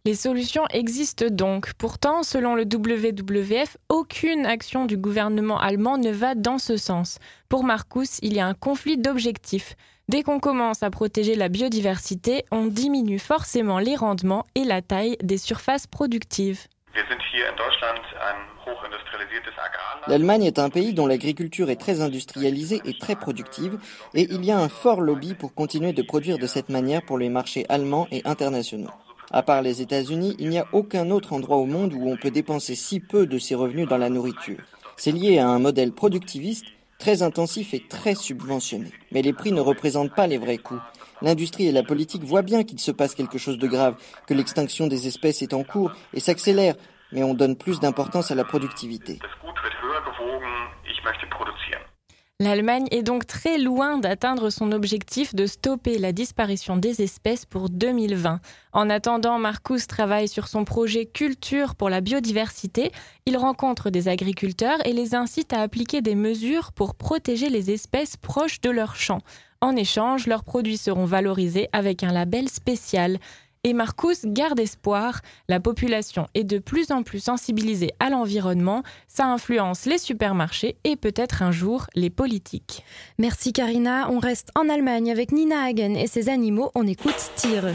Les 0.08 0.16
solutions 0.16 0.64
existent 0.70 1.26
donc. 1.30 1.74
Pourtant, 1.74 2.24
selon 2.24 2.56
le 2.56 2.64
WWF, 2.64 3.76
aucune 3.90 4.46
action 4.46 4.86
du 4.86 4.96
gouvernement 4.96 5.60
allemand 5.60 5.98
ne 5.98 6.12
va 6.12 6.34
dans 6.34 6.60
ce 6.60 6.78
sens. 6.78 7.20
Pour 7.50 7.66
Marcus, 7.66 8.18
il 8.22 8.34
y 8.34 8.40
a 8.40 8.48
un 8.48 8.54
conflit 8.54 8.98
d'objectifs. 8.98 9.76
Dès 10.08 10.24
qu'on 10.24 10.40
commence 10.40 10.82
à 10.82 10.90
protéger 10.92 11.36
la 11.36 11.50
biodiversité, 11.50 12.46
on 12.52 12.68
diminue 12.68 13.20
forcément 13.20 13.80
les 13.80 13.98
rendements 13.98 14.46
et 14.56 14.64
la 14.64 14.82
taille 14.82 15.18
des 15.22 15.38
surfaces 15.38 15.88
productives. 15.88 16.68
L'Allemagne 20.08 20.44
est 20.44 20.58
un 20.58 20.70
pays 20.70 20.94
dont 20.94 21.08
l'agriculture 21.08 21.70
est 21.70 21.76
très 21.76 22.00
industrialisée 22.00 22.80
et 22.86 22.98
très 22.98 23.18
productive, 23.18 23.78
et 24.14 24.26
il 24.32 24.46
y 24.46 24.52
a 24.52 24.58
un 24.58 24.70
fort 24.70 25.02
lobby 25.02 25.34
pour 25.34 25.54
continuer 25.54 25.92
de 25.92 26.02
produire 26.02 26.38
de 26.38 26.48
cette 26.48 26.70
manière 26.70 27.02
pour 27.02 27.18
les 27.18 27.28
marchés 27.28 27.66
allemands 27.68 28.08
et 28.10 28.22
internationaux. 28.24 28.92
À 29.32 29.44
part 29.44 29.62
les 29.62 29.82
États-Unis, 29.82 30.36
il 30.40 30.50
n'y 30.50 30.60
a 30.60 30.68
aucun 30.72 31.12
autre 31.12 31.34
endroit 31.34 31.58
au 31.58 31.66
monde 31.66 31.94
où 31.94 32.08
on 32.08 32.16
peut 32.16 32.32
dépenser 32.32 32.76
si 32.76 33.00
peu 33.02 33.26
de 33.26 33.38
ses 33.38 33.56
revenus 33.56 33.88
dans 33.88 33.98
la 33.98 34.10
nourriture. 34.10 34.60
C'est 34.96 35.12
lié 35.12 35.38
à 35.38 35.50
un 35.50 35.60
modèle 35.60 35.92
productiviste 35.92 36.66
très 36.98 37.22
intensif 37.22 37.74
et 37.74 37.84
très 37.88 38.16
subventionné. 38.16 38.92
Mais 39.12 39.22
les 39.22 39.34
prix 39.34 39.52
ne 39.52 39.62
représentent 39.62 40.16
pas 40.16 40.28
les 40.28 40.38
vrais 40.38 40.58
coûts. 40.58 40.82
L'industrie 41.22 41.68
et 41.68 41.72
la 41.72 41.84
politique 41.84 42.24
voient 42.24 42.42
bien 42.42 42.64
qu'il 42.64 42.80
se 42.80 42.92
passe 42.92 43.16
quelque 43.16 43.38
chose 43.38 43.58
de 43.58 43.68
grave, 43.68 43.96
que 44.28 44.34
l'extinction 44.34 44.88
des 44.88 45.08
espèces 45.08 45.42
est 45.42 45.54
en 45.54 45.64
cours 45.64 45.92
et 46.14 46.20
s'accélère, 46.20 46.76
mais 47.12 47.24
on 47.24 47.34
donne 47.34 47.56
plus 47.56 47.80
d'importance 47.80 48.32
à 48.32 48.36
la 48.36 48.44
productivité. 48.44 49.20
L'Allemagne 52.40 52.86
est 52.92 53.02
donc 53.02 53.26
très 53.26 53.58
loin 53.58 53.98
d'atteindre 53.98 54.52
son 54.52 54.72
objectif 54.72 55.34
de 55.34 55.48
stopper 55.48 55.98
la 55.98 56.12
disparition 56.12 56.78
des 56.78 57.02
espèces 57.02 57.46
pour 57.46 57.68
2020. 57.68 58.42
En 58.74 58.90
attendant, 58.92 59.40
Marcus 59.40 59.88
travaille 59.88 60.28
sur 60.28 60.48
son 60.48 60.64
projet 60.64 61.08
Culture 61.08 61.74
pour 61.74 61.90
la 61.90 62.00
biodiversité. 62.00 62.92
Il 63.26 63.38
rencontre 63.38 63.90
des 63.90 64.08
agriculteurs 64.08 64.78
et 64.86 64.94
les 64.94 65.16
incite 65.16 65.52
à 65.52 65.62
appliquer 65.62 66.02
des 66.02 66.14
mesures 66.14 66.74
pour 66.74 66.94
protéger 66.94 67.50
les 67.50 67.72
espèces 67.72 68.18
proches 68.18 68.62
de 68.62 68.70
leurs 68.70 68.96
champs. 68.96 69.24
En 69.60 69.76
échange, 69.76 70.28
leurs 70.28 70.44
produits 70.44 70.78
seront 70.78 71.06
valorisés 71.06 71.70
avec 71.74 72.04
un 72.04 72.12
label 72.12 72.50
spécial. 72.50 73.18
Et 73.68 73.74
Marcus 73.74 74.24
garde 74.24 74.62
espoir, 74.62 75.20
la 75.50 75.60
population 75.60 76.30
est 76.34 76.46
de 76.46 76.58
plus 76.58 76.90
en 76.90 77.04
plus 77.04 77.20
sensibilisée 77.20 77.92
à 78.00 78.10
l'environnement, 78.10 78.82
ça 79.10 79.26
influence 79.26 79.86
les 79.86 79.98
supermarchés 79.98 80.78
et 80.86 80.96
peut-être 80.96 81.44
un 81.44 81.52
jour 81.52 81.88
les 81.94 82.10
politiques. 82.10 82.86
Merci 83.18 83.52
Karina, 83.52 84.10
on 84.10 84.20
reste 84.20 84.52
en 84.56 84.70
Allemagne 84.70 85.12
avec 85.12 85.34
Nina 85.34 85.64
Hagen 85.64 85.96
et 85.96 86.08
ses 86.08 86.30
animaux, 86.30 86.72
on 86.76 86.88
écoute 86.88 87.32
Tire. 87.36 87.74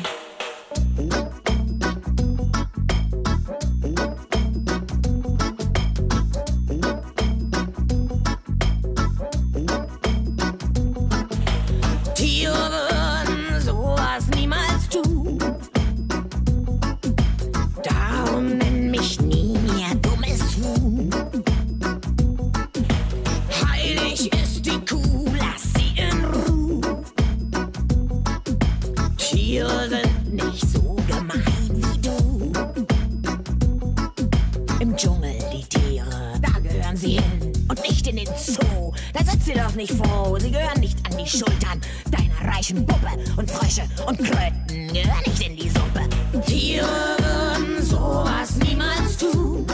Nicht 39.82 39.94
froh, 39.94 40.38
sie 40.38 40.50
gehören 40.50 40.80
nicht 40.80 40.98
an 41.10 41.18
die 41.18 41.28
Schultern 41.28 41.80
deiner 42.10 42.54
reichen 42.54 42.86
Puppe 42.86 43.08
und 43.36 43.50
Frösche 43.50 43.82
und 44.06 44.16
Kröten 44.18 44.92
gehören 44.92 45.22
nicht 45.26 45.46
in 45.46 45.56
die 45.56 45.68
Suppe. 45.68 46.08
Tiere 46.46 46.86
würden 47.18 47.82
sowas 47.82 48.56
niemals 48.56 49.16
tun. 49.16 49.66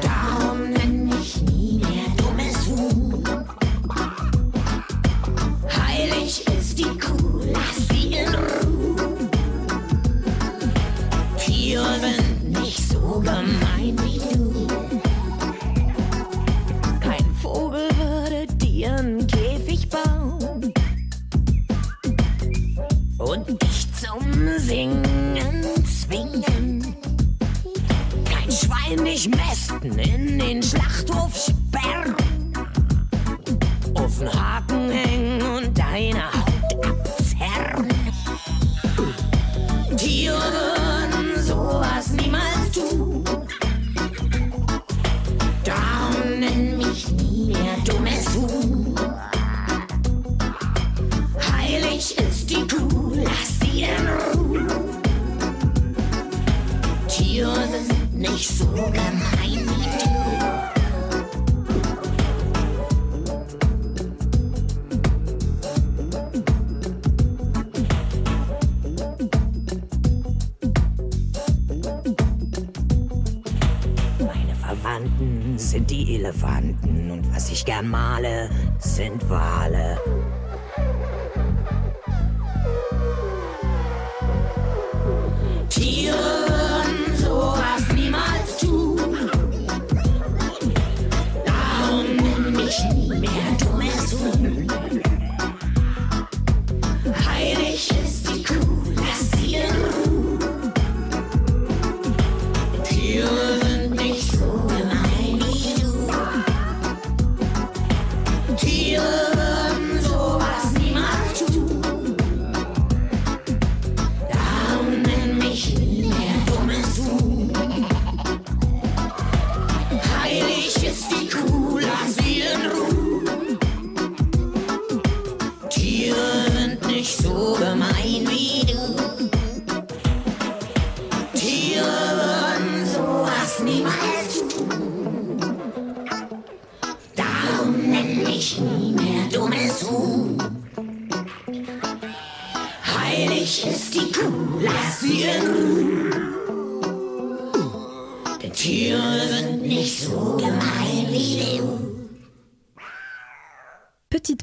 Darum 0.00 0.70
nenn 0.70 1.12
ich 1.20 1.42
nie 1.42 1.80
mehr 1.80 2.08
dummes 2.16 2.66
Huhn. 2.68 3.24
Heilig 5.68 6.46
ist 6.46 6.78
die 6.78 6.98
Kuh, 6.98 7.42
lass 7.52 7.88
sie 7.90 8.14
in 8.14 8.34
Ruhe. 8.34 9.28
Tiere 11.38 12.00
sind 12.00 12.50
nicht 12.60 12.88
so 12.88 13.20
gemein 13.20 13.67
zum 24.00 24.58
Singen 24.58 25.64
zwingen. 25.84 26.96
Kein 28.24 28.50
Schwein 28.50 29.04
dich 29.04 29.28
mästen 29.28 29.98
in 29.98 30.38
den 30.38 30.62
Schlachthof 30.62 31.34
sperren, 31.34 32.14
auf 33.94 34.18
den 34.18 34.32
Haken 34.32 34.90
hängen 34.90 35.42
und 35.42 35.78
deine 35.78 36.24
Haut 36.32 36.86
abzerren. 36.86 37.88
Tiere 39.96 40.36
würden 40.36 41.42
sowas 41.42 42.10
niemals 42.12 42.70
tun. 42.72 43.07
Nicht 58.18 58.48
so 58.48 58.66
gemein 58.66 59.22
wie 59.40 59.58
du. 59.58 60.08
Meine 74.24 74.54
Verwandten 74.56 75.56
sind 75.56 75.90
die 75.90 76.16
Elefanten 76.16 77.10
und 77.12 77.34
was 77.34 77.50
ich 77.50 77.64
gern 77.64 77.88
male, 77.88 78.50
sind 78.78 79.28
Wale. 79.30 79.98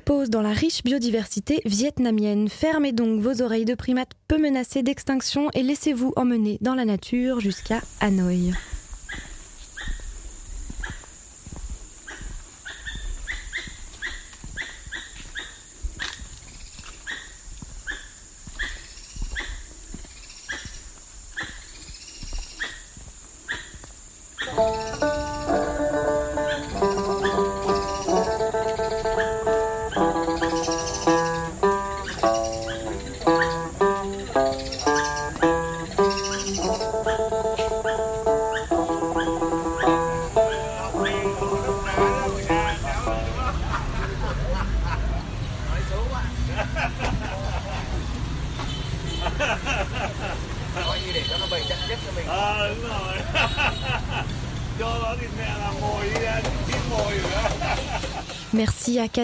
Pause 0.06 0.30
dans 0.30 0.44
la 0.44 0.52
riche 0.52 0.84
biodiversité 0.84 1.62
vietnamienne. 1.66 2.48
Fermez 2.48 2.92
donc 2.92 3.20
vos 3.22 3.42
oreilles 3.42 3.66
de 3.66 3.74
primates 3.74 4.12
peu 4.28 4.38
menacées 4.38 4.84
d'extinction 4.84 5.50
et 5.56 5.64
laissez-vous 5.64 6.14
emmener 6.16 6.60
dans 6.62 6.76
la 6.76 6.86
nature 6.86 7.40
jusqu'à 7.40 7.82
Hanoï. 8.02 8.54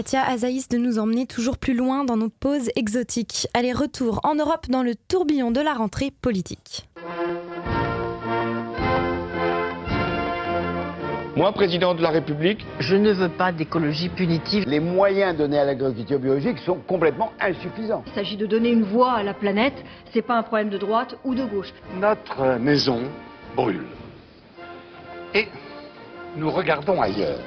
Katia 0.02 0.28
Azaïs 0.28 0.68
de 0.68 0.80
nous 0.80 0.98
emmener 0.98 1.28
toujours 1.28 1.60
plus 1.60 1.76
loin 1.76 2.04
dans 2.04 2.18
nos 2.18 2.30
pauses 2.30 2.72
exotiques. 2.76 3.48
Allez, 3.54 3.72
retour 3.72 4.20
en 4.24 4.34
Europe 4.34 4.66
dans 4.68 4.82
le 4.82 4.96
tourbillon 4.96 5.52
de 5.52 5.62
la 5.62 5.76
rentrée 5.76 6.10
politique. 6.10 6.88
Moi, 11.36 11.52
président 11.52 11.94
de 11.94 12.02
la 12.02 12.10
République, 12.10 12.66
je 12.80 12.96
ne 12.96 13.12
veux 13.12 13.30
pas 13.30 13.52
d'écologie 13.52 14.10
punitive. 14.10 14.64
Les 14.66 14.80
moyens 14.80 15.38
donnés 15.38 15.60
à 15.60 15.66
l'agriculture 15.66 16.18
biologique 16.18 16.58
sont 16.66 16.80
complètement 16.88 17.32
insuffisants. 17.40 18.04
Il 18.08 18.14
s'agit 18.14 18.38
de 18.38 18.48
donner 18.48 18.72
une 18.72 18.86
voix 18.86 19.12
à 19.12 19.22
la 19.22 19.36
planète, 19.36 19.76
c'est 20.14 20.24
pas 20.24 20.34
un 20.36 20.42
problème 20.42 20.70
de 20.70 20.80
droite 20.80 21.16
ou 21.24 21.36
de 21.36 21.46
gauche. 21.46 21.72
Notre 22.00 22.58
maison 22.58 23.04
brûle. 23.56 23.86
Et 25.36 25.48
nous 26.38 26.50
regardons 26.50 27.00
ailleurs. 27.00 27.38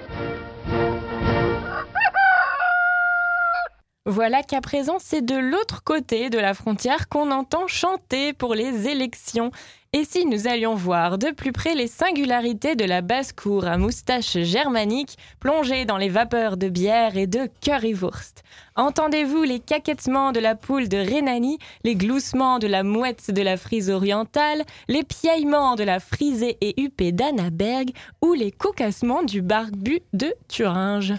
Voilà 4.06 4.42
qu'à 4.42 4.60
présent, 4.60 4.98
c'est 5.00 5.24
de 5.24 5.34
l'autre 5.34 5.82
côté 5.82 6.28
de 6.28 6.38
la 6.38 6.52
frontière 6.52 7.08
qu'on 7.08 7.30
entend 7.30 7.66
chanter 7.66 8.34
pour 8.34 8.54
les 8.54 8.86
élections. 8.86 9.50
Et 9.94 10.04
si 10.04 10.26
nous 10.26 10.46
allions 10.46 10.74
voir 10.74 11.16
de 11.16 11.30
plus 11.30 11.52
près 11.52 11.74
les 11.74 11.86
singularités 11.86 12.76
de 12.76 12.84
la 12.84 13.00
basse-cour 13.00 13.64
à 13.64 13.78
moustache 13.78 14.36
germanique 14.40 15.16
plongée 15.40 15.86
dans 15.86 15.96
les 15.96 16.10
vapeurs 16.10 16.58
de 16.58 16.68
bière 16.68 17.16
et 17.16 17.26
de 17.26 17.48
currywurst? 17.62 18.42
Entendez-vous 18.76 19.42
les 19.42 19.60
caquettements 19.60 20.32
de 20.32 20.40
la 20.40 20.54
poule 20.54 20.90
de 20.90 20.98
Rhénanie, 20.98 21.58
les 21.82 21.96
gloussements 21.96 22.58
de 22.58 22.66
la 22.66 22.82
mouette 22.82 23.30
de 23.30 23.40
la 23.40 23.56
frise 23.56 23.88
orientale, 23.88 24.64
les 24.86 25.02
piaillements 25.02 25.76
de 25.76 25.84
la 25.84 25.98
frisée 25.98 26.58
et 26.60 26.78
huppée 26.78 27.12
d'Annaberg 27.12 27.90
ou 28.20 28.34
les 28.34 28.52
cocassements 28.52 29.22
du 29.22 29.40
barbu 29.40 30.00
de 30.12 30.34
Thuringe? 30.48 31.14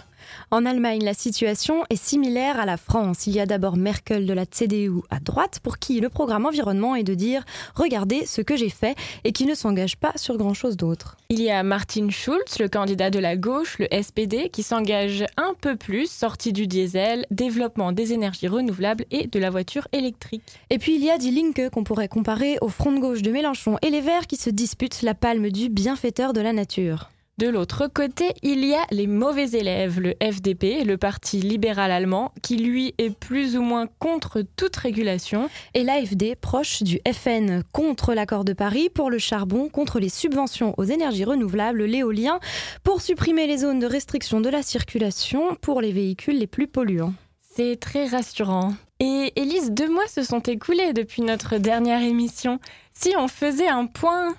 En 0.50 0.66
Allemagne, 0.66 1.04
la 1.04 1.14
situation 1.14 1.84
est 1.90 2.02
similaire 2.02 2.58
à 2.58 2.66
la 2.66 2.76
France. 2.76 3.26
Il 3.26 3.34
y 3.34 3.40
a 3.40 3.46
d'abord 3.46 3.76
Merkel 3.76 4.26
de 4.26 4.32
la 4.32 4.46
CDU 4.46 5.02
à 5.10 5.20
droite, 5.20 5.60
pour 5.62 5.78
qui 5.78 6.00
le 6.00 6.08
programme 6.08 6.46
environnement 6.46 6.94
est 6.94 7.02
de 7.02 7.14
dire 7.14 7.44
Regardez 7.74 8.26
ce 8.26 8.40
que 8.40 8.56
j'ai 8.56 8.68
fait 8.68 8.96
et 9.24 9.32
qui 9.32 9.46
ne 9.46 9.54
s'engage 9.54 9.96
pas 9.96 10.12
sur 10.16 10.36
grand-chose 10.36 10.76
d'autre. 10.76 11.16
Il 11.28 11.40
y 11.40 11.50
a 11.50 11.62
Martin 11.62 12.08
Schulz, 12.10 12.58
le 12.60 12.68
candidat 12.68 13.10
de 13.10 13.18
la 13.18 13.36
gauche, 13.36 13.78
le 13.78 13.88
SPD, 13.90 14.48
qui 14.50 14.62
s'engage 14.62 15.24
un 15.36 15.54
peu 15.60 15.76
plus, 15.76 16.10
sortie 16.10 16.52
du 16.52 16.66
diesel, 16.66 17.26
développement 17.30 17.92
des 17.92 18.12
énergies 18.12 18.48
renouvelables 18.48 19.04
et 19.10 19.26
de 19.26 19.38
la 19.38 19.50
voiture 19.50 19.88
électrique. 19.92 20.42
Et 20.70 20.78
puis 20.78 20.94
il 20.94 21.04
y 21.04 21.10
a 21.10 21.18
Die 21.18 21.30
Linke, 21.30 21.70
qu'on 21.70 21.84
pourrait 21.84 22.08
comparer 22.08 22.58
au 22.60 22.68
front 22.68 22.92
de 22.92 23.00
gauche 23.00 23.22
de 23.22 23.30
Mélenchon 23.30 23.78
et 23.82 23.90
les 23.90 24.00
Verts 24.00 24.26
qui 24.26 24.36
se 24.36 24.50
disputent 24.50 25.02
la 25.02 25.14
palme 25.14 25.50
du 25.50 25.68
bienfaiteur 25.68 26.32
de 26.32 26.40
la 26.40 26.52
nature. 26.52 27.10
De 27.38 27.48
l'autre 27.48 27.86
côté, 27.86 28.32
il 28.42 28.64
y 28.64 28.72
a 28.72 28.86
les 28.90 29.06
mauvais 29.06 29.50
élèves, 29.50 30.00
le 30.00 30.14
FDP, 30.22 30.84
le 30.86 30.96
Parti 30.96 31.38
libéral 31.38 31.90
allemand, 31.90 32.32
qui 32.40 32.56
lui 32.56 32.94
est 32.96 33.10
plus 33.10 33.58
ou 33.58 33.60
moins 33.60 33.86
contre 33.98 34.42
toute 34.56 34.74
régulation, 34.74 35.50
et 35.74 35.84
l'AFD, 35.84 36.34
proche 36.40 36.82
du 36.82 36.98
FN, 37.12 37.62
contre 37.72 38.14
l'accord 38.14 38.46
de 38.46 38.54
Paris 38.54 38.88
pour 38.88 39.10
le 39.10 39.18
charbon, 39.18 39.68
contre 39.68 40.00
les 40.00 40.08
subventions 40.08 40.72
aux 40.78 40.84
énergies 40.84 41.24
renouvelables, 41.24 41.84
l'éolien, 41.84 42.40
pour 42.82 43.02
supprimer 43.02 43.46
les 43.46 43.58
zones 43.58 43.80
de 43.80 43.86
restriction 43.86 44.40
de 44.40 44.48
la 44.48 44.62
circulation 44.62 45.56
pour 45.60 45.82
les 45.82 45.92
véhicules 45.92 46.38
les 46.38 46.46
plus 46.46 46.68
polluants. 46.68 47.12
C'est 47.56 47.80
très 47.80 48.06
rassurant. 48.06 48.74
Et 49.00 49.32
Élise, 49.36 49.70
deux 49.70 49.88
mois 49.88 50.06
se 50.08 50.22
sont 50.22 50.40
écoulés 50.40 50.92
depuis 50.92 51.22
notre 51.22 51.56
dernière 51.56 52.02
émission. 52.02 52.60
Si 52.92 53.14
on 53.16 53.28
faisait 53.28 53.68
un 53.68 53.86
point... 53.86 54.34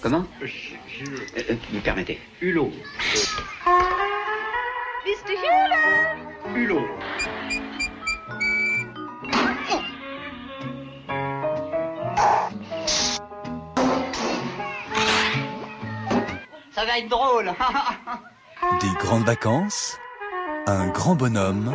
Comment 0.00 0.24
euh, 0.40 0.46
Vous 1.70 1.80
permettez. 1.80 2.18
Hulot. 2.40 2.72
Du 5.04 5.32
Hühler? 5.32 6.54
Hulot. 6.54 6.86
Ça 16.70 16.86
va 16.86 16.98
être 16.98 17.08
drôle. 17.08 17.52
Des 18.80 18.88
grandes 19.00 19.24
vacances, 19.24 19.98
un 20.66 20.88
grand 20.88 21.14
bonhomme, 21.14 21.74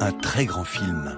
un 0.00 0.12
très 0.12 0.44
grand 0.46 0.64
film. 0.64 1.16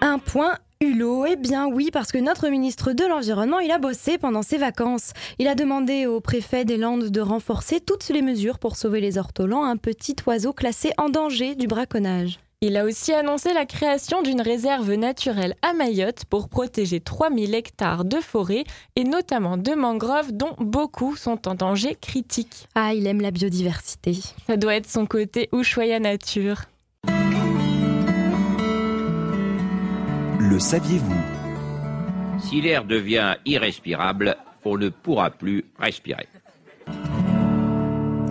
Un 0.00 0.18
point 0.18 0.56
Hulot, 0.80 1.26
eh 1.26 1.36
bien 1.36 1.66
oui, 1.66 1.90
parce 1.92 2.10
que 2.10 2.18
notre 2.18 2.48
ministre 2.48 2.92
de 2.92 3.04
l'Environnement, 3.04 3.58
il 3.58 3.70
a 3.70 3.78
bossé 3.78 4.18
pendant 4.18 4.42
ses 4.42 4.56
vacances. 4.56 5.12
Il 5.38 5.46
a 5.46 5.54
demandé 5.54 6.06
au 6.06 6.20
préfet 6.20 6.64
des 6.64 6.78
Landes 6.78 7.10
de 7.10 7.20
renforcer 7.20 7.80
toutes 7.80 8.08
les 8.08 8.22
mesures 8.22 8.58
pour 8.58 8.76
sauver 8.76 9.00
les 9.00 9.18
ortolans, 9.18 9.64
un 9.64 9.76
petit 9.76 10.16
oiseau 10.26 10.52
classé 10.52 10.92
en 10.96 11.10
danger 11.10 11.54
du 11.54 11.66
braconnage. 11.66 12.40
Il 12.62 12.76
a 12.76 12.84
aussi 12.84 13.12
annoncé 13.12 13.54
la 13.54 13.64
création 13.64 14.20
d'une 14.22 14.42
réserve 14.42 14.92
naturelle 14.92 15.54
à 15.62 15.72
Mayotte 15.72 16.24
pour 16.26 16.48
protéger 16.48 17.00
3000 17.00 17.54
hectares 17.54 18.04
de 18.04 18.16
forêt 18.16 18.64
et 18.96 19.04
notamment 19.04 19.56
de 19.56 19.72
mangroves 19.72 20.32
dont 20.32 20.54
beaucoup 20.58 21.16
sont 21.16 21.48
en 21.48 21.54
danger 21.54 21.96
critique. 21.98 22.68
Ah, 22.74 22.92
il 22.94 23.06
aime 23.06 23.22
la 23.22 23.30
biodiversité. 23.30 24.18
Ça 24.46 24.56
doit 24.58 24.74
être 24.74 24.90
son 24.90 25.06
côté 25.06 25.48
Ushuaïa 25.52 26.00
nature. 26.00 26.64
Le 30.50 30.58
saviez-vous 30.58 32.40
Si 32.40 32.60
l'air 32.60 32.84
devient 32.84 33.36
irrespirable, 33.46 34.36
on 34.64 34.76
ne 34.78 34.88
pourra 34.88 35.30
plus 35.30 35.64
respirer. 35.78 36.26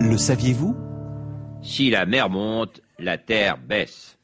Le 0.02 0.18
saviez-vous 0.18 0.76
Si 1.62 1.88
la 1.88 2.04
mer 2.04 2.28
monte, 2.28 2.82
la 2.98 3.16
terre 3.16 3.56
baisse. 3.56 4.18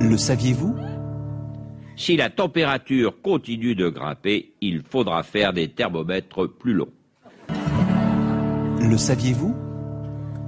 Le 0.00 0.16
saviez-vous 0.16 0.74
Si 1.96 2.16
la 2.16 2.30
température 2.30 3.20
continue 3.20 3.74
de 3.74 3.90
grimper, 3.90 4.54
il 4.62 4.80
faudra 4.80 5.22
faire 5.22 5.52
des 5.52 5.68
thermomètres 5.68 6.46
plus 6.46 6.72
longs. 6.72 6.94
Le 8.80 8.96
saviez-vous 8.96 9.54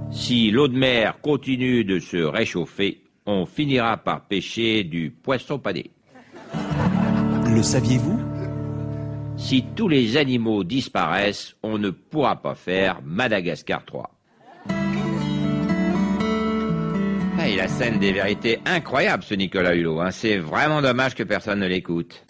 Si 0.09 0.49
l'eau 0.49 0.67
de 0.67 0.79
mer 0.79 1.21
continue 1.21 1.83
de 1.85 1.99
se 1.99 2.17
réchauffer, 2.17 3.02
on 3.25 3.45
finira 3.45 3.97
par 3.97 4.21
pêcher 4.21 4.83
du 4.83 5.11
poisson 5.11 5.59
pané. 5.59 5.91
Le 7.47 7.61
saviez-vous? 7.61 8.19
Si 9.37 9.65
tous 9.75 9.87
les 9.87 10.17
animaux 10.17 10.63
disparaissent, 10.63 11.55
on 11.63 11.77
ne 11.77 11.89
pourra 11.89 12.35
pas 12.41 12.55
faire 12.55 13.01
Madagascar 13.03 13.83
3. 13.83 14.09
Ah, 17.39 17.49
il 17.49 17.59
a 17.59 17.67
scène 17.67 17.99
des 17.99 18.13
vérités 18.13 18.59
incroyables, 18.65 19.23
ce 19.23 19.33
Nicolas 19.33 19.75
Hulot. 19.75 19.99
Hein. 19.99 20.11
C'est 20.11 20.37
vraiment 20.37 20.81
dommage 20.81 21.15
que 21.15 21.23
personne 21.23 21.59
ne 21.59 21.67
l'écoute. 21.67 22.23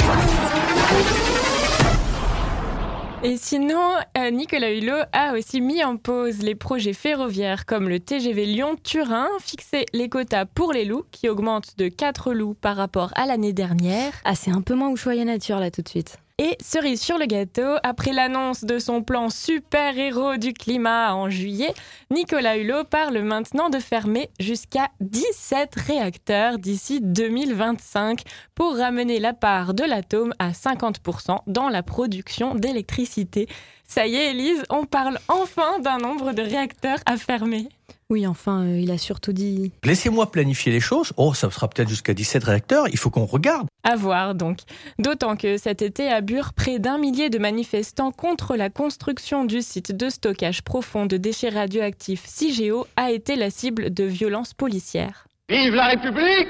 Et 3.26 3.38
sinon, 3.38 3.96
euh, 4.18 4.32
Nicolas 4.32 4.74
Hulot 4.74 5.06
a 5.14 5.32
aussi 5.32 5.62
mis 5.62 5.82
en 5.82 5.96
pause 5.96 6.40
les 6.40 6.56
projets 6.56 6.92
ferroviaires 6.92 7.66
comme 7.66 7.88
le 7.88 8.02
TGV 8.02 8.46
Lyon-Turin, 8.46 9.30
fixé 9.40 9.86
les 9.94 10.10
quotas 10.10 10.46
pour 10.46 10.74
les 10.74 10.84
loups 10.84 11.06
qui 11.10 11.30
augmentent 11.30 11.78
de 11.78 11.88
4 11.88 12.34
loups 12.34 12.54
par 12.54 12.76
rapport 12.76 13.14
à 13.16 13.26
l'année 13.26 13.54
dernière. 13.54 14.12
Ah, 14.26 14.36
c'est 14.36 14.52
un 14.52 14.62
peu 14.62 14.76
moins 14.76 14.92
Ushuaïa 14.92 15.24
Nature 15.24 15.60
là 15.60 15.72
tout 15.72 15.82
de 15.82 15.88
suite. 15.88 16.18
Et 16.40 16.58
cerise 16.60 17.00
sur 17.00 17.20
le 17.20 17.28
gâteau, 17.28 17.76
après 17.84 18.12
l'annonce 18.12 18.64
de 18.64 18.80
son 18.80 19.04
plan 19.04 19.30
super-héros 19.30 20.38
du 20.38 20.52
climat 20.52 21.14
en 21.14 21.30
juillet, 21.30 21.76
Nicolas 22.10 22.58
Hulot 22.58 22.86
parle 22.86 23.20
maintenant 23.20 23.70
de 23.70 23.78
fermer 23.78 24.32
jusqu'à 24.40 24.90
17 25.00 25.76
réacteurs 25.76 26.58
d'ici 26.58 27.02
2025 27.02 28.24
pour 28.56 28.76
ramener 28.76 29.20
la 29.20 29.34
part 29.34 29.76
de 29.76 29.84
l'atome 29.84 30.34
à 30.40 30.54
50% 30.54 31.42
dans 31.46 31.70
la 31.70 31.84
production 31.84 32.56
d'électricité. 32.56 33.48
Ça 33.88 34.08
y 34.08 34.16
est, 34.16 34.32
Elise, 34.32 34.64
on 34.70 34.86
parle 34.86 35.20
enfin 35.28 35.80
d'un 35.80 35.98
nombre 35.98 36.34
de 36.34 36.42
réacteurs 36.42 37.00
à 37.06 37.18
fermer. 37.18 37.68
Oui, 38.10 38.28
enfin, 38.28 38.62
euh, 38.62 38.80
il 38.80 38.92
a 38.92 38.98
surtout 38.98 39.34
dit. 39.34 39.72
Laissez-moi 39.84 40.30
planifier 40.30 40.72
les 40.72 40.80
choses. 40.80 41.14
Oh, 41.18 41.34
ça 41.34 41.50
sera 41.50 41.68
peut-être 41.68 41.90
jusqu'à 41.90 42.14
17 42.14 42.44
réacteurs. 42.44 42.88
Il 42.90 42.98
faut 42.98 43.10
qu'on 43.10 43.26
regarde. 43.26 43.68
À 43.84 43.96
voir 43.96 44.36
donc. 44.36 44.60
D'autant 45.00 45.36
que 45.36 45.58
cet 45.58 45.82
été 45.82 46.10
à 46.10 46.22
Bure, 46.22 46.54
près 46.54 46.80
d'un 46.80 46.98
millier 46.98 47.30
de 47.30 47.40
manifestants 47.40 48.12
contre 48.12 48.56
la 48.56 48.70
construction 48.70 49.46
du 49.46 49.62
site 49.62 49.96
de 49.96 50.10
stockage 50.10 50.62
profond 50.62 51.06
de 51.06 51.18
déchets 51.18 51.50
radioactifs 51.50 52.26
CIGEO 52.26 52.86
a 52.98 53.12
été 53.12 53.36
la 53.36 53.50
cible 53.50 53.94
de 53.94 54.04
violences 54.04 54.54
policières. 54.54 55.26
Vive 55.50 55.74
la 55.74 55.88
République 55.88 56.48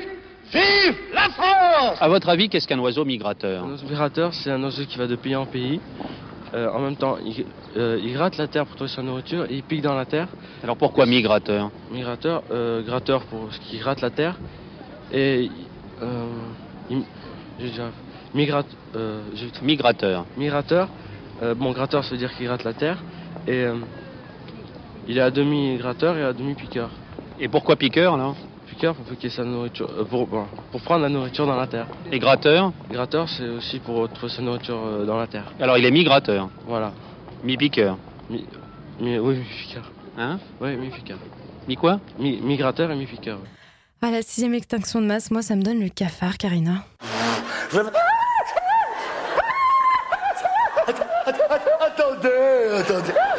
Vive 0.51 0.95
la 1.13 1.29
France 1.29 1.97
À 1.99 2.07
votre 2.09 2.29
avis, 2.29 2.49
qu'est-ce 2.49 2.67
qu'un 2.67 2.79
oiseau 2.79 3.05
migrateur? 3.05 3.63
Un 3.63 3.71
oiseau 3.71 3.85
migrateur, 3.87 4.33
c'est 4.33 4.51
un 4.51 4.61
oiseau 4.63 4.85
qui 4.85 4.97
va 4.97 5.07
de 5.07 5.15
pays 5.15 5.35
en 5.35 5.45
pays. 5.45 5.79
Euh, 6.53 6.69
en 6.71 6.79
même 6.79 6.95
temps, 6.95 7.17
il, 7.25 7.45
euh, 7.77 7.99
il, 8.03 8.13
gratte 8.13 8.37
la 8.37 8.47
terre 8.47 8.65
pour 8.65 8.75
trouver 8.75 8.91
sa 8.91 9.01
nourriture 9.01 9.45
et 9.49 9.55
il 9.55 9.63
pique 9.63 9.81
dans 9.81 9.95
la 9.95 10.05
terre. 10.05 10.27
Alors 10.63 10.77
pourquoi 10.77 11.07
migrateur? 11.07 11.71
Migrateur, 11.91 12.43
euh, 12.51 12.83
gratteur 12.83 13.23
pour 13.23 13.51
ce 13.51 13.59
qui 13.59 13.79
gratte 13.79 14.01
la 14.01 14.11
terre. 14.11 14.37
Et 15.11 15.49
il, 16.89 17.03
migrat, 18.35 18.63
migrateur. 19.63 20.25
Migrateur. 20.37 20.89
bon, 21.55 21.71
gratteur, 21.71 22.03
ça 22.03 22.11
veut 22.11 22.17
dire 22.17 22.31
qu'il 22.35 22.45
gratte 22.45 22.63
la 22.63 22.73
terre. 22.73 23.03
Et 23.47 23.65
il 25.07 25.17
est 25.17 25.21
à 25.21 25.31
demi 25.31 25.77
gratteur 25.77 26.17
et 26.17 26.23
à 26.23 26.33
demi 26.33 26.53
piqueur. 26.53 26.89
Et 27.39 27.47
pourquoi 27.47 27.75
piqueur 27.75 28.13
alors? 28.13 28.35
Piqueur 28.83 28.95
pour 28.95 29.05
piquer 29.05 29.29
sa 29.29 29.45
nourriture, 29.45 29.87
pour, 30.09 30.27
prendre 30.81 31.03
la 31.03 31.07
nourriture 31.07 31.47
dans 31.47 31.55
la 31.55 31.67
terre. 31.67 31.87
Et 32.11 32.19
gratteur 32.19 32.73
Gratteur, 32.91 33.29
c'est 33.29 33.47
aussi 33.47 33.79
pour 33.79 34.09
trouver 34.09 34.33
sa 34.33 34.41
nourriture 34.41 35.05
dans 35.05 35.17
la 35.17 35.25
terre. 35.25 35.45
Alors 35.61 35.77
il 35.77 35.85
est 35.85 35.91
migrateur 35.91 36.49
Voilà. 36.67 36.91
Mi-piqueur 37.45 37.97
mi, 38.29 38.43
mi, 38.99 39.17
Oui, 39.19 39.37
mi-piqueur. 39.37 39.89
Hein 40.17 40.37
Oui, 40.59 40.75
mi-piqueur. 40.75 41.17
Mi 41.65 41.77
quoi 41.77 42.01
mi, 42.19 42.41
Migrateur 42.41 42.91
et 42.91 42.95
mi-piqueur. 42.97 43.39
Oui. 43.41 43.47
À 44.09 44.11
la 44.11 44.21
sixième 44.21 44.53
extinction 44.53 44.99
de 44.99 45.05
masse, 45.05 45.31
moi 45.31 45.41
ça 45.41 45.55
me 45.55 45.61
donne 45.61 45.79
le 45.79 45.87
cafard, 45.87 46.37
Karina. 46.37 46.83
Je... 47.71 47.79
Attendez, 51.79 52.79
attendez. 52.79 53.32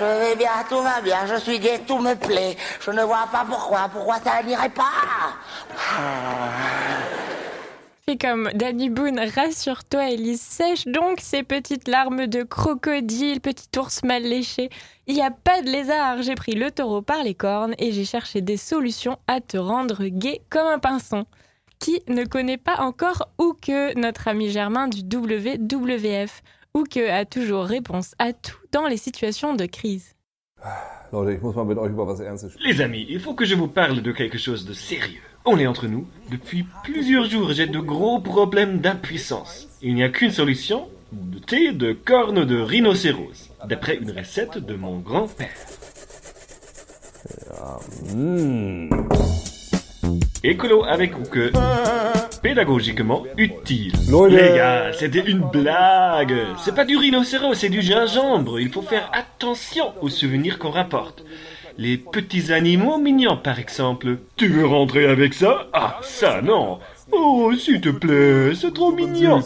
Je 0.00 0.06
vais 0.06 0.34
bien, 0.34 0.64
tout 0.66 0.80
va 0.80 1.02
bien, 1.02 1.26
je 1.26 1.34
suis 1.34 1.58
gay, 1.58 1.78
tout 1.86 1.98
me 1.98 2.14
plaît. 2.14 2.56
Je 2.80 2.90
ne 2.90 3.02
vois 3.02 3.28
pas 3.30 3.44
pourquoi, 3.46 3.90
pourquoi 3.92 4.16
ça 4.24 4.42
n'irait 4.42 4.70
pas. 4.70 4.82
Fais 8.06 8.16
comme 8.16 8.48
Danny 8.54 8.88
Boone, 8.88 9.20
rassure-toi, 9.20 10.12
Elise, 10.12 10.40
sèche 10.40 10.86
donc 10.86 11.20
ces 11.20 11.42
petites 11.42 11.86
larmes 11.86 12.28
de 12.28 12.44
crocodile, 12.44 13.42
petit 13.42 13.68
ours 13.78 14.02
mal 14.02 14.22
léché. 14.22 14.70
Il 15.06 15.16
n'y 15.16 15.22
a 15.22 15.30
pas 15.30 15.60
de 15.60 15.68
lézard, 15.68 16.22
j'ai 16.22 16.34
pris 16.34 16.52
le 16.52 16.70
taureau 16.70 17.02
par 17.02 17.22
les 17.22 17.34
cornes 17.34 17.74
et 17.78 17.92
j'ai 17.92 18.06
cherché 18.06 18.40
des 18.40 18.56
solutions 18.56 19.18
à 19.26 19.42
te 19.42 19.58
rendre 19.58 20.06
gay 20.06 20.40
comme 20.48 20.66
un 20.66 20.78
pinson. 20.78 21.26
Qui 21.78 22.02
ne 22.08 22.24
connaît 22.24 22.56
pas 22.56 22.76
encore 22.78 23.28
ou 23.38 23.52
que 23.52 23.98
notre 23.98 24.28
ami 24.28 24.48
Germain 24.48 24.88
du 24.88 25.00
WWF 25.00 26.42
ou 26.74 26.84
que 26.84 27.10
a 27.10 27.24
toujours 27.24 27.64
réponse 27.64 28.14
à 28.18 28.32
tout 28.32 28.56
dans 28.72 28.86
les 28.86 28.96
situations 28.96 29.54
de 29.54 29.66
crise. 29.66 30.14
Les 32.64 32.80
amis, 32.80 33.06
il 33.08 33.20
faut 33.20 33.34
que 33.34 33.44
je 33.44 33.54
vous 33.54 33.68
parle 33.68 34.02
de 34.02 34.12
quelque 34.12 34.38
chose 34.38 34.64
de 34.64 34.72
sérieux. 34.72 35.22
On 35.44 35.58
est 35.58 35.66
entre 35.66 35.86
nous. 35.86 36.06
Depuis 36.30 36.66
plusieurs 36.84 37.24
jours, 37.24 37.52
j'ai 37.52 37.66
de 37.66 37.80
gros 37.80 38.20
problèmes 38.20 38.78
d'impuissance. 38.78 39.68
Il 39.82 39.94
n'y 39.94 40.04
a 40.04 40.10
qu'une 40.10 40.30
solution, 40.30 40.88
de 41.12 41.38
thé 41.38 41.72
de 41.72 41.92
cornes 41.92 42.44
de 42.44 42.60
rhinocéros, 42.60 43.50
d'après 43.66 43.96
une 43.96 44.10
recette 44.12 44.58
de 44.58 44.74
mon 44.74 44.98
grand-père. 44.98 45.48
Écolo 50.44 50.84
avec 50.84 51.18
ou 51.18 51.22
que 51.22 51.50
pédagogiquement 52.42 53.24
utile. 53.36 53.92
Les 54.28 54.56
gars, 54.56 54.92
c'était 54.92 55.20
une 55.20 55.40
blague. 55.40 56.34
C'est 56.58 56.74
pas 56.74 56.84
du 56.84 56.96
rhinocéros, 56.96 57.54
c'est 57.54 57.68
du 57.68 57.82
gingembre. 57.82 58.60
Il 58.60 58.70
faut 58.70 58.82
faire 58.82 59.10
attention 59.12 59.92
aux 60.00 60.08
souvenirs 60.08 60.58
qu'on 60.58 60.70
rapporte. 60.70 61.24
Les 61.78 61.96
petits 61.96 62.52
animaux 62.52 62.98
mignons, 62.98 63.36
par 63.36 63.58
exemple. 63.58 64.18
Tu 64.36 64.48
veux 64.48 64.66
rentrer 64.66 65.06
avec 65.06 65.34
ça? 65.34 65.68
Ah, 65.72 65.98
ça 66.02 66.42
non. 66.42 66.78
Oh, 67.12 67.52
s'il 67.56 67.80
te 67.80 67.88
plaît, 67.88 68.54
c'est 68.54 68.74
trop 68.74 68.92
mignon. 68.92 69.40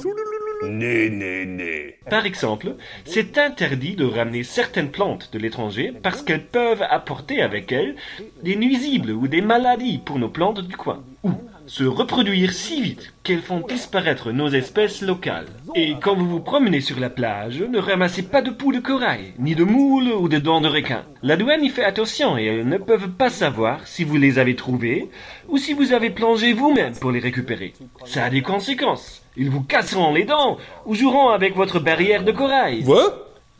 Né, 0.64 1.10
né, 1.10 1.44
né. 1.44 1.96
Par 2.08 2.26
exemple, 2.26 2.74
c'est 3.04 3.38
interdit 3.38 3.96
de 3.96 4.04
ramener 4.04 4.42
certaines 4.42 4.90
plantes 4.90 5.30
de 5.32 5.38
l'étranger 5.38 5.92
parce 6.02 6.22
qu'elles 6.22 6.44
peuvent 6.44 6.84
apporter 6.88 7.42
avec 7.42 7.70
elles 7.70 7.96
des 8.42 8.56
nuisibles 8.56 9.12
ou 9.12 9.28
des 9.28 9.42
maladies 9.42 9.98
pour 9.98 10.18
nos 10.18 10.28
plantes 10.28 10.60
du 10.60 10.76
coin. 10.76 11.02
Ou 11.22 11.32
se 11.66 11.84
reproduire 11.84 12.52
si 12.52 12.82
vite 12.82 13.14
qu'elles 13.22 13.42
font 13.42 13.60
disparaître 13.60 14.32
nos 14.32 14.48
espèces 14.48 15.02
locales. 15.02 15.46
Et 15.74 15.94
quand 16.00 16.14
vous 16.14 16.28
vous 16.28 16.40
promenez 16.40 16.80
sur 16.80 17.00
la 17.00 17.10
plage, 17.10 17.60
ne 17.60 17.78
ramassez 17.78 18.22
pas 18.22 18.42
de 18.42 18.50
poux 18.50 18.72
de 18.72 18.80
corail, 18.80 19.32
ni 19.38 19.54
de 19.54 19.64
moules 19.64 20.12
ou 20.12 20.28
de 20.28 20.38
dents 20.38 20.60
de 20.60 20.68
requin. 20.68 21.04
La 21.22 21.36
douane 21.36 21.64
y 21.64 21.70
fait 21.70 21.84
attention 21.84 22.36
et 22.36 22.44
elles 22.44 22.68
ne 22.68 22.78
peuvent 22.78 23.10
pas 23.10 23.30
savoir 23.30 23.86
si 23.86 24.04
vous 24.04 24.16
les 24.16 24.38
avez 24.38 24.56
trouvées 24.56 25.08
ou 25.48 25.58
si 25.58 25.72
vous 25.72 25.92
avez 25.92 26.10
plongé 26.10 26.52
vous-même 26.52 26.94
pour 26.94 27.12
les 27.12 27.20
récupérer. 27.20 27.72
Ça 28.04 28.24
a 28.24 28.30
des 28.30 28.42
conséquences. 28.42 29.22
Ils 29.36 29.50
vous 29.50 29.62
casseront 29.62 30.12
les 30.12 30.24
dents 30.24 30.58
ou 30.86 30.94
joueront 30.94 31.30
avec 31.30 31.56
votre 31.56 31.80
barrière 31.80 32.24
de 32.24 32.32
corail. 32.32 32.84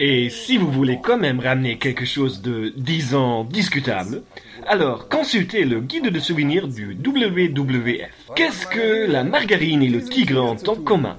Et 0.00 0.28
si 0.28 0.57
vous 0.57 0.70
voulez 0.72 0.98
quand 1.00 1.18
même 1.18 1.38
ramener 1.38 1.78
quelque 1.78 2.05
chose 2.05 2.42
de, 2.42 2.72
disons, 2.76 3.44
discutable, 3.44 4.22
alors 4.66 5.08
consultez 5.08 5.64
le 5.64 5.80
guide 5.80 6.08
de 6.08 6.18
souvenirs 6.18 6.68
du 6.68 6.94
WWF. 6.94 8.08
Qu'est-ce 8.36 8.66
que 8.66 9.10
la 9.10 9.24
margarine 9.24 9.82
et 9.82 9.88
le 9.88 10.02
tigre 10.02 10.42
ont 10.42 10.56
en 10.68 10.76
commun? 10.76 11.16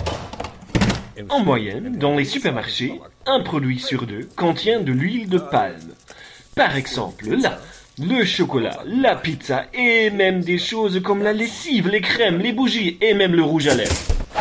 En 1.29 1.39
moyenne, 1.43 1.97
dans 1.97 2.15
les 2.15 2.25
supermarchés, 2.25 2.99
un 3.25 3.41
produit 3.41 3.79
sur 3.79 4.05
deux 4.05 4.27
contient 4.35 4.81
de 4.81 4.91
l'huile 4.91 5.29
de 5.29 5.37
palme. 5.37 5.93
Par 6.55 6.75
exemple, 6.75 7.29
là, 7.29 7.59
le 7.99 8.25
chocolat, 8.25 8.79
la 8.85 9.15
pizza 9.15 9.65
et 9.73 10.09
même 10.09 10.41
des 10.41 10.57
choses 10.57 11.01
comme 11.01 11.23
la 11.23 11.33
lessive, 11.33 11.87
les 11.87 12.01
crèmes, 12.01 12.39
les 12.39 12.53
bougies 12.53 12.97
et 13.01 13.13
même 13.13 13.33
le 13.33 13.43
rouge 13.43 13.67
à 13.67 13.75
lèvres. 13.75 13.95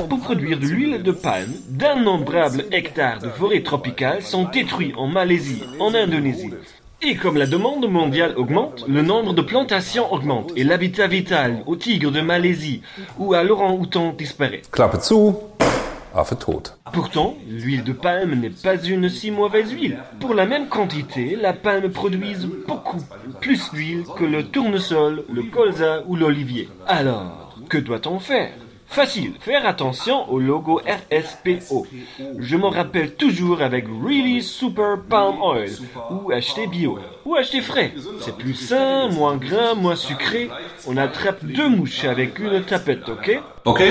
Pour 0.09 0.21
produire 0.21 0.59
de 0.59 0.67
l'huile 0.67 1.03
de 1.03 1.13
palme, 1.13 1.53
d'innombrables 1.69 2.65
hectares 2.73 3.21
de 3.21 3.29
forêts 3.29 3.63
tropicales 3.63 4.23
sont 4.23 4.45
détruits 4.45 4.93
en 4.97 5.07
Malaisie, 5.07 5.63
en 5.79 5.95
Indonésie. 5.95 6.51
Et 7.07 7.17
comme 7.17 7.37
la 7.37 7.47
demande 7.47 7.87
mondiale 7.87 8.33
augmente, 8.39 8.87
le 8.89 9.03
nombre 9.03 9.35
de 9.35 9.43
plantations 9.43 10.11
augmente 10.11 10.53
et 10.57 10.65
l'habitat 10.65 11.07
vital 11.07 11.63
au 11.67 11.77
tigre 11.77 12.11
de 12.11 12.23
Malaisie 12.23 12.81
ou 13.19 13.35
à 13.35 13.43
l'orang-outan 13.43 14.15
disparaît. 14.17 14.63
Klappe 14.73 15.03
zu, 15.03 15.35
Affe 16.15 16.39
tot. 16.39 16.63
Pourtant, 16.93 17.35
l'huile 17.47 17.85
de 17.85 17.93
palme 17.93 18.35
n'est 18.37 18.49
pas 18.49 18.83
une 18.83 19.11
si 19.11 19.31
mauvaise 19.31 19.71
huile. 19.73 19.99
Pour 20.19 20.33
la 20.33 20.47
même 20.47 20.69
quantité, 20.69 21.37
la 21.37 21.53
palme 21.53 21.91
produit 21.91 22.37
beaucoup 22.67 23.03
plus 23.41 23.71
d'huile 23.73 24.05
que 24.17 24.25
le 24.25 24.45
tournesol, 24.45 25.25
le 25.31 25.43
colza 25.43 26.05
ou 26.07 26.17
l'olivier. 26.17 26.71
Alors, 26.87 27.55
que 27.69 27.77
doit-on 27.79 28.19
faire? 28.19 28.53
Facile, 28.87 29.35
faire 29.41 29.67
attention 29.67 30.31
au 30.31 30.39
logo 30.39 30.81
RSPO. 30.87 31.87
Je 32.39 32.57
m'en 32.57 32.71
rappelle 32.71 33.15
toujours 33.15 33.61
avec 33.61 33.87
Really 33.89 34.43
Super 34.43 34.99
Palm 35.09 35.43
Oil 35.43 35.71
ou 36.11 36.31
acheter 36.31 36.67
bio 36.67 36.99
ou 37.25 37.35
acheter 37.35 37.61
frais. 37.61 37.93
C'est 38.21 38.37
plus 38.37 38.55
sain, 38.55 39.09
moins 39.09 39.37
gras, 39.37 39.75
moins 39.75 39.97
sucré. 39.97 40.49
On 40.87 40.97
attrape 40.97 41.45
deux 41.45 41.69
mouches 41.69 42.05
avec 42.05 42.39
une 42.39 42.63
tapette, 42.63 43.09
ok? 43.09 43.41
Ok. 43.65 43.83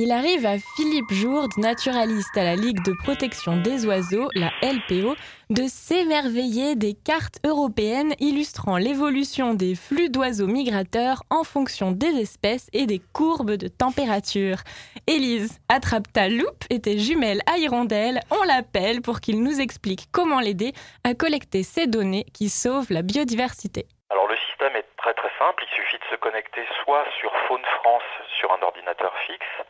Il 0.00 0.12
arrive 0.12 0.46
à 0.46 0.58
Philippe 0.76 1.10
Jourde, 1.12 1.50
naturaliste 1.56 2.36
à 2.36 2.44
la 2.44 2.54
Ligue 2.54 2.84
de 2.84 2.92
protection 3.02 3.60
des 3.60 3.84
oiseaux, 3.84 4.28
la 4.36 4.52
LPO, 4.62 5.16
de 5.50 5.62
s'émerveiller 5.66 6.76
des 6.76 6.92
cartes 6.92 7.38
européennes 7.42 8.14
illustrant 8.20 8.76
l'évolution 8.76 9.54
des 9.54 9.74
flux 9.74 10.10
d'oiseaux 10.10 10.46
migrateurs 10.46 11.22
en 11.30 11.42
fonction 11.42 11.90
des 11.90 12.20
espèces 12.20 12.68
et 12.74 12.84
des 12.84 13.00
courbes 13.14 13.52
de 13.52 13.68
température. 13.68 14.58
Élise, 15.06 15.58
attrape 15.70 16.12
ta 16.12 16.28
loupe 16.28 16.64
et 16.68 16.80
tes 16.80 16.98
jumelles 16.98 17.40
à 17.50 17.56
hirondelle, 17.56 18.20
on 18.30 18.42
l'appelle 18.44 19.00
pour 19.00 19.20
qu'il 19.20 19.42
nous 19.42 19.58
explique 19.60 20.12
comment 20.12 20.40
l'aider 20.40 20.74
à 21.02 21.14
collecter 21.14 21.62
ces 21.62 21.86
données 21.86 22.26
qui 22.34 22.50
sauvent 22.50 22.92
la 22.92 23.00
biodiversité. 23.00 23.86
Alors 24.10 24.28
le 24.28 24.36
système 24.48 24.76
est 24.76 24.86
très 24.98 25.14
très 25.14 25.30
simple, 25.38 25.64
il 25.64 25.74
suffit 25.74 25.98
de 25.98 26.04
se 26.10 26.16
connecter 26.16 26.60
soit 26.84 27.04
sur 27.20 27.32
Faune 27.48 27.64
France 27.80 28.10
sur 28.38 28.52
un 28.52 28.60
ordinateur 28.60 29.14
fixe, 29.26 29.64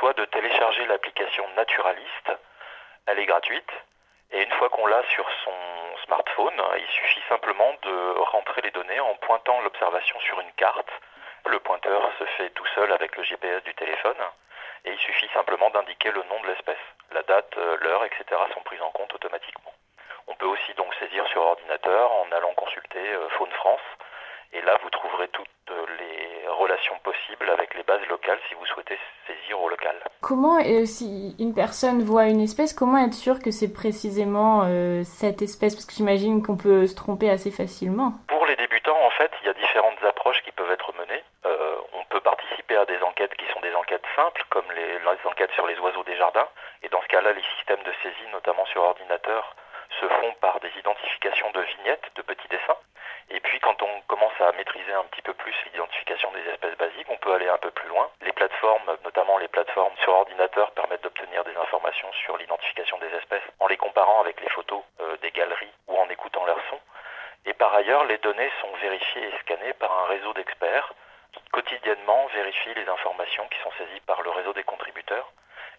soit 0.00 0.14
de 0.14 0.24
télécharger 0.24 0.86
l'application 0.86 1.44
Naturaliste. 1.56 2.32
Elle 3.06 3.20
est 3.20 3.26
gratuite. 3.26 3.70
Et 4.34 4.42
une 4.42 4.50
fois 4.54 4.68
qu'on 4.68 4.86
l'a 4.86 5.00
sur 5.10 5.24
son 5.44 5.52
smartphone, 6.06 6.60
il 6.76 6.88
suffit 6.88 7.22
simplement 7.28 7.72
de 7.82 8.18
rentrer 8.32 8.62
les 8.62 8.72
données 8.72 8.98
en 8.98 9.14
pointant 9.14 9.60
l'observation 9.60 10.18
sur 10.18 10.40
une 10.40 10.50
carte. 10.56 10.90
Le 11.46 11.60
pointeur 11.60 12.10
se 12.18 12.24
fait 12.24 12.50
tout 12.50 12.66
seul 12.74 12.90
avec 12.92 13.16
le 13.16 13.22
GPS 13.22 13.62
du 13.62 13.72
téléphone. 13.74 14.16
Et 14.86 14.90
il 14.90 14.98
suffit 14.98 15.28
simplement 15.32 15.70
d'indiquer 15.70 16.10
le 16.10 16.24
nom 16.24 16.40
de 16.40 16.48
l'espèce. 16.48 16.82
La 17.12 17.22
date, 17.22 17.54
l'heure, 17.80 18.04
etc. 18.04 18.24
sont 18.52 18.62
prises 18.62 18.82
en 18.82 18.90
compte 18.90 19.14
automatiquement. 19.14 19.72
On 20.26 20.34
peut 20.34 20.46
aussi 20.46 20.74
donc 20.74 20.92
saisir 20.96 21.24
sur 21.28 21.40
ordinateur 21.40 22.10
en 22.10 22.32
allant 22.32 22.54
consulter 22.54 23.16
Faune 23.38 23.52
France. 23.52 23.86
Et 24.52 24.62
là, 24.62 24.76
vous 24.82 24.90
trouverez 24.90 25.28
toutes 25.28 25.48
les 25.98 26.33
relations 26.54 26.98
possibles 27.02 27.48
avec 27.50 27.74
les 27.74 27.82
bases 27.82 28.06
locales 28.08 28.38
si 28.48 28.54
vous 28.54 28.66
souhaitez 28.66 28.98
saisir 29.26 29.60
au 29.60 29.68
local. 29.68 29.94
Comment, 30.20 30.58
euh, 30.58 30.84
si 30.86 31.34
une 31.38 31.54
personne 31.54 32.02
voit 32.02 32.26
une 32.26 32.40
espèce, 32.40 32.72
comment 32.72 32.98
être 32.98 33.14
sûr 33.14 33.40
que 33.40 33.50
c'est 33.50 33.72
précisément 33.72 34.62
euh, 34.64 35.02
cette 35.04 35.42
espèce? 35.42 35.74
Parce 35.74 35.86
que 35.86 35.92
j'imagine 35.92 36.42
qu'on 36.42 36.56
peut 36.56 36.86
se 36.86 36.94
tromper 36.94 37.30
assez 37.30 37.50
facilement. 37.50 38.12
Pour 38.28 38.46
les 38.46 38.56
débutants, 38.56 38.98
en 39.04 39.10
fait, 39.10 39.30
il 39.42 39.46
y 39.46 39.50
a 39.50 39.54
différentes 39.54 40.02
approches 40.04 40.42
qui 40.44 40.52
peuvent 40.52 40.70
être 40.70 40.92
menées. 40.94 41.22
Euh, 41.46 41.76
on 41.92 42.04
peut 42.04 42.20
participer 42.20 42.76
à 42.76 42.86
des 42.86 42.98
enquêtes 43.02 43.34
qui 43.34 43.46
sont 43.52 43.60
des 43.60 43.74
enquêtes 43.74 44.06
simples, 44.16 44.44
comme 44.50 44.64
les, 44.74 44.98
les 44.98 45.28
enquêtes 45.28 45.52
sur 45.52 45.66
les 45.66 45.78
oiseaux 45.78 46.04
des 46.04 46.16
jardins. 46.16 46.48
Et 46.82 46.88
dans 46.88 47.02
ce 47.02 47.08
cas-là, 47.08 47.32
les 47.32 47.44
systèmes 47.56 47.82
de 47.84 47.92
saisie, 48.02 48.28
notamment 48.32 48.64
sur 48.66 48.82
ordinateur, 48.82 49.54
se 50.00 50.06
font 50.08 50.32
par 50.40 50.60
des 50.60 50.70
identifications 50.78 51.50
de 51.52 51.60
vignettes, 51.60 52.10
de 52.16 52.22
petits 52.22 52.48
dessins. 52.48 52.78
Et 53.30 53.40
puis 53.40 53.58
quand 53.60 53.80
on 53.82 54.00
commence 54.02 54.38
à 54.40 54.52
maîtriser 54.52 54.92
un 54.92 55.04
petit 55.04 55.22
peu 55.22 55.34
plus 55.34 55.54
l'identification 55.66 56.30
des 56.32 56.50
espèces 56.50 56.76
basiques, 56.76 57.08
on 57.08 57.16
peut 57.16 57.32
aller 57.32 57.48
un 57.48 57.58
peu 57.58 57.70
plus 57.70 57.88
loin. 57.88 58.10
Les 58.20 58.32
plateformes, 58.32 58.96
notamment 59.04 59.38
les 59.38 59.48
plateformes 59.48 59.96
sur 60.02 60.14
ordinateur, 60.14 60.70
permettent 60.72 61.02
d'obtenir 61.02 61.44
des 61.44 61.56
informations 61.56 62.12
sur 62.24 62.36
l'identification 62.36 62.98
des 62.98 63.14
espèces 63.16 63.42
en 63.60 63.66
les 63.66 63.76
comparant 63.76 64.20
avec 64.20 64.40
les 64.40 64.48
photos 64.50 64.82
euh, 65.00 65.16
des 65.22 65.30
galeries 65.30 65.72
ou 65.88 65.96
en 65.96 66.08
écoutant 66.08 66.44
leur 66.44 66.58
son. 66.70 66.78
Et 67.46 67.52
par 67.54 67.74
ailleurs, 67.74 68.04
les 68.04 68.18
données 68.18 68.50
sont 68.60 68.72
vérifiées 68.80 69.28
et 69.28 69.38
scannées 69.40 69.74
par 69.74 69.92
un 69.92 70.06
réseau 70.06 70.32
d'experts 70.32 70.92
qui 71.32 71.42
quotidiennement 71.50 72.26
vérifient 72.28 72.74
les 72.74 72.88
informations 72.88 73.46
qui 73.48 73.58
sont 73.60 73.72
saisies 73.72 74.00
par 74.06 74.22
le 74.22 74.30
réseau 74.30 74.52
des 74.52 74.64
contributeurs 74.64 75.30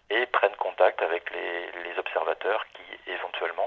et 0.09 0.25
prennent 0.27 0.55
contact 0.57 1.01
avec 1.01 1.29
les, 1.31 1.65
observateurs 1.97 2.65
qui 2.73 3.11
éventuellement 3.11 3.64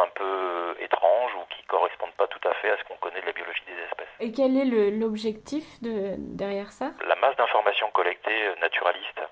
un 0.00 0.08
peu 0.14 0.74
étranges 0.80 1.34
ou 1.34 1.44
qui 1.54 1.62
correspondent 1.64 2.14
pas 2.16 2.26
tout 2.26 2.48
à 2.48 2.54
fait 2.54 2.70
à 2.70 2.76
ce 2.78 2.84
qu'on 2.84 2.96
connaît 2.96 3.20
de 3.20 3.26
la 3.26 3.32
biologie 3.32 3.62
des 3.66 3.82
espèces. 3.84 4.08
Et 4.20 4.32
quel 4.32 4.56
est 4.56 4.90
l'objectif 4.90 5.64
de, 5.82 6.14
derrière 6.18 6.72
ça? 6.72 6.92
La 7.06 7.16
masse 7.16 7.36
d'informations 7.36 7.90
collectées 7.90 8.50
naturalistes 8.60 9.22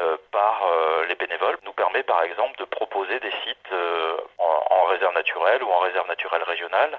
euh, 0.00 0.16
par 0.32 0.64
euh, 0.64 1.06
les 1.06 1.14
bénévoles 1.14 1.56
nous 1.64 1.72
permet 1.72 2.02
par 2.02 2.22
exemple 2.22 2.58
de 2.58 2.64
proposer 2.64 3.20
des 3.20 3.30
sites 3.44 3.72
euh, 3.72 4.16
en, 4.38 4.64
en 4.70 4.84
réserve 4.84 5.14
naturelle 5.14 5.62
ou 5.62 5.70
en 5.70 5.78
réserve 5.78 6.08
naturelle 6.08 6.42
régionale 6.42 6.98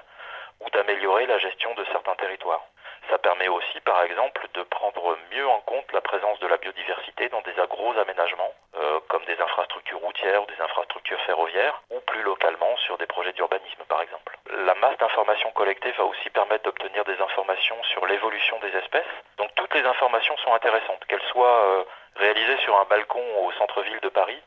ou 0.60 0.70
d'améliorer 0.70 1.26
la 1.26 1.38
gestion 1.38 1.74
de 1.74 1.84
certains 1.92 2.14
territoires. 2.14 2.64
Ça 3.10 3.18
permet 3.18 3.48
aussi, 3.48 3.80
par 3.80 4.02
exemple, 4.02 4.46
de 4.54 4.62
prendre 4.62 5.16
mieux 5.32 5.46
en 5.46 5.60
compte 5.60 5.90
la 5.92 6.00
présence 6.00 6.38
de 6.40 6.46
la 6.46 6.56
biodiversité 6.56 7.28
dans 7.28 7.40
des 7.42 7.54
gros 7.68 7.96
aménagements, 7.98 8.52
euh, 8.76 9.00
comme 9.08 9.24
des 9.24 9.40
infrastructures 9.40 9.98
routières 10.00 10.42
ou 10.42 10.46
des 10.46 10.60
infrastructures 10.60 11.20
ferroviaires, 11.22 11.82
ou 11.90 12.00
plus 12.00 12.22
localement 12.22 12.76
sur 12.78 12.98
des 12.98 13.06
projets 13.06 13.32
d'urbanisme, 13.32 13.84
par 13.88 14.02
exemple. 14.02 14.36
La 14.50 14.74
masse 14.74 14.98
d'informations 14.98 15.50
collectées 15.52 15.92
va 15.92 16.04
aussi 16.04 16.30
permettre 16.30 16.64
d'obtenir 16.64 17.04
des 17.04 17.20
informations 17.20 17.80
sur 17.84 18.06
l'évolution 18.06 18.58
des 18.60 18.76
espèces. 18.76 19.14
Donc 19.38 19.54
toutes 19.54 19.74
les 19.74 19.84
informations 19.84 20.36
sont 20.38 20.52
intéressantes, 20.52 21.04
qu'elles 21.06 21.28
soient 21.30 21.60
euh, 21.64 21.84
réalisées 22.16 22.58
sur 22.58 22.76
un 22.76 22.84
balcon 22.86 23.22
au 23.44 23.52
centre-ville 23.52 24.00
de 24.00 24.08
Paris, 24.08 24.40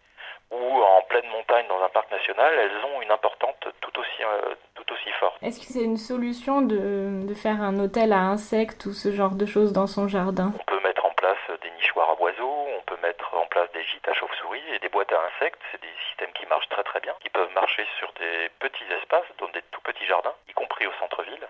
ou 0.51 0.81
en 0.81 1.01
pleine 1.09 1.27
montagne 1.31 1.65
dans 1.67 1.83
un 1.83 1.89
parc 1.89 2.11
national, 2.11 2.51
elles 2.57 2.85
ont 2.85 3.01
une 3.01 3.11
importance 3.11 3.55
tout 3.81 3.99
aussi, 3.99 4.23
euh, 4.23 4.55
tout 4.75 4.93
aussi 4.93 5.09
forte. 5.19 5.37
Est-ce 5.41 5.59
que 5.59 5.65
c'est 5.65 5.83
une 5.83 5.97
solution 5.97 6.61
de, 6.61 7.27
de, 7.27 7.33
faire 7.33 7.61
un 7.61 7.79
hôtel 7.79 8.13
à 8.13 8.21
insectes 8.21 8.85
ou 8.85 8.93
ce 8.93 9.11
genre 9.11 9.35
de 9.35 9.45
choses 9.45 9.73
dans 9.73 9.87
son 9.87 10.07
jardin? 10.07 10.51
On 10.59 10.63
peut 10.65 10.81
mettre 10.83 11.05
en 11.05 11.08
place 11.29 11.59
des 11.61 11.69
nichoirs 11.77 12.09
à 12.09 12.21
oiseaux, 12.21 12.65
on 12.77 12.81
peut 12.85 12.97
mettre 13.03 13.33
en 13.35 13.45
place 13.45 13.69
des 13.73 13.83
gîtes 13.83 14.07
à 14.07 14.13
chauves-souris 14.13 14.65
et 14.73 14.79
des 14.79 14.89
boîtes 14.89 15.11
à 15.11 15.21
insectes. 15.29 15.61
C'est 15.71 15.81
des 15.81 15.93
systèmes 16.09 16.33
qui 16.33 16.45
marchent 16.47 16.69
très 16.69 16.83
très 16.83 16.99
bien, 17.01 17.13
qui 17.21 17.29
peuvent 17.29 17.53
marcher 17.53 17.85
sur 17.99 18.11
des 18.13 18.49
petits 18.59 18.89
espaces, 18.97 19.29
dans 19.37 19.49
des 19.49 19.61
tout 19.71 19.81
petits 19.81 20.05
jardins, 20.05 20.33
y 20.49 20.53
compris 20.53 20.87
au 20.87 20.93
centre-ville. 20.99 21.45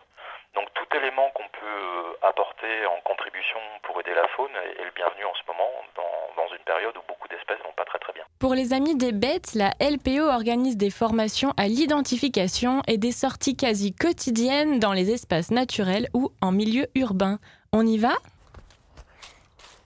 Donc 0.56 0.68
tout 0.74 0.90
élément 0.98 1.30
qu'on 1.32 1.48
peut 1.48 2.18
apporter 2.24 2.86
en 2.88 3.00
contribution 3.02 3.60
pour 3.84 4.00
aider 4.02 4.14
la 4.14 4.28
faune 4.36 4.52
est 4.56 4.84
le 4.84 4.92
bienvenu 4.92 5.24
en 5.24 5.36
ce 5.36 5.44
moment 5.48 5.72
dans, 5.96 6.44
dans 6.44 6.50
une 6.52 6.64
période 6.64 6.98
où 6.98 7.04
beaucoup 7.08 7.28
d'espèces 7.30 7.60
vont 7.64 7.78
pas 7.78 7.86
très 7.86 8.00
très 8.00 8.14
bien. 8.14 8.24
Pour 8.40 8.56
les 8.56 8.74
amis 8.74 8.96
des 8.96 9.14
bêtes, 9.14 9.54
la 9.54 9.72
LPO 9.80 10.28
organise 10.28 10.76
des 10.76 10.90
formations 10.90 11.54
à 11.56 11.68
l'identification 11.68 12.82
et 12.88 12.98
des 12.98 13.14
sorties 13.14 13.56
quasi 13.56 13.94
quotidiennes 13.94 14.80
dans 14.80 14.94
les 14.94 15.12
espaces 15.12 15.52
naturels 15.52 16.08
ou 16.14 16.32
en 16.42 16.52
milieu 16.52 16.88
urbain. 16.96 17.38
On 17.72 17.86
y 17.86 17.98
va? 17.98 18.16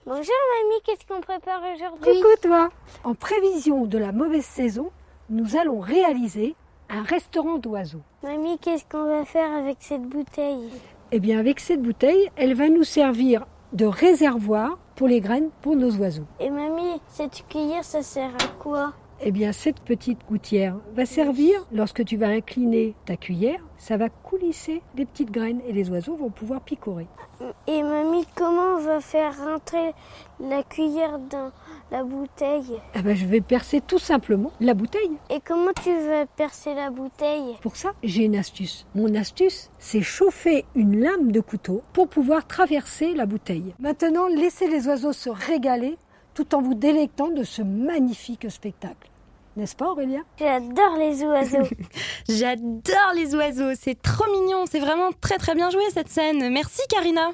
Bonjour 0.06 0.22
mamie, 0.22 0.82
qu'est-ce 0.84 1.06
qu'on 1.06 1.22
prépare 1.22 1.62
aujourd'hui 1.74 2.20
Coucou 2.20 2.36
toi 2.42 2.68
En 3.04 3.14
prévision 3.14 3.86
de 3.86 3.96
la 3.96 4.12
mauvaise 4.12 4.44
saison, 4.44 4.90
nous 5.30 5.56
allons 5.56 5.80
réaliser 5.80 6.54
un 6.90 7.02
restaurant 7.02 7.56
d'oiseaux. 7.56 8.02
Mamie, 8.22 8.58
qu'est-ce 8.58 8.84
qu'on 8.84 9.06
va 9.06 9.24
faire 9.24 9.50
avec 9.50 9.78
cette 9.80 10.02
bouteille 10.02 10.68
Eh 11.10 11.20
bien, 11.20 11.38
avec 11.38 11.58
cette 11.58 11.80
bouteille, 11.80 12.30
elle 12.36 12.52
va 12.52 12.68
nous 12.68 12.84
servir 12.84 13.46
de 13.72 13.86
réservoir 13.86 14.76
pour 14.94 15.08
les 15.08 15.22
graines 15.22 15.48
pour 15.62 15.74
nos 15.74 15.96
oiseaux. 15.96 16.26
Et 16.38 16.50
mamie, 16.50 17.00
cette 17.08 17.46
cuillère, 17.48 17.82
ça 17.84 18.02
sert 18.02 18.34
à 18.34 18.62
quoi? 18.62 18.92
Eh 19.26 19.32
bien, 19.32 19.52
cette 19.52 19.80
petite 19.80 20.18
gouttière 20.28 20.76
va 20.94 21.06
servir, 21.06 21.66
lorsque 21.72 22.04
tu 22.04 22.18
vas 22.18 22.28
incliner 22.28 22.94
ta 23.06 23.16
cuillère, 23.16 23.58
ça 23.78 23.96
va 23.96 24.10
coulisser 24.10 24.82
les 24.96 25.06
petites 25.06 25.30
graines 25.30 25.62
et 25.66 25.72
les 25.72 25.88
oiseaux 25.88 26.14
vont 26.14 26.28
pouvoir 26.28 26.60
picorer. 26.60 27.06
Et 27.66 27.82
mamie, 27.82 28.26
comment 28.34 28.76
on 28.76 28.80
va 28.80 29.00
faire 29.00 29.34
rentrer 29.42 29.94
la 30.40 30.62
cuillère 30.62 31.18
dans 31.18 31.52
la 31.90 32.04
bouteille? 32.04 32.78
Eh 32.94 33.00
ben, 33.00 33.16
Je 33.16 33.24
vais 33.24 33.40
percer 33.40 33.80
tout 33.80 33.98
simplement 33.98 34.52
la 34.60 34.74
bouteille. 34.74 35.16
Et 35.30 35.40
comment 35.42 35.72
tu 35.82 35.94
vas 36.06 36.26
percer 36.26 36.74
la 36.74 36.90
bouteille? 36.90 37.56
Pour 37.62 37.76
ça, 37.76 37.92
j'ai 38.02 38.24
une 38.24 38.36
astuce. 38.36 38.86
Mon 38.94 39.14
astuce, 39.14 39.70
c'est 39.78 40.02
chauffer 40.02 40.66
une 40.74 41.00
lame 41.00 41.32
de 41.32 41.40
couteau 41.40 41.80
pour 41.94 42.08
pouvoir 42.08 42.46
traverser 42.46 43.14
la 43.14 43.24
bouteille. 43.24 43.74
Maintenant, 43.78 44.28
laissez 44.28 44.68
les 44.68 44.86
oiseaux 44.86 45.14
se 45.14 45.30
régaler 45.30 45.96
tout 46.34 46.54
en 46.54 46.60
vous 46.60 46.74
délectant 46.74 47.28
de 47.28 47.42
ce 47.42 47.62
magnifique 47.62 48.50
spectacle. 48.50 49.08
N'est-ce 49.56 49.76
pas 49.76 49.90
Aurélia? 49.90 50.20
J'adore 50.38 50.96
les 50.98 51.22
oiseaux. 51.22 51.68
J'adore 52.28 53.12
les 53.14 53.34
oiseaux, 53.36 53.72
c'est 53.80 54.00
trop 54.00 54.30
mignon, 54.32 54.64
c'est 54.68 54.80
vraiment 54.80 55.10
très 55.20 55.38
très 55.38 55.54
bien 55.54 55.70
joué 55.70 55.82
cette 55.92 56.08
scène. 56.08 56.52
Merci 56.52 56.82
Karina. 56.88 57.30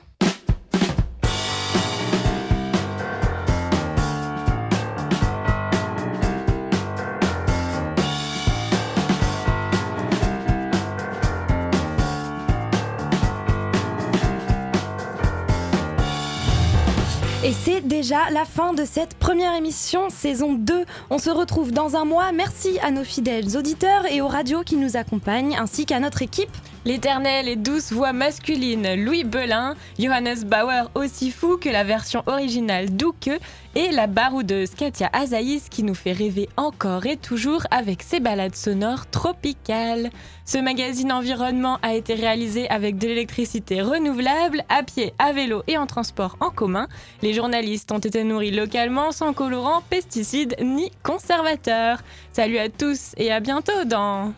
Et 17.50 17.52
c'est 17.64 17.80
déjà 17.80 18.30
la 18.30 18.44
fin 18.44 18.74
de 18.74 18.84
cette 18.84 19.14
première 19.14 19.56
émission, 19.56 20.08
saison 20.08 20.52
2. 20.52 20.84
On 21.10 21.18
se 21.18 21.30
retrouve 21.30 21.72
dans 21.72 21.96
un 21.96 22.04
mois. 22.04 22.30
Merci 22.30 22.78
à 22.80 22.92
nos 22.92 23.02
fidèles 23.02 23.56
auditeurs 23.56 24.06
et 24.06 24.20
aux 24.20 24.28
radios 24.28 24.62
qui 24.62 24.76
nous 24.76 24.96
accompagnent, 24.96 25.56
ainsi 25.56 25.84
qu'à 25.84 25.98
notre 25.98 26.22
équipe. 26.22 26.56
L'éternelle 26.86 27.46
et 27.46 27.56
douce 27.56 27.92
voix 27.92 28.14
masculine 28.14 28.94
Louis 28.94 29.24
Belin, 29.24 29.76
Johannes 29.98 30.44
Bauer 30.46 30.90
aussi 30.94 31.30
fou 31.30 31.58
que 31.58 31.68
la 31.68 31.84
version 31.84 32.22
originale 32.24 32.96
d'Ouke 32.96 33.28
et 33.74 33.90
la 33.92 34.06
baroudeuse 34.06 34.70
Katia 34.70 35.10
Azaïs 35.12 35.68
qui 35.68 35.82
nous 35.82 35.94
fait 35.94 36.12
rêver 36.12 36.48
encore 36.56 37.04
et 37.04 37.18
toujours 37.18 37.66
avec 37.70 38.02
ses 38.02 38.18
balades 38.18 38.56
sonores 38.56 39.06
tropicales. 39.10 40.08
Ce 40.46 40.56
magazine 40.56 41.12
environnement 41.12 41.78
a 41.82 41.92
été 41.92 42.14
réalisé 42.14 42.66
avec 42.70 42.96
de 42.96 43.08
l'électricité 43.08 43.82
renouvelable, 43.82 44.64
à 44.70 44.82
pied, 44.82 45.12
à 45.18 45.32
vélo 45.32 45.62
et 45.66 45.76
en 45.76 45.86
transport 45.86 46.38
en 46.40 46.48
commun. 46.48 46.88
Les 47.20 47.34
journalistes 47.34 47.92
ont 47.92 47.98
été 47.98 48.24
nourris 48.24 48.52
localement 48.52 49.12
sans 49.12 49.34
colorants, 49.34 49.82
pesticides 49.90 50.56
ni 50.62 50.90
conservateurs. 51.02 51.98
Salut 52.32 52.58
à 52.58 52.70
tous 52.70 53.12
et 53.18 53.30
à 53.30 53.40
bientôt 53.40 53.84
dans... 53.84 54.32